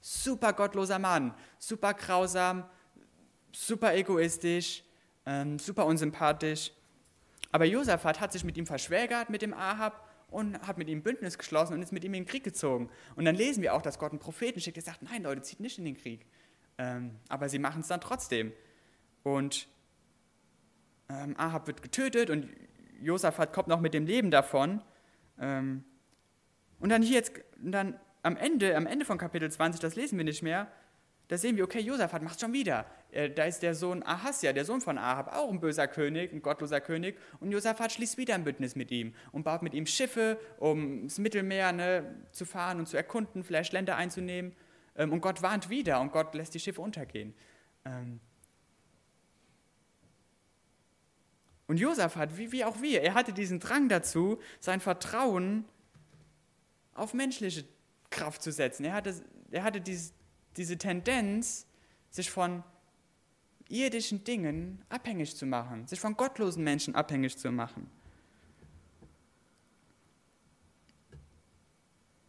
Super 0.00 0.54
gottloser 0.54 0.98
Mann, 0.98 1.34
super 1.58 1.92
grausam, 1.92 2.64
super 3.52 3.94
egoistisch, 3.94 4.82
ähm, 5.26 5.58
super 5.58 5.84
unsympathisch. 5.84 6.72
Aber 7.52 7.66
Josaphat 7.66 8.18
hat 8.20 8.32
sich 8.32 8.42
mit 8.42 8.56
ihm 8.56 8.64
verschwägert, 8.64 9.28
mit 9.28 9.42
dem 9.42 9.52
Ahab, 9.52 10.08
und 10.30 10.58
hat 10.66 10.78
mit 10.78 10.88
ihm 10.88 11.02
Bündnis 11.02 11.36
geschlossen 11.36 11.74
und 11.74 11.82
ist 11.82 11.92
mit 11.92 12.04
ihm 12.04 12.14
in 12.14 12.22
den 12.24 12.28
Krieg 12.28 12.44
gezogen. 12.44 12.88
Und 13.14 13.26
dann 13.26 13.34
lesen 13.34 13.62
wir 13.62 13.74
auch, 13.74 13.82
dass 13.82 13.98
Gott 13.98 14.12
einen 14.12 14.20
Propheten 14.20 14.60
schickt, 14.60 14.76
der 14.76 14.84
sagt, 14.84 15.02
nein 15.02 15.22
Leute, 15.22 15.42
zieht 15.42 15.60
nicht 15.60 15.78
in 15.78 15.84
den 15.84 15.96
Krieg. 15.96 16.26
Ähm, 16.78 17.16
aber 17.28 17.48
sie 17.48 17.58
machen 17.58 17.80
es 17.80 17.88
dann 17.88 18.00
trotzdem. 18.00 18.52
Und 19.22 19.68
ähm, 21.08 21.34
Ahab 21.38 21.66
wird 21.66 21.82
getötet 21.82 22.30
und 22.30 22.48
Josaphat 23.00 23.52
kommt 23.52 23.68
noch 23.68 23.80
mit 23.80 23.94
dem 23.94 24.06
Leben 24.06 24.30
davon. 24.30 24.82
Ähm, 25.40 25.84
und 26.80 26.90
dann 26.90 27.02
hier 27.02 27.16
jetzt, 27.16 27.32
dann 27.58 27.98
am 28.22 28.36
Ende, 28.36 28.76
am 28.76 28.86
Ende 28.86 29.04
von 29.04 29.18
Kapitel 29.18 29.50
20, 29.50 29.80
das 29.80 29.96
lesen 29.96 30.18
wir 30.18 30.24
nicht 30.24 30.42
mehr, 30.42 30.68
da 31.28 31.36
sehen 31.36 31.56
wir, 31.56 31.64
okay, 31.64 31.80
Josaphat 31.80 32.22
macht 32.22 32.40
schon 32.40 32.54
wieder. 32.54 32.86
Äh, 33.10 33.30
da 33.30 33.44
ist 33.44 33.62
der 33.62 33.74
Sohn 33.74 34.02
Ahasja, 34.02 34.52
der 34.54 34.64
Sohn 34.64 34.80
von 34.80 34.96
Ahab, 34.96 35.34
auch 35.36 35.50
ein 35.50 35.60
böser 35.60 35.86
König, 35.86 36.32
ein 36.32 36.40
gottloser 36.40 36.80
König. 36.80 37.18
Und 37.40 37.52
Josaphat 37.52 37.92
schließt 37.92 38.16
wieder 38.16 38.34
ein 38.34 38.44
Bündnis 38.44 38.76
mit 38.76 38.90
ihm 38.90 39.14
und 39.32 39.44
baut 39.44 39.62
mit 39.62 39.74
ihm 39.74 39.84
Schiffe, 39.84 40.38
um 40.58 41.04
das 41.04 41.18
Mittelmeer 41.18 41.72
ne, 41.72 42.14
zu 42.32 42.46
fahren 42.46 42.78
und 42.78 42.88
zu 42.88 42.96
erkunden, 42.96 43.44
vielleicht 43.44 43.74
Länder 43.74 43.96
einzunehmen. 43.96 44.54
Ähm, 44.96 45.12
und 45.12 45.20
Gott 45.20 45.42
warnt 45.42 45.68
wieder 45.68 46.00
und 46.00 46.12
Gott 46.12 46.34
lässt 46.34 46.54
die 46.54 46.60
Schiffe 46.60 46.80
untergehen. 46.80 47.34
Ähm, 47.84 48.20
Und 51.68 51.78
Josaphat, 51.78 52.36
wie, 52.36 52.50
wie 52.50 52.64
auch 52.64 52.80
wir, 52.80 53.02
er 53.02 53.14
hatte 53.14 53.32
diesen 53.32 53.60
Drang 53.60 53.88
dazu, 53.88 54.40
sein 54.58 54.80
Vertrauen 54.80 55.66
auf 56.94 57.14
menschliche 57.14 57.64
Kraft 58.10 58.42
zu 58.42 58.50
setzen. 58.50 58.84
Er 58.84 58.94
hatte, 58.94 59.14
er 59.50 59.62
hatte 59.62 59.80
diese, 59.80 60.12
diese 60.56 60.78
Tendenz, 60.78 61.66
sich 62.10 62.30
von 62.30 62.64
irdischen 63.68 64.24
Dingen 64.24 64.82
abhängig 64.88 65.36
zu 65.36 65.44
machen, 65.44 65.86
sich 65.86 66.00
von 66.00 66.16
gottlosen 66.16 66.64
Menschen 66.64 66.94
abhängig 66.94 67.36
zu 67.36 67.52
machen. 67.52 67.90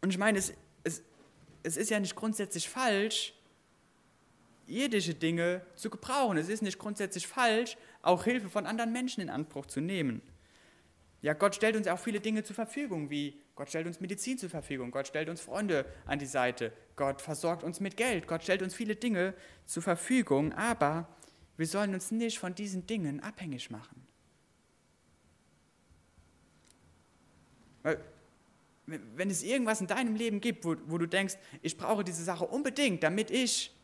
Und 0.01 0.09
ich 0.09 0.17
meine, 0.17 0.37
es, 0.37 0.53
es, 0.83 1.01
es 1.63 1.77
ist 1.77 1.89
ja 1.89 1.99
nicht 2.01 2.15
grundsätzlich 2.15 2.67
falsch, 2.67 3.33
irdische 4.69 5.13
Dinge 5.13 5.61
zu 5.75 5.89
gebrauchen. 5.89 6.37
Es 6.37 6.49
ist 6.49 6.61
nicht 6.61 6.79
grundsätzlich 6.79 7.27
falsch, 7.27 7.77
auch 8.01 8.23
Hilfe 8.23 8.49
von 8.49 8.65
anderen 8.65 8.91
Menschen 8.91 9.21
in 9.21 9.29
Anspruch 9.29 9.65
zu 9.65 9.81
nehmen. 9.81 10.21
Ja, 11.21 11.33
Gott 11.33 11.55
stellt 11.55 11.75
uns 11.75 11.87
auch 11.87 11.99
viele 11.99 12.21
Dinge 12.21 12.43
zur 12.43 12.55
Verfügung, 12.55 13.09
wie 13.09 13.41
Gott 13.55 13.67
stellt 13.67 13.87
uns 13.87 13.99
Medizin 13.99 14.37
zur 14.37 14.49
Verfügung, 14.49 14.89
Gott 14.89 15.07
stellt 15.07 15.27
uns 15.27 15.41
Freunde 15.41 15.85
an 16.05 16.17
die 16.17 16.25
Seite, 16.25 16.71
Gott 16.95 17.21
versorgt 17.21 17.63
uns 17.63 17.81
mit 17.81 17.97
Geld, 17.97 18.25
Gott 18.25 18.41
stellt 18.41 18.61
uns 18.61 18.73
viele 18.73 18.95
Dinge 18.95 19.33
zur 19.65 19.83
Verfügung, 19.83 20.53
aber 20.53 21.09
wir 21.57 21.67
sollen 21.67 21.93
uns 21.93 22.11
nicht 22.11 22.39
von 22.39 22.55
diesen 22.55 22.87
Dingen 22.87 23.19
abhängig 23.19 23.69
machen. 23.69 24.07
Weil, 27.83 27.99
wenn 28.85 29.29
es 29.29 29.43
irgendwas 29.43 29.81
in 29.81 29.87
deinem 29.87 30.15
Leben 30.15 30.39
gibt, 30.39 30.63
wo, 30.63 30.77
wo 30.85 30.97
du 30.97 31.05
denkst, 31.05 31.35
ich 31.61 31.77
brauche 31.77 32.05
diese 32.05 32.23
Sache 32.23 32.45
unbedingt, 32.45 33.03
damit 33.03 33.29
ich 33.29 33.75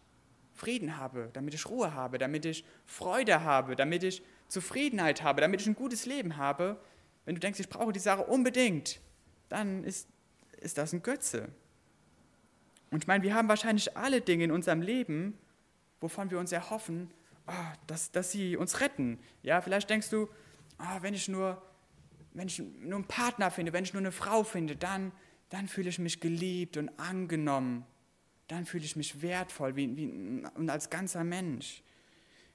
Frieden 0.55 0.97
habe, 0.97 1.29
damit 1.33 1.53
ich 1.53 1.69
Ruhe 1.69 1.93
habe, 1.93 2.17
damit 2.17 2.45
ich 2.45 2.65
Freude 2.85 3.43
habe, 3.43 3.75
damit 3.75 4.03
ich 4.03 4.23
Zufriedenheit 4.47 5.21
habe, 5.21 5.41
damit 5.41 5.61
ich 5.61 5.67
ein 5.67 5.75
gutes 5.75 6.05
Leben 6.05 6.37
habe, 6.37 6.79
wenn 7.25 7.35
du 7.35 7.41
denkst, 7.41 7.59
ich 7.59 7.69
brauche 7.69 7.91
die 7.91 7.99
Sache 7.99 8.23
unbedingt, 8.23 9.01
dann 9.49 9.83
ist, 9.83 10.07
ist 10.61 10.77
das 10.77 10.93
ein 10.93 11.01
Götze. 11.01 11.49
Und 12.91 13.03
ich 13.03 13.07
meine, 13.07 13.23
wir 13.23 13.33
haben 13.33 13.49
wahrscheinlich 13.49 13.97
alle 13.97 14.21
Dinge 14.21 14.45
in 14.45 14.51
unserem 14.51 14.81
Leben, 14.81 15.37
wovon 15.99 16.31
wir 16.31 16.39
uns 16.39 16.51
erhoffen, 16.51 17.11
oh, 17.47 17.51
dass, 17.87 18.11
dass 18.11 18.31
sie 18.31 18.55
uns 18.55 18.79
retten. 18.79 19.19
Ja, 19.43 19.59
vielleicht 19.61 19.89
denkst 19.89 20.09
du, 20.09 20.29
oh, 20.79 21.01
wenn 21.01 21.13
ich 21.13 21.27
nur, 21.27 21.61
wenn 22.33 22.47
ich 22.47 22.59
nur 22.59 22.95
einen 22.95 23.07
Partner 23.07 23.51
finde, 23.51 23.73
wenn 23.73 23.83
ich 23.83 23.93
nur 23.93 24.01
eine 24.01 24.11
Frau 24.11 24.43
finde, 24.43 24.75
dann, 24.75 25.11
dann 25.49 25.67
fühle 25.67 25.89
ich 25.89 25.99
mich 25.99 26.19
geliebt 26.19 26.77
und 26.77 26.89
angenommen. 26.99 27.85
Dann 28.47 28.65
fühle 28.65 28.85
ich 28.85 28.95
mich 28.95 29.21
wertvoll 29.21 29.75
wie, 29.75 29.95
wie, 29.95 30.43
und 30.55 30.69
als 30.69 30.89
ganzer 30.89 31.23
Mensch. 31.23 31.81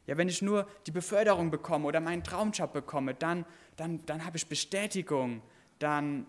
Ja, 0.07 0.17
wenn 0.17 0.29
ich 0.29 0.43
nur 0.43 0.67
die 0.87 0.91
Beförderung 0.91 1.51
bekomme 1.51 1.87
oder 1.87 2.01
meinen 2.01 2.25
Traumjob 2.25 2.73
bekomme, 2.73 3.15
dann, 3.15 3.45
dann, 3.77 4.05
dann 4.07 4.25
habe 4.25 4.37
ich 4.37 4.47
Bestätigung, 4.47 5.43
dann, 5.79 6.27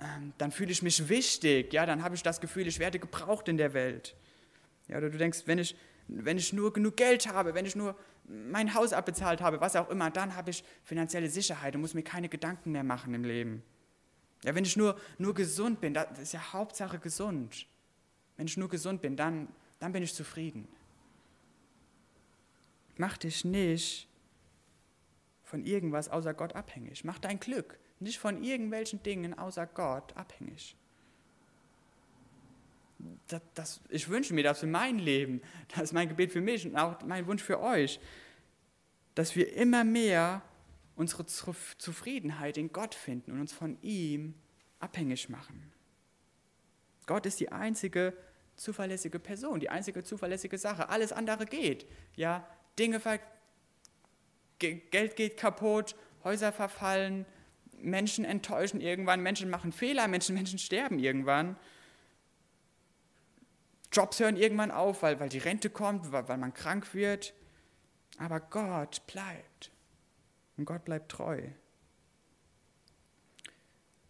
ähm, 0.00 0.32
dann 0.38 0.50
fühle 0.50 0.72
ich 0.72 0.82
mich 0.82 1.08
wichtig, 1.08 1.72
ja, 1.72 1.86
dann 1.86 2.02
habe 2.02 2.14
ich 2.14 2.22
das 2.22 2.40
Gefühl, 2.40 2.66
ich 2.66 2.78
werde 2.78 2.98
gebraucht 2.98 3.48
in 3.48 3.56
der 3.56 3.72
Welt. 3.74 4.16
Ja, 4.88 4.98
oder 4.98 5.10
du 5.10 5.18
denkst, 5.18 5.42
wenn 5.46 5.58
ich, 5.58 5.76
wenn 6.08 6.38
ich 6.38 6.52
nur 6.52 6.72
genug 6.72 6.96
Geld 6.96 7.28
habe, 7.32 7.54
wenn 7.54 7.66
ich 7.66 7.76
nur 7.76 7.96
mein 8.24 8.74
Haus 8.74 8.92
abbezahlt 8.92 9.40
habe, 9.40 9.60
was 9.60 9.76
auch 9.76 9.88
immer, 9.88 10.10
dann 10.10 10.34
habe 10.34 10.50
ich 10.50 10.64
finanzielle 10.84 11.28
Sicherheit 11.28 11.74
und 11.74 11.80
muss 11.80 11.94
mir 11.94 12.02
keine 12.02 12.28
Gedanken 12.28 12.72
mehr 12.72 12.84
machen 12.84 13.14
im 13.14 13.24
Leben. 13.24 13.62
Ja, 14.44 14.54
wenn 14.54 14.64
ich 14.64 14.76
nur, 14.76 14.98
nur 15.18 15.34
gesund 15.34 15.80
bin, 15.80 15.94
das 15.94 16.18
ist 16.18 16.32
ja 16.32 16.52
Hauptsache 16.52 16.98
gesund. 16.98 17.66
Wenn 18.36 18.46
ich 18.46 18.56
nur 18.56 18.68
gesund 18.68 19.02
bin, 19.02 19.16
dann, 19.16 19.48
dann 19.78 19.92
bin 19.92 20.02
ich 20.02 20.14
zufrieden. 20.14 20.68
Mach 22.96 23.16
dich 23.18 23.44
nicht 23.44 24.08
von 25.42 25.64
irgendwas 25.64 26.08
außer 26.08 26.34
Gott 26.34 26.54
abhängig. 26.54 27.04
Mach 27.04 27.18
dein 27.18 27.38
Glück 27.38 27.78
nicht 28.00 28.18
von 28.18 28.42
irgendwelchen 28.42 29.02
Dingen 29.02 29.38
außer 29.38 29.66
Gott 29.66 30.16
abhängig. 30.16 30.76
Das, 33.28 33.42
das, 33.54 33.80
ich 33.88 34.08
wünsche 34.08 34.34
mir 34.34 34.42
das 34.42 34.60
für 34.60 34.66
mein 34.66 34.98
Leben, 34.98 35.42
das 35.68 35.84
ist 35.84 35.92
mein 35.92 36.08
Gebet 36.08 36.32
für 36.32 36.40
mich 36.40 36.66
und 36.66 36.76
auch 36.76 37.02
mein 37.02 37.26
Wunsch 37.26 37.42
für 37.42 37.60
euch, 37.60 38.00
dass 39.14 39.36
wir 39.36 39.52
immer 39.54 39.84
mehr 39.84 40.42
unsere 40.94 41.26
Zufriedenheit 41.26 42.56
in 42.56 42.72
Gott 42.72 42.94
finden 42.94 43.32
und 43.32 43.40
uns 43.40 43.52
von 43.52 43.80
ihm 43.82 44.34
abhängig 44.80 45.28
machen. 45.28 45.72
Gott 47.06 47.26
ist 47.26 47.38
die 47.40 47.52
einzige 47.52 48.14
zuverlässige 48.56 49.18
Person, 49.18 49.60
die 49.60 49.70
einzige 49.70 50.02
zuverlässige 50.02 50.58
Sache. 50.58 50.88
Alles 50.88 51.12
andere 51.12 51.46
geht. 51.46 51.86
Ja, 52.14 52.46
Dinge 52.78 53.00
ver 53.00 53.20
Geld 54.58 55.16
geht 55.16 55.36
kaputt, 55.36 55.94
Häuser 56.24 56.50
verfallen, 56.50 57.26
Menschen 57.78 58.24
enttäuschen 58.24 58.80
irgendwann, 58.80 59.22
Menschen 59.22 59.50
machen 59.50 59.70
Fehler, 59.70 60.08
Menschen, 60.08 60.34
Menschen 60.34 60.58
sterben 60.58 60.98
irgendwann. 60.98 61.56
Jobs 63.92 64.18
hören 64.18 64.36
irgendwann 64.36 64.70
auf, 64.70 65.02
weil, 65.02 65.20
weil 65.20 65.28
die 65.28 65.38
Rente 65.38 65.70
kommt, 65.70 66.10
weil, 66.12 66.26
weil 66.28 66.38
man 66.38 66.54
krank 66.54 66.94
wird. 66.94 67.34
Aber 68.18 68.40
Gott 68.40 69.06
bleibt. 69.06 69.70
Und 70.56 70.64
Gott 70.64 70.84
bleibt 70.84 71.10
treu. 71.10 71.42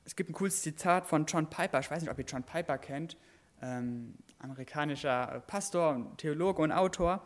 Es 0.05 0.15
gibt 0.15 0.31
ein 0.31 0.35
cooles 0.35 0.63
Zitat 0.63 1.07
von 1.07 1.27
John 1.27 1.51
Piper. 1.51 1.81
Ich 1.81 1.91
weiß 1.91 2.01
nicht, 2.03 2.11
ob 2.11 2.19
ihr 2.19 2.25
John 2.25 2.45
Piper 2.45 2.79
kennt. 2.79 3.17
Ähm, 3.61 4.15
amerikanischer 4.39 5.43
Pastor, 5.47 6.13
Theologe 6.17 6.63
und 6.63 6.73
Autor. 6.73 7.23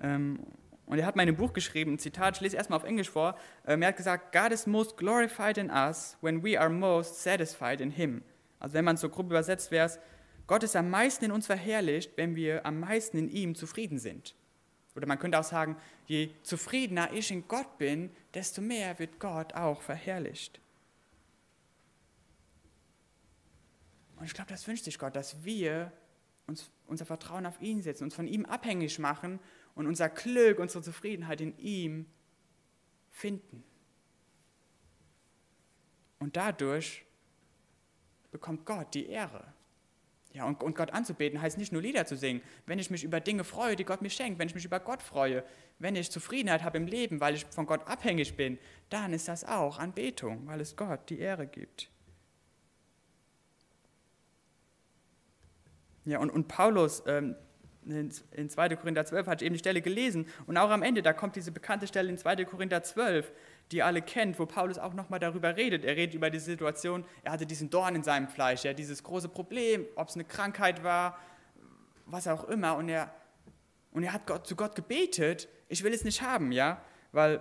Ähm, 0.00 0.40
und 0.86 0.98
er 0.98 1.06
hat 1.06 1.16
mal 1.16 1.28
in 1.28 1.36
Buch 1.36 1.52
geschrieben, 1.52 1.94
ein 1.94 1.98
Zitat, 1.98 2.36
ich 2.36 2.40
lese 2.40 2.56
erstmal 2.56 2.78
auf 2.78 2.84
Englisch 2.84 3.10
vor. 3.10 3.36
Ähm, 3.66 3.82
er 3.82 3.88
hat 3.88 3.96
gesagt, 3.96 4.32
God 4.32 4.52
is 4.52 4.66
most 4.66 4.96
glorified 4.96 5.58
in 5.58 5.70
us 5.70 6.16
when 6.20 6.44
we 6.44 6.58
are 6.58 6.70
most 6.70 7.22
satisfied 7.22 7.80
in 7.80 7.90
Him. 7.90 8.22
Also 8.60 8.74
wenn 8.74 8.84
man 8.84 8.96
so 8.96 9.08
grob 9.08 9.26
übersetzt 9.26 9.70
wäre 9.70 9.86
es, 9.86 9.98
Gott 10.46 10.62
ist 10.62 10.76
am 10.76 10.90
meisten 10.90 11.24
in 11.24 11.32
uns 11.32 11.46
verherrlicht, 11.46 12.16
wenn 12.16 12.36
wir 12.36 12.64
am 12.64 12.78
meisten 12.78 13.18
in 13.18 13.28
ihm 13.28 13.54
zufrieden 13.56 13.98
sind. 13.98 14.36
Oder 14.94 15.06
man 15.06 15.18
könnte 15.18 15.38
auch 15.38 15.44
sagen, 15.44 15.76
je 16.06 16.30
zufriedener 16.42 17.12
ich 17.12 17.30
in 17.30 17.48
Gott 17.48 17.78
bin, 17.78 18.10
desto 18.32 18.62
mehr 18.62 18.98
wird 18.98 19.18
Gott 19.18 19.54
auch 19.54 19.82
verherrlicht. 19.82 20.60
Und 24.16 24.24
ich 24.24 24.34
glaube, 24.34 24.48
das 24.48 24.66
wünscht 24.66 24.84
sich 24.84 24.98
Gott, 24.98 25.14
dass 25.14 25.44
wir 25.44 25.92
uns 26.46 26.70
unser 26.86 27.04
Vertrauen 27.04 27.46
auf 27.46 27.60
ihn 27.60 27.82
setzen, 27.82 28.04
uns 28.04 28.14
von 28.14 28.28
ihm 28.28 28.46
abhängig 28.46 28.98
machen 28.98 29.40
und 29.74 29.86
unser 29.86 30.08
Glück, 30.08 30.58
unsere 30.58 30.82
Zufriedenheit 30.82 31.40
in 31.40 31.56
ihm 31.58 32.06
finden. 33.10 33.64
Und 36.18 36.36
dadurch 36.36 37.04
bekommt 38.30 38.64
Gott 38.64 38.94
die 38.94 39.06
Ehre. 39.06 39.52
Ja, 40.32 40.44
und, 40.44 40.62
und 40.62 40.76
Gott 40.76 40.90
anzubeten 40.90 41.40
heißt 41.40 41.56
nicht 41.56 41.72
nur 41.72 41.80
Lieder 41.80 42.04
zu 42.04 42.16
singen. 42.16 42.42
Wenn 42.66 42.78
ich 42.78 42.90
mich 42.90 43.04
über 43.04 43.20
Dinge 43.20 43.42
freue, 43.42 43.74
die 43.74 43.84
Gott 43.84 44.02
mir 44.02 44.10
schenkt, 44.10 44.38
wenn 44.38 44.48
ich 44.48 44.54
mich 44.54 44.66
über 44.66 44.80
Gott 44.80 45.02
freue, 45.02 45.42
wenn 45.78 45.96
ich 45.96 46.10
Zufriedenheit 46.10 46.62
habe 46.62 46.76
im 46.76 46.86
Leben, 46.86 47.20
weil 47.20 47.34
ich 47.34 47.46
von 47.46 47.64
Gott 47.64 47.86
abhängig 47.86 48.36
bin, 48.36 48.58
dann 48.90 49.14
ist 49.14 49.28
das 49.28 49.44
auch 49.44 49.78
Anbetung, 49.78 50.46
weil 50.46 50.60
es 50.60 50.76
Gott 50.76 51.08
die 51.08 51.18
Ehre 51.18 51.46
gibt. 51.46 51.90
Ja, 56.06 56.20
und, 56.20 56.30
und 56.30 56.48
Paulus, 56.48 57.02
ähm, 57.06 57.36
in 57.88 58.50
2. 58.50 58.76
Korinther 58.76 59.04
12 59.04 59.26
hatte 59.26 59.44
ich 59.44 59.46
eben 59.46 59.54
die 59.54 59.60
Stelle 59.60 59.80
gelesen 59.80 60.26
und 60.46 60.56
auch 60.56 60.70
am 60.70 60.82
Ende, 60.82 61.02
da 61.02 61.12
kommt 61.12 61.36
diese 61.36 61.52
bekannte 61.52 61.86
Stelle 61.86 62.08
in 62.08 62.18
2. 62.18 62.44
Korinther 62.44 62.82
12, 62.82 63.30
die 63.70 63.76
ihr 63.76 63.86
alle 63.86 64.02
kennt, 64.02 64.38
wo 64.38 64.46
Paulus 64.46 64.78
auch 64.78 64.94
nochmal 64.94 65.20
darüber 65.20 65.56
redet. 65.56 65.84
Er 65.84 65.94
redet 65.96 66.14
über 66.14 66.30
die 66.30 66.38
Situation, 66.38 67.04
er 67.22 67.32
hatte 67.32 67.46
diesen 67.46 67.70
Dorn 67.70 67.94
in 67.94 68.02
seinem 68.02 68.28
Fleisch, 68.28 68.64
ja, 68.64 68.72
dieses 68.72 69.02
große 69.02 69.28
Problem, 69.28 69.86
ob 69.94 70.08
es 70.08 70.14
eine 70.14 70.24
Krankheit 70.24 70.82
war, 70.82 71.18
was 72.06 72.26
auch 72.26 72.44
immer. 72.44 72.76
Und 72.76 72.88
er, 72.88 73.12
und 73.92 74.02
er 74.02 74.12
hat 74.12 74.26
Gott, 74.26 74.46
zu 74.46 74.56
Gott 74.56 74.74
gebetet, 74.74 75.48
ich 75.68 75.84
will 75.84 75.92
es 75.92 76.04
nicht 76.04 76.22
haben, 76.22 76.50
ja, 76.50 76.80
weil, 77.12 77.40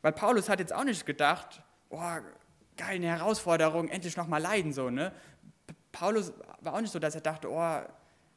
weil 0.00 0.12
Paulus 0.12 0.48
hat 0.48 0.60
jetzt 0.60 0.74
auch 0.74 0.84
nicht 0.84 1.04
gedacht, 1.04 1.62
oh, 1.90 1.98
geil, 1.98 2.96
eine 2.96 3.06
Herausforderung, 3.06 3.88
endlich 3.88 4.16
nochmal 4.16 4.40
leiden, 4.40 4.72
so, 4.72 4.88
ne. 4.88 5.12
Paulus 5.94 6.32
war 6.60 6.74
auch 6.74 6.80
nicht 6.80 6.92
so, 6.92 6.98
dass 6.98 7.14
er 7.14 7.20
dachte, 7.20 7.48
oh, 7.48 7.80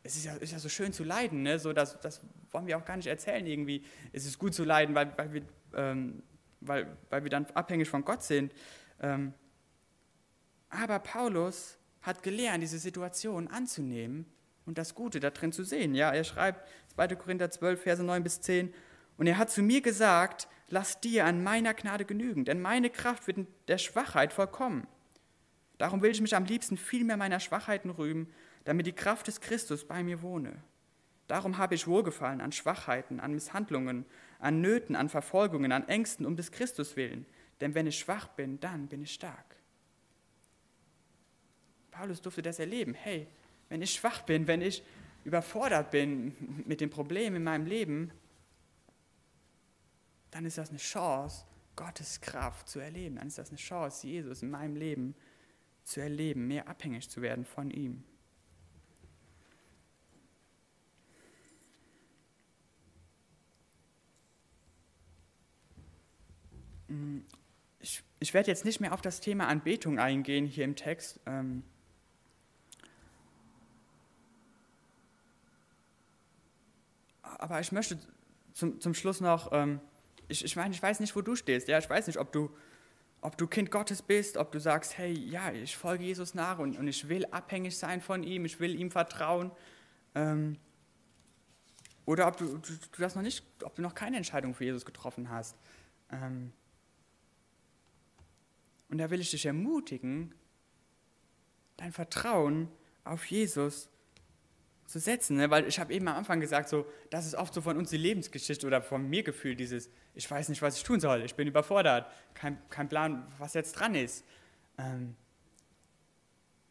es 0.03 0.16
ist 0.16 0.26
ja, 0.26 0.36
ist 0.36 0.51
ja 0.51 0.60
so 0.60 0.70
schön 0.70 0.93
zu 0.93 1.03
leiden, 1.03 1.41
ne? 1.41 1.58
so, 1.58 1.74
das, 1.74 1.99
das 1.99 2.22
wollen 2.51 2.68
wir 2.68 2.78
auch 2.78 2.86
gar 2.86 2.95
nicht 2.95 3.08
erzählen 3.08 3.45
irgendwie. 3.47 3.84
Es 4.14 4.26
ist 4.26 4.38
gut 4.38 4.53
zu 4.53 4.64
leiden, 4.64 4.93
weil, 4.93 5.12
weil, 5.18 5.34
wir, 5.34 5.41
ähm, 5.74 6.22
weil, 6.62 6.95
weil 7.10 7.24
wir 7.24 7.32
dann 7.32 7.47
abhängig 7.55 7.89
von 7.89 8.05
Gott 8.05 8.22
sind. 8.22 8.53
Ähm, 9.01 9.34
aber 10.70 10.99
Paulus 10.99 11.80
hat 12.03 12.22
gelernt, 12.22 12.62
diese 12.62 12.78
Situation 12.78 13.47
anzunehmen 13.47 14.28
und 14.68 14.78
das 14.78 14.93
Gute 14.93 15.20
darin 15.20 15.51
zu 15.51 15.64
sehen. 15.64 15.95
Ja, 15.95 16.14
er 16.14 16.24
schreibt 16.26 16.70
2. 16.93 17.16
Korinther 17.16 17.49
12, 17.49 17.82
Verse 17.82 18.03
9 18.03 18.22
bis 18.22 18.39
10, 18.41 18.72
und 19.18 19.26
er 19.26 19.39
hat 19.39 19.49
zu 19.49 19.64
mir 19.64 19.82
gesagt, 19.82 20.47
lass 20.70 21.01
dir 21.01 21.26
an 21.26 21.41
meiner 21.41 21.74
Gnade 21.74 22.05
genügen, 22.05 22.45
denn 22.45 22.62
meine 22.62 22.91
Kraft 22.91 23.26
wird 23.26 23.38
in 23.38 23.47
der 23.68 23.80
Schwachheit 23.80 24.32
vollkommen. 24.32 24.88
Darum 25.78 26.01
will 26.01 26.11
ich 26.11 26.21
mich 26.21 26.36
am 26.36 26.45
liebsten 26.45 26.78
viel 26.78 27.03
mehr 27.03 27.17
meiner 27.17 27.39
Schwachheiten 27.39 27.89
rühmen, 27.89 28.28
damit 28.63 28.88
die 28.88 28.93
Kraft 28.93 29.28
des 29.28 29.41
Christus 29.41 29.86
bei 29.86 30.03
mir 30.03 30.21
wohne. 30.21 30.53
Darum 31.28 31.57
habe 31.57 31.75
ich 31.75 31.88
Wohlgefallen 31.88 32.41
an 32.41 32.51
Schwachheiten, 32.51 33.19
an 33.19 33.34
Misshandlungen, 33.34 34.05
an 34.39 34.61
Nöten, 34.61 34.95
an 34.95 35.09
Verfolgungen, 35.09 35.71
an 35.71 35.88
Ängsten 35.88 36.25
um 36.25 36.36
des 36.36 36.51
Christus 36.51 36.95
willen. 36.95 37.25
Denn 37.61 37.75
wenn 37.75 37.88
ich 37.88 37.99
schwach 37.99 38.28
bin, 38.30 38.59
dann 38.59 38.88
bin 38.88 39.01
ich 39.01 39.13
stark. 39.13 39.55
Paulus 41.91 42.21
durfte 42.21 42.41
das 42.41 42.59
erleben. 42.59 42.93
Hey, 42.93 43.28
wenn 43.69 43.82
ich 43.82 43.93
schwach 43.93 44.21
bin, 44.21 44.47
wenn 44.47 44.61
ich 44.61 44.84
überfordert 45.25 45.91
bin 45.91 46.63
mit 46.65 46.80
den 46.80 46.89
Problemen 46.89 47.38
in 47.38 47.43
meinem 47.43 47.65
Leben, 47.65 48.11
dann 50.32 50.45
ist 50.45 50.57
das 50.57 50.69
eine 50.69 50.78
Chance, 50.78 51.45
Gottes 51.75 52.21
Kraft 52.21 52.69
zu 52.69 52.80
erleben. 52.80 53.17
Dann 53.17 53.28
ist 53.28 53.38
das 53.38 53.49
eine 53.49 53.57
Chance, 53.57 54.07
Jesus 54.07 54.41
in 54.43 54.49
meinem 54.49 54.75
Leben 54.75 55.13
zu 55.13 55.36
erleben, 56.01 56.47
mehr 56.47 56.67
abhängig 56.67 57.09
zu 57.09 57.21
werden 57.21 57.45
von 57.45 57.71
ihm. 57.71 58.03
ich, 67.79 68.03
ich 68.19 68.33
werde 68.33 68.49
jetzt 68.49 68.65
nicht 68.65 68.79
mehr 68.79 68.93
auf 68.93 69.01
das 69.01 69.19
Thema 69.19 69.47
Anbetung 69.47 69.99
eingehen 69.99 70.45
hier 70.45 70.65
im 70.65 70.75
Text. 70.75 71.19
Ähm, 71.25 71.63
aber 77.21 77.59
ich 77.59 77.71
möchte 77.71 77.97
zum, 78.53 78.79
zum 78.79 78.93
Schluss 78.93 79.21
noch, 79.21 79.51
ähm, 79.51 79.79
ich, 80.27 80.43
ich 80.43 80.55
meine, 80.55 80.73
ich 80.73 80.81
weiß 80.81 80.99
nicht, 80.99 81.15
wo 81.15 81.21
du 81.21 81.35
stehst. 81.35 81.67
Ja, 81.67 81.77
ich 81.77 81.89
weiß 81.89 82.07
nicht, 82.07 82.17
ob 82.17 82.31
du, 82.31 82.49
ob 83.22 83.38
du 83.38 83.47
Kind 83.47 83.72
Gottes 83.72 84.01
bist, 84.01 84.38
ob 84.38 84.51
du 84.51 84.59
sagst, 84.59 84.97
hey, 84.97 85.11
ja, 85.11 85.51
ich 85.51 85.76
folge 85.76 86.03
Jesus 86.03 86.34
nach 86.34 86.59
und, 86.59 86.78
und 86.78 86.88
ich 86.88 87.09
will 87.09 87.26
abhängig 87.26 87.78
sein 87.78 88.01
von 88.01 88.24
ihm, 88.24 88.45
ich 88.45 88.59
will 88.59 88.76
ihm 88.76 88.91
vertrauen. 88.91 89.51
Ähm, 90.15 90.57
oder 92.05 92.28
ob 92.28 92.38
du, 92.38 92.57
du, 92.57 92.74
du, 92.74 93.01
das 93.01 93.15
noch 93.15 93.22
nicht, 93.22 93.43
ob 93.63 93.76
du 93.76 93.82
noch 93.82 93.95
keine 93.95 94.18
Entscheidung 94.18 94.53
für 94.53 94.63
Jesus 94.63 94.86
getroffen 94.86 95.30
hast. 95.30 95.57
Ähm, 96.11 96.53
und 98.89 98.97
da 98.99 99.09
will 99.09 99.20
ich 99.20 99.32
dich 99.32 99.45
ermutigen, 99.45 100.34
dein 101.76 101.91
Vertrauen 101.91 102.70
auf 103.03 103.26
Jesus 103.26 103.89
zu 104.88 104.99
setzen. 104.99 105.38
Ne? 105.38 105.49
Weil 105.51 105.67
ich 105.67 105.79
habe 105.79 105.93
eben 105.93 106.07
am 106.07 106.15
Anfang 106.15 106.39
gesagt, 106.39 106.69
so, 106.69 106.85
das 107.09 107.27
ist 107.27 107.35
oft 107.35 107.53
so 107.53 107.61
von 107.61 107.77
uns 107.77 107.89
die 107.89 107.97
Lebensgeschichte 107.97 108.65
oder 108.65 108.81
von 108.81 109.07
mir 109.07 109.21
gefühlt, 109.21 109.59
dieses, 109.59 109.89
ich 110.15 110.29
weiß 110.29 110.49
nicht, 110.49 110.61
was 110.61 110.77
ich 110.77 110.83
tun 110.83 110.99
soll, 110.99 111.21
ich 111.23 111.35
bin 111.35 111.47
überfordert, 111.47 112.09
kein, 112.33 112.57
kein 112.69 112.89
Plan, 112.89 113.31
was 113.38 113.53
jetzt 113.53 113.73
dran 113.73 113.93
ist. 113.93 114.25
Ähm, 114.77 115.15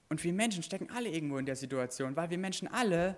und 0.09 0.23
wir 0.25 0.33
Menschen 0.33 0.63
stecken 0.63 0.91
alle 0.91 1.09
irgendwo 1.09 1.39
in 1.39 1.47
der 1.47 1.57
Situation, 1.57 2.17
weil 2.17 2.31
wir 2.31 2.39
Menschen 2.39 2.69
alle 2.69 3.17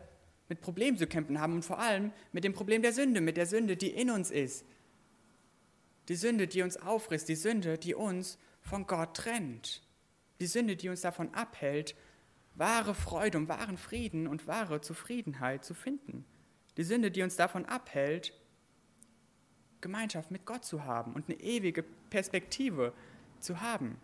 mit 0.49 0.61
Problemen 0.61 0.97
zu 0.97 1.07
kämpfen 1.07 1.41
haben 1.41 1.55
und 1.55 1.65
vor 1.65 1.79
allem 1.79 2.13
mit 2.33 2.45
dem 2.45 2.55
Problem 2.55 2.83
der 2.83 2.93
Sünde, 2.93 3.21
mit 3.21 3.37
der 3.37 3.47
Sünde, 3.47 3.77
die 3.77 3.91
in 3.91 4.11
uns 4.11 4.31
ist. 4.31 4.65
Die 6.09 6.17
Sünde, 6.17 6.47
die 6.47 6.63
uns 6.63 6.79
auffrisst, 6.79 7.29
die 7.29 7.35
Sünde, 7.35 7.77
die 7.77 7.95
uns 7.95 8.39
von 8.63 8.87
Gott 8.87 9.15
trennt. 9.15 9.83
Die 10.41 10.47
Sünde, 10.47 10.77
die 10.77 10.89
uns 10.89 11.03
davon 11.03 11.35
abhält, 11.35 11.95
wahre 12.59 12.95
Freude 12.95 13.39
und 13.39 13.49
wahren 13.49 13.79
Frieden 13.79 14.27
und 14.27 14.47
wahre 14.47 14.81
Zufriedenheit 14.81 15.65
zu 15.65 15.75
finden. 15.75 16.25
Die 16.77 16.85
Sünde, 16.85 17.11
die 17.11 17.23
uns 17.23 17.37
davon 17.37 17.65
abhält, 17.65 18.33
Gemeinschaft 19.81 20.31
mit 20.31 20.45
Gott 20.45 20.65
zu 20.65 20.85
haben 20.85 21.13
und 21.13 21.29
eine 21.29 21.41
ewige 21.41 21.83
Perspektive 21.83 22.93
zu 23.41 23.61
haben. 23.61 24.01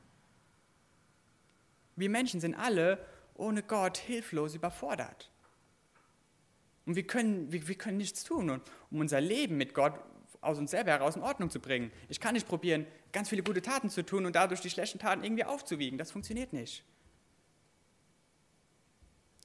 Wir 1.96 2.10
Menschen 2.10 2.40
sind 2.40 2.54
alle 2.54 3.04
ohne 3.34 3.62
Gott 3.62 3.98
hilflos 3.98 4.54
überfordert. 4.54 5.30
Und 6.86 6.96
wir 6.96 7.06
können, 7.06 7.50
wir, 7.50 7.66
wir 7.66 7.74
können 7.76 7.96
nichts 7.96 8.24
tun, 8.24 8.60
um 8.90 9.00
unser 9.00 9.20
Leben 9.20 9.56
mit 9.56 9.74
Gott 9.74 9.98
aus 10.40 10.58
uns 10.58 10.70
selber 10.70 10.90
heraus 10.90 11.16
in 11.16 11.22
Ordnung 11.22 11.50
zu 11.50 11.58
bringen. 11.58 11.90
Ich 12.08 12.20
kann 12.20 12.34
nicht 12.34 12.46
probieren, 12.46 12.86
ganz 13.12 13.30
viele 13.30 13.42
gute 13.42 13.62
Taten 13.62 13.88
zu 13.90 14.04
tun 14.04 14.26
und 14.26 14.36
dadurch 14.36 14.60
die 14.60 14.70
schlechten 14.70 14.98
Taten 14.98 15.24
irgendwie 15.24 15.44
aufzuwiegen. 15.44 15.98
Das 15.98 16.12
funktioniert 16.12 16.52
nicht. 16.52 16.84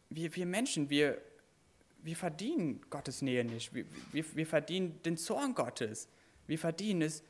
Wir, 0.10 0.36
wir 0.36 0.46
Menschen, 0.46 0.90
wir, 0.90 1.22
wir 2.02 2.16
verdienen 2.16 2.82
Gottes 2.90 3.22
Nähe 3.22 3.46
nicht. 3.46 3.74
Wir, 3.74 3.86
wir, 4.12 4.26
wir 4.36 4.48
verdienen 4.48 5.02
den 5.04 5.18
Zorn 5.18 5.54
Gottes. 5.54 6.08
Wir 6.48 6.58
verdienen 6.58 7.04
es, 7.04 7.24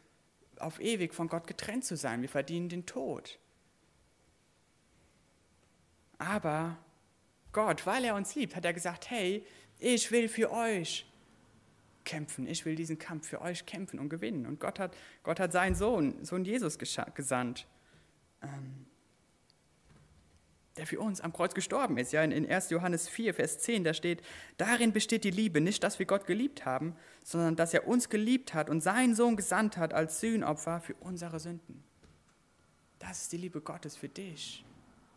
auf 0.59 0.79
ewig 0.79 1.13
von 1.13 1.27
Gott 1.27 1.47
getrennt 1.47 1.85
zu 1.85 1.95
sein. 1.95 2.21
Wir 2.21 2.29
verdienen 2.29 2.69
den 2.69 2.85
Tod. 2.85 3.39
Aber 6.17 6.77
Gott, 7.51 7.85
weil 7.85 8.03
er 8.03 8.15
uns 8.15 8.35
liebt, 8.35 8.55
hat 8.55 8.65
er 8.65 8.73
gesagt, 8.73 9.09
hey, 9.09 9.45
ich 9.79 10.11
will 10.11 10.27
für 10.27 10.51
euch 10.51 11.05
kämpfen. 12.03 12.47
Ich 12.47 12.65
will 12.65 12.75
diesen 12.75 12.99
Kampf 12.99 13.27
für 13.27 13.41
euch 13.41 13.65
kämpfen 13.65 13.99
und 13.99 14.09
gewinnen. 14.09 14.45
Und 14.45 14.59
Gott 14.59 14.79
hat, 14.79 14.95
Gott 15.23 15.39
hat 15.39 15.51
seinen 15.51 15.75
Sohn, 15.75 16.23
Sohn 16.23 16.43
Jesus 16.43 16.77
gesandt, 16.77 17.65
ähm, 18.41 18.85
der 20.79 20.87
für 20.87 21.01
uns 21.01 21.19
am 21.19 21.33
Kreuz 21.33 21.53
gestorben 21.53 21.97
ist. 21.97 22.13
Ja, 22.13 22.23
in, 22.23 22.31
in 22.31 22.49
1. 22.49 22.69
Johannes 22.69 23.09
4, 23.09 23.33
Vers 23.33 23.59
10, 23.59 23.83
da 23.83 23.93
steht, 23.93 24.21
darin 24.55 24.93
besteht 24.93 25.25
die 25.25 25.29
Liebe, 25.29 25.59
nicht, 25.59 25.83
dass 25.83 25.99
wir 25.99 26.05
Gott 26.05 26.25
geliebt 26.25 26.65
haben, 26.65 26.95
sondern 27.21 27.57
dass 27.57 27.73
er 27.73 27.85
uns 27.85 28.07
geliebt 28.07 28.53
hat 28.53 28.69
und 28.69 28.79
seinen 28.79 29.13
Sohn 29.13 29.35
gesandt 29.35 29.75
hat 29.75 29.93
als 29.93 30.21
Sühnopfer 30.21 30.79
für 30.79 30.93
unsere 31.01 31.37
Sünden. 31.41 31.83
Das 32.97 33.23
ist 33.23 33.33
die 33.33 33.37
Liebe 33.37 33.59
Gottes 33.59 33.97
für 33.97 34.07
dich. 34.07 34.63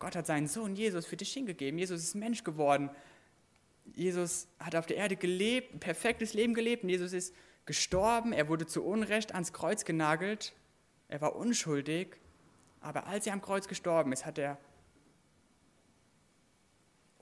Gott 0.00 0.16
hat 0.16 0.26
seinen 0.26 0.48
Sohn 0.48 0.74
Jesus 0.74 1.06
für 1.06 1.16
dich 1.16 1.32
hingegeben. 1.32 1.78
Jesus 1.78 2.02
ist 2.02 2.16
Mensch 2.16 2.42
geworden, 2.42 2.90
Jesus 3.94 4.48
hat 4.58 4.74
auf 4.74 4.86
der 4.86 4.96
Erde 4.96 5.14
gelebt, 5.14 5.74
ein 5.74 5.80
perfektes 5.80 6.34
Leben 6.34 6.54
gelebt 6.54 6.82
und 6.82 6.88
Jesus 6.88 7.12
ist 7.12 7.34
gestorben, 7.66 8.32
er 8.32 8.48
wurde 8.48 8.66
zu 8.66 8.82
Unrecht 8.82 9.32
ans 9.32 9.52
Kreuz 9.52 9.84
genagelt, 9.84 10.54
er 11.06 11.20
war 11.20 11.36
unschuldig, 11.36 12.16
aber 12.80 13.06
als 13.06 13.28
er 13.28 13.32
am 13.32 13.42
Kreuz 13.42 13.68
gestorben 13.68 14.12
ist, 14.12 14.26
hat 14.26 14.38
er 14.38 14.58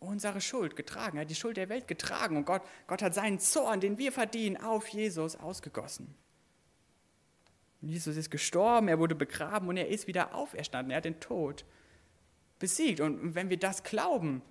unsere 0.01 0.41
Schuld 0.41 0.77
getragen, 0.77 1.19
er 1.19 1.23
hat 1.23 1.31
die 1.31 1.35
Schuld 1.35 1.57
der 1.57 1.69
Welt 1.69 1.87
getragen 1.87 2.37
und 2.37 2.47
Gott, 2.47 2.63
Gott 2.87 3.03
hat 3.03 3.15
seinen 3.15 3.39
Zorn, 3.39 3.81
den 3.81 3.99
wir 3.99 4.13
verdienen, 4.13 4.57
auf 4.57 4.89
Jesus 4.89 5.37
ausgegossen. 5.37 6.15
Und 7.83 7.89
Jesus 7.89 8.17
ist 8.17 8.31
gestorben, 8.31 8.89
er 8.89 8.99
wurde 8.99 9.15
begraben 9.15 9.69
und 9.69 9.77
er 9.77 9.89
ist 9.89 10.07
wieder 10.07 10.35
auferstanden, 10.35 10.91
er 10.91 10.99
hat 10.99 11.05
den 11.05 11.21
Tod 11.21 11.65
besiegt. 12.59 13.01
Und 13.01 13.35
wenn 13.35 13.51
wir 13.51 13.59
das 13.59 13.83
glauben, 13.83 14.43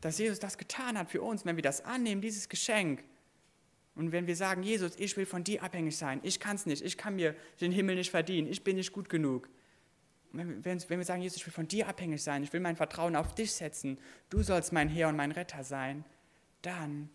dass 0.00 0.18
Jesus 0.18 0.38
das 0.38 0.58
getan 0.58 0.98
hat 0.98 1.10
für 1.10 1.22
uns, 1.22 1.44
wenn 1.44 1.56
wir 1.56 1.62
das 1.62 1.84
annehmen, 1.84 2.20
dieses 2.20 2.48
Geschenk, 2.48 3.02
und 3.96 4.10
wenn 4.10 4.26
wir 4.26 4.34
sagen, 4.34 4.64
Jesus, 4.64 4.96
ich 4.96 5.16
will 5.16 5.26
von 5.26 5.44
dir 5.44 5.62
abhängig 5.62 5.96
sein, 5.96 6.18
ich 6.24 6.40
kann 6.40 6.56
es 6.56 6.66
nicht, 6.66 6.84
ich 6.84 6.98
kann 6.98 7.14
mir 7.14 7.36
den 7.60 7.70
Himmel 7.70 7.94
nicht 7.94 8.10
verdienen, 8.10 8.48
ich 8.48 8.64
bin 8.64 8.76
nicht 8.76 8.92
gut 8.92 9.08
genug. 9.08 9.48
Wenn, 10.36 10.64
wir 10.64 11.04
sagen, 11.04 11.22
Jesus, 11.22 11.38
ich 11.38 11.46
will 11.46 11.52
von 11.52 11.68
dir 11.68 11.88
abhängig 11.88 12.22
sein, 12.22 12.42
ich 12.42 12.52
will 12.52 12.60
mein 12.60 12.76
Vertrauen 12.76 13.14
auf 13.14 13.34
dich 13.34 13.52
setzen, 13.52 13.98
du 14.30 14.42
sollst 14.42 14.72
mein 14.72 14.88
Herr 14.88 15.08
und 15.08 15.16
mein 15.16 15.30
Retter 15.30 15.62
sein, 15.62 16.04
dann 16.62 17.08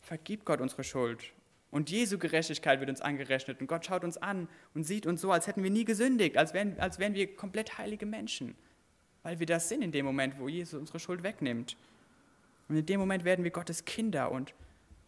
vergibt 0.00 0.44
Gott 0.46 0.60
unsere 0.60 0.82
Schuld. 0.82 1.32
Und 1.70 1.90
Jesu 1.90 2.18
Gerechtigkeit 2.18 2.80
wird 2.80 2.90
uns 2.90 3.00
angerechnet. 3.00 3.60
Und 3.60 3.66
Gott 3.66 3.86
schaut 3.86 4.04
uns 4.04 4.18
an 4.18 4.48
und 4.74 4.84
sieht 4.84 5.06
uns 5.06 5.20
so, 5.20 5.32
als 5.32 5.46
hätten 5.46 5.62
wir 5.62 5.70
nie 5.70 5.84
gesündigt, 5.84 6.36
als 6.36 6.52
wären, 6.52 6.78
als 6.78 6.98
wären 6.98 7.14
wir 7.14 7.34
komplett 7.34 7.78
heilige 7.78 8.04
Menschen. 8.04 8.54
Weil 9.22 9.38
wir 9.38 9.46
das 9.46 9.68
sind 9.68 9.82
in 9.82 9.92
dem 9.92 10.04
Moment, 10.04 10.38
wo 10.38 10.48
Jesus 10.48 10.78
unsere 10.78 11.00
Schuld 11.00 11.22
wegnimmt. 11.22 11.76
Und 12.68 12.76
in 12.76 12.86
dem 12.86 13.00
Moment 13.00 13.24
werden 13.24 13.44
wir 13.44 13.50
Gottes 13.50 13.84
Kinder 13.84 14.30
und, 14.30 14.54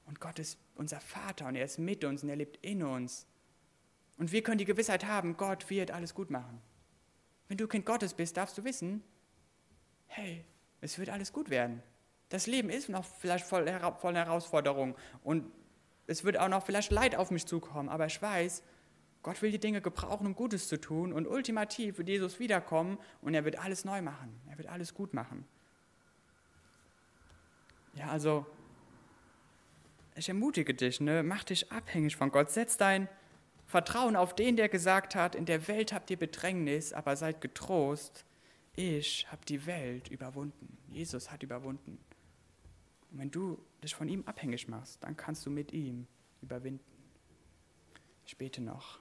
und 0.07 0.21
Gott 0.21 0.39
ist 0.39 0.59
unser 0.75 1.01
Vater 1.01 1.47
und 1.47 1.55
er 1.55 1.65
ist 1.65 1.79
mit 1.79 2.05
uns 2.05 2.23
und 2.23 2.29
er 2.29 2.37
lebt 2.37 2.59
in 2.65 2.83
uns. 2.83 3.27
Und 4.17 4.33
wir 4.33 4.43
können 4.43 4.59
die 4.59 4.65
Gewissheit 4.65 5.05
haben, 5.05 5.37
Gott 5.37 5.71
wird 5.71 5.91
alles 5.91 6.15
gut 6.15 6.31
machen. 6.31 6.61
Wenn 7.49 7.59
du 7.59 7.67
Kind 7.67 7.87
Gottes 7.87 8.15
bist, 8.15 8.37
darfst 8.37 8.57
du 8.59 8.65
wissen, 8.65 9.03
hey, 10.07 10.45
es 10.81 10.99
wird 10.99 11.11
alles 11.11 11.33
gut 11.33 11.51
werden. 11.51 11.83
Das 12.29 12.47
Leben 12.47 12.71
ist 12.71 12.89
noch 12.89 13.05
vielleicht 13.05 13.47
voll, 13.47 13.67
voll 14.01 14.15
Herausforderungen 14.15 14.95
und 15.23 15.51
es 16.07 16.25
wird 16.25 16.39
auch 16.39 16.49
noch 16.49 16.65
vielleicht 16.65 16.91
Leid 16.91 17.15
auf 17.17 17.31
mich 17.31 17.47
zukommen, 17.47 17.89
aber 17.89 18.07
ich 18.07 18.21
weiß, 18.21 18.63
Gott 19.23 19.41
will 19.41 19.51
die 19.51 19.59
Dinge 19.59 19.81
gebrauchen, 19.81 20.27
um 20.27 20.35
Gutes 20.35 20.69
zu 20.69 20.79
tun 20.79 21.13
und 21.13 21.27
ultimativ 21.27 21.97
wird 21.97 22.09
Jesus 22.09 22.39
wiederkommen 22.39 22.99
und 23.23 23.33
er 23.33 23.45
wird 23.47 23.59
alles 23.59 23.85
neu 23.87 24.03
machen. 24.03 24.39
Er 24.51 24.59
wird 24.59 24.69
alles 24.69 24.93
gut 24.93 25.15
machen. 25.15 25.47
Ja, 27.95 28.09
also 28.09 28.45
ich 30.15 30.29
ermutige 30.29 30.75
dich, 30.75 31.01
ne? 31.01 31.23
mach 31.23 31.43
dich 31.45 31.73
abhängig 31.73 32.17
von 32.17 32.31
Gott. 32.31 32.51
Setz 32.51 32.77
dein 32.77 33.09
Vertrauen 33.75 34.15
auf 34.15 34.37
den, 34.37 34.55
der 34.55 34.69
gesagt 34.69 35.17
hat, 35.17 35.35
in 35.35 35.47
der 35.47 35.67
Welt 35.67 35.93
habt 35.93 36.09
ihr 36.09 36.17
Bedrängnis, 36.17 36.93
aber 36.93 37.17
seid 37.17 37.41
getrost. 37.41 38.25
Ich 38.77 39.27
habe 39.33 39.45
die 39.47 39.67
Welt 39.67 40.07
überwunden. 40.07 40.79
Jesus 40.93 41.33
hat 41.33 41.43
überwunden. 41.43 41.99
Und 43.11 43.19
wenn 43.19 43.33
du 43.33 43.59
dich 43.83 43.93
von 43.93 44.09
ihm 44.09 44.23
abhängig 44.27 44.69
machst, 44.69 45.03
dann 45.03 45.17
kannst 45.17 45.45
du 45.45 45.51
mit 45.51 45.73
ihm 45.73 46.07
überwinden. 46.41 46.85
Ich 48.25 48.39
bete 48.39 48.61
noch. 48.61 49.01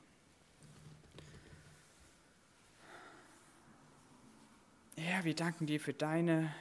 Herr, 4.97 5.23
wir 5.23 5.35
danken 5.35 5.67
dir 5.67 5.79
für 5.79 5.93
deine 5.93 6.51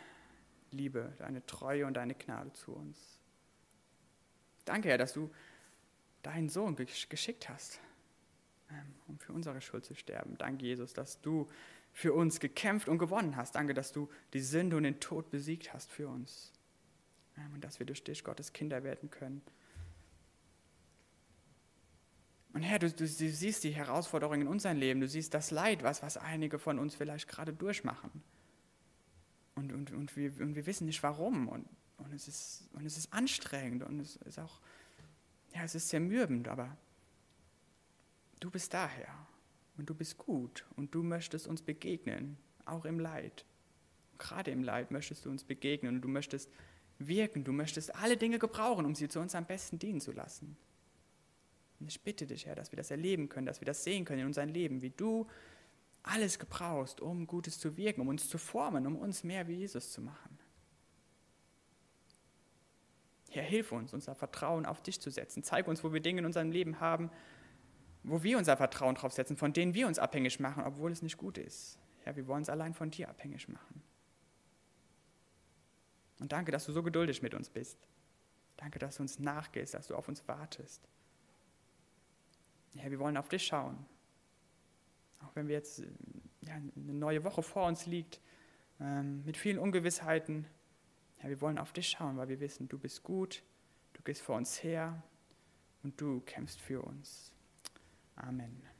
Liebe, 0.70 1.14
deine 1.16 1.46
Treue 1.46 1.86
und 1.86 1.94
deine 1.94 2.14
Gnade 2.14 2.52
zu 2.52 2.74
uns. 2.74 3.18
Danke, 4.66 4.90
Herr, 4.90 4.98
dass 4.98 5.14
du 5.14 5.30
deinen 6.22 6.50
Sohn 6.50 6.76
geschickt 6.76 7.48
hast, 7.48 7.80
um 9.08 9.18
für 9.18 9.32
unsere 9.32 9.60
Schuld 9.60 9.84
zu 9.84 9.94
sterben. 9.94 10.36
Danke, 10.38 10.66
Jesus, 10.66 10.92
dass 10.92 11.20
du 11.20 11.48
für 11.92 12.12
uns 12.14 12.40
gekämpft 12.40 12.88
und 12.88 12.98
gewonnen 12.98 13.36
hast. 13.36 13.54
Danke, 13.54 13.74
dass 13.74 13.92
du 13.92 14.08
die 14.32 14.40
Sünde 14.40 14.76
und 14.76 14.84
den 14.84 15.00
Tod 15.00 15.30
besiegt 15.30 15.72
hast 15.72 15.90
für 15.90 16.08
uns. 16.08 16.52
Ähm, 17.36 17.54
und 17.54 17.64
dass 17.64 17.78
wir 17.78 17.86
durch 17.86 18.02
dich 18.02 18.24
Gottes 18.24 18.52
Kinder 18.52 18.82
werden 18.82 19.10
können. 19.10 19.42
Und 22.52 22.62
Herr, 22.62 22.78
du, 22.78 22.90
du, 22.90 23.06
siehst 23.06 23.64
die 23.64 23.70
Herausforderungen 23.70 24.42
in 24.42 24.48
unserem 24.48 24.76
Leben, 24.76 25.00
du 25.00 25.08
siehst 25.08 25.32
das 25.32 25.50
Leid, 25.50 25.82
was, 25.82 26.02
was 26.02 26.18
einige 26.18 26.58
von 26.58 26.78
uns 26.78 26.94
vielleicht 26.94 27.28
gerade 27.28 27.52
durchmachen. 27.52 28.10
Und, 29.54 29.72
und, 29.72 29.92
und, 29.92 30.16
wir, 30.16 30.38
und 30.40 30.54
wir 30.54 30.66
wissen 30.66 30.86
nicht 30.86 31.02
warum. 31.02 31.48
Und, 31.48 31.66
und, 31.96 32.12
es 32.12 32.28
ist, 32.28 32.68
und 32.74 32.84
es 32.84 32.98
ist 32.98 33.12
anstrengend 33.12 33.84
und 33.84 34.00
es 34.00 34.16
ist 34.16 34.38
auch, 34.38 34.60
ja, 35.54 35.62
es 35.64 35.74
ist 35.74 35.88
zermürbend, 35.88 36.48
aber 36.48 36.76
du 38.42 38.50
bist 38.50 38.74
daher. 38.74 39.08
Und 39.78 39.88
du 39.88 39.94
bist 39.94 40.18
gut 40.18 40.66
und 40.76 40.94
du 40.94 41.02
möchtest 41.02 41.46
uns 41.46 41.62
begegnen, 41.62 42.36
auch 42.66 42.84
im 42.84 43.00
Leid. 43.00 43.46
Gerade 44.18 44.50
im 44.50 44.62
Leid 44.62 44.90
möchtest 44.90 45.24
du 45.24 45.30
uns 45.30 45.44
begegnen 45.44 45.96
und 45.96 46.02
du 46.02 46.08
möchtest 46.08 46.50
wirken, 46.98 47.42
du 47.42 47.52
möchtest 47.52 47.94
alle 47.94 48.16
Dinge 48.16 48.38
gebrauchen, 48.38 48.84
um 48.84 48.94
sie 48.94 49.08
zu 49.08 49.18
uns 49.18 49.34
am 49.34 49.46
besten 49.46 49.78
dienen 49.78 50.00
zu 50.00 50.12
lassen. 50.12 50.56
Und 51.80 51.88
ich 51.88 52.00
bitte 52.02 52.26
dich, 52.26 52.46
Herr, 52.46 52.54
dass 52.54 52.70
wir 52.70 52.76
das 52.76 52.90
erleben 52.90 53.28
können, 53.28 53.46
dass 53.46 53.60
wir 53.60 53.66
das 53.66 53.82
sehen 53.82 54.04
können 54.04 54.20
in 54.20 54.26
unserem 54.26 54.50
Leben, 54.50 54.82
wie 54.82 54.90
du 54.90 55.26
alles 56.02 56.38
gebrauchst, 56.38 57.00
um 57.00 57.26
Gutes 57.26 57.58
zu 57.58 57.76
wirken, 57.76 58.02
um 58.02 58.08
uns 58.08 58.28
zu 58.28 58.38
formen, 58.38 58.86
um 58.86 58.96
uns 58.96 59.24
mehr 59.24 59.48
wie 59.48 59.54
Jesus 59.54 59.90
zu 59.90 60.02
machen. 60.02 60.38
Herr, 63.30 63.42
hilf 63.42 63.72
uns, 63.72 63.94
unser 63.94 64.14
Vertrauen 64.14 64.66
auf 64.66 64.82
dich 64.82 65.00
zu 65.00 65.10
setzen. 65.10 65.42
Zeig 65.42 65.66
uns, 65.66 65.82
wo 65.82 65.92
wir 65.92 66.00
Dinge 66.00 66.20
in 66.20 66.26
unserem 66.26 66.52
Leben 66.52 66.80
haben, 66.80 67.10
wo 68.02 68.22
wir 68.22 68.38
unser 68.38 68.56
Vertrauen 68.56 68.94
drauf 68.94 69.12
setzen, 69.12 69.36
von 69.36 69.52
denen 69.52 69.74
wir 69.74 69.86
uns 69.86 69.98
abhängig 69.98 70.40
machen, 70.40 70.64
obwohl 70.64 70.90
es 70.90 71.02
nicht 71.02 71.16
gut 71.16 71.38
ist. 71.38 71.78
Herr, 72.02 72.16
wir 72.16 72.26
wollen 72.26 72.42
es 72.42 72.48
allein 72.48 72.74
von 72.74 72.90
dir 72.90 73.08
abhängig 73.08 73.48
machen. 73.48 73.82
Und 76.18 76.32
danke, 76.32 76.52
dass 76.52 76.66
du 76.66 76.72
so 76.72 76.82
geduldig 76.82 77.22
mit 77.22 77.34
uns 77.34 77.50
bist. 77.50 77.78
Danke, 78.56 78.78
dass 78.78 78.96
du 78.96 79.02
uns 79.02 79.18
nachgehst, 79.18 79.74
dass 79.74 79.88
du 79.88 79.96
auf 79.96 80.08
uns 80.08 80.26
wartest. 80.28 80.88
Herr, 82.76 82.90
wir 82.90 82.98
wollen 82.98 83.16
auf 83.16 83.28
dich 83.28 83.44
schauen. 83.44 83.84
Auch 85.20 85.34
wenn 85.34 85.48
wir 85.48 85.54
jetzt 85.54 85.82
ja, 86.42 86.54
eine 86.54 86.72
neue 86.76 87.24
Woche 87.24 87.42
vor 87.42 87.66
uns 87.66 87.86
liegt, 87.86 88.20
ähm, 88.80 89.24
mit 89.24 89.36
vielen 89.36 89.58
Ungewissheiten. 89.58 90.46
Ja, 91.22 91.28
wir 91.28 91.40
wollen 91.40 91.58
auf 91.58 91.72
dich 91.72 91.88
schauen, 91.88 92.16
weil 92.16 92.28
wir 92.28 92.40
wissen, 92.40 92.68
du 92.68 92.78
bist 92.78 93.02
gut, 93.02 93.42
du 93.92 94.02
gehst 94.02 94.22
vor 94.22 94.36
uns 94.36 94.62
her 94.62 95.02
und 95.82 96.00
du 96.00 96.20
kämpfst 96.20 96.60
für 96.60 96.82
uns. 96.82 97.31
Amen. 98.18 98.71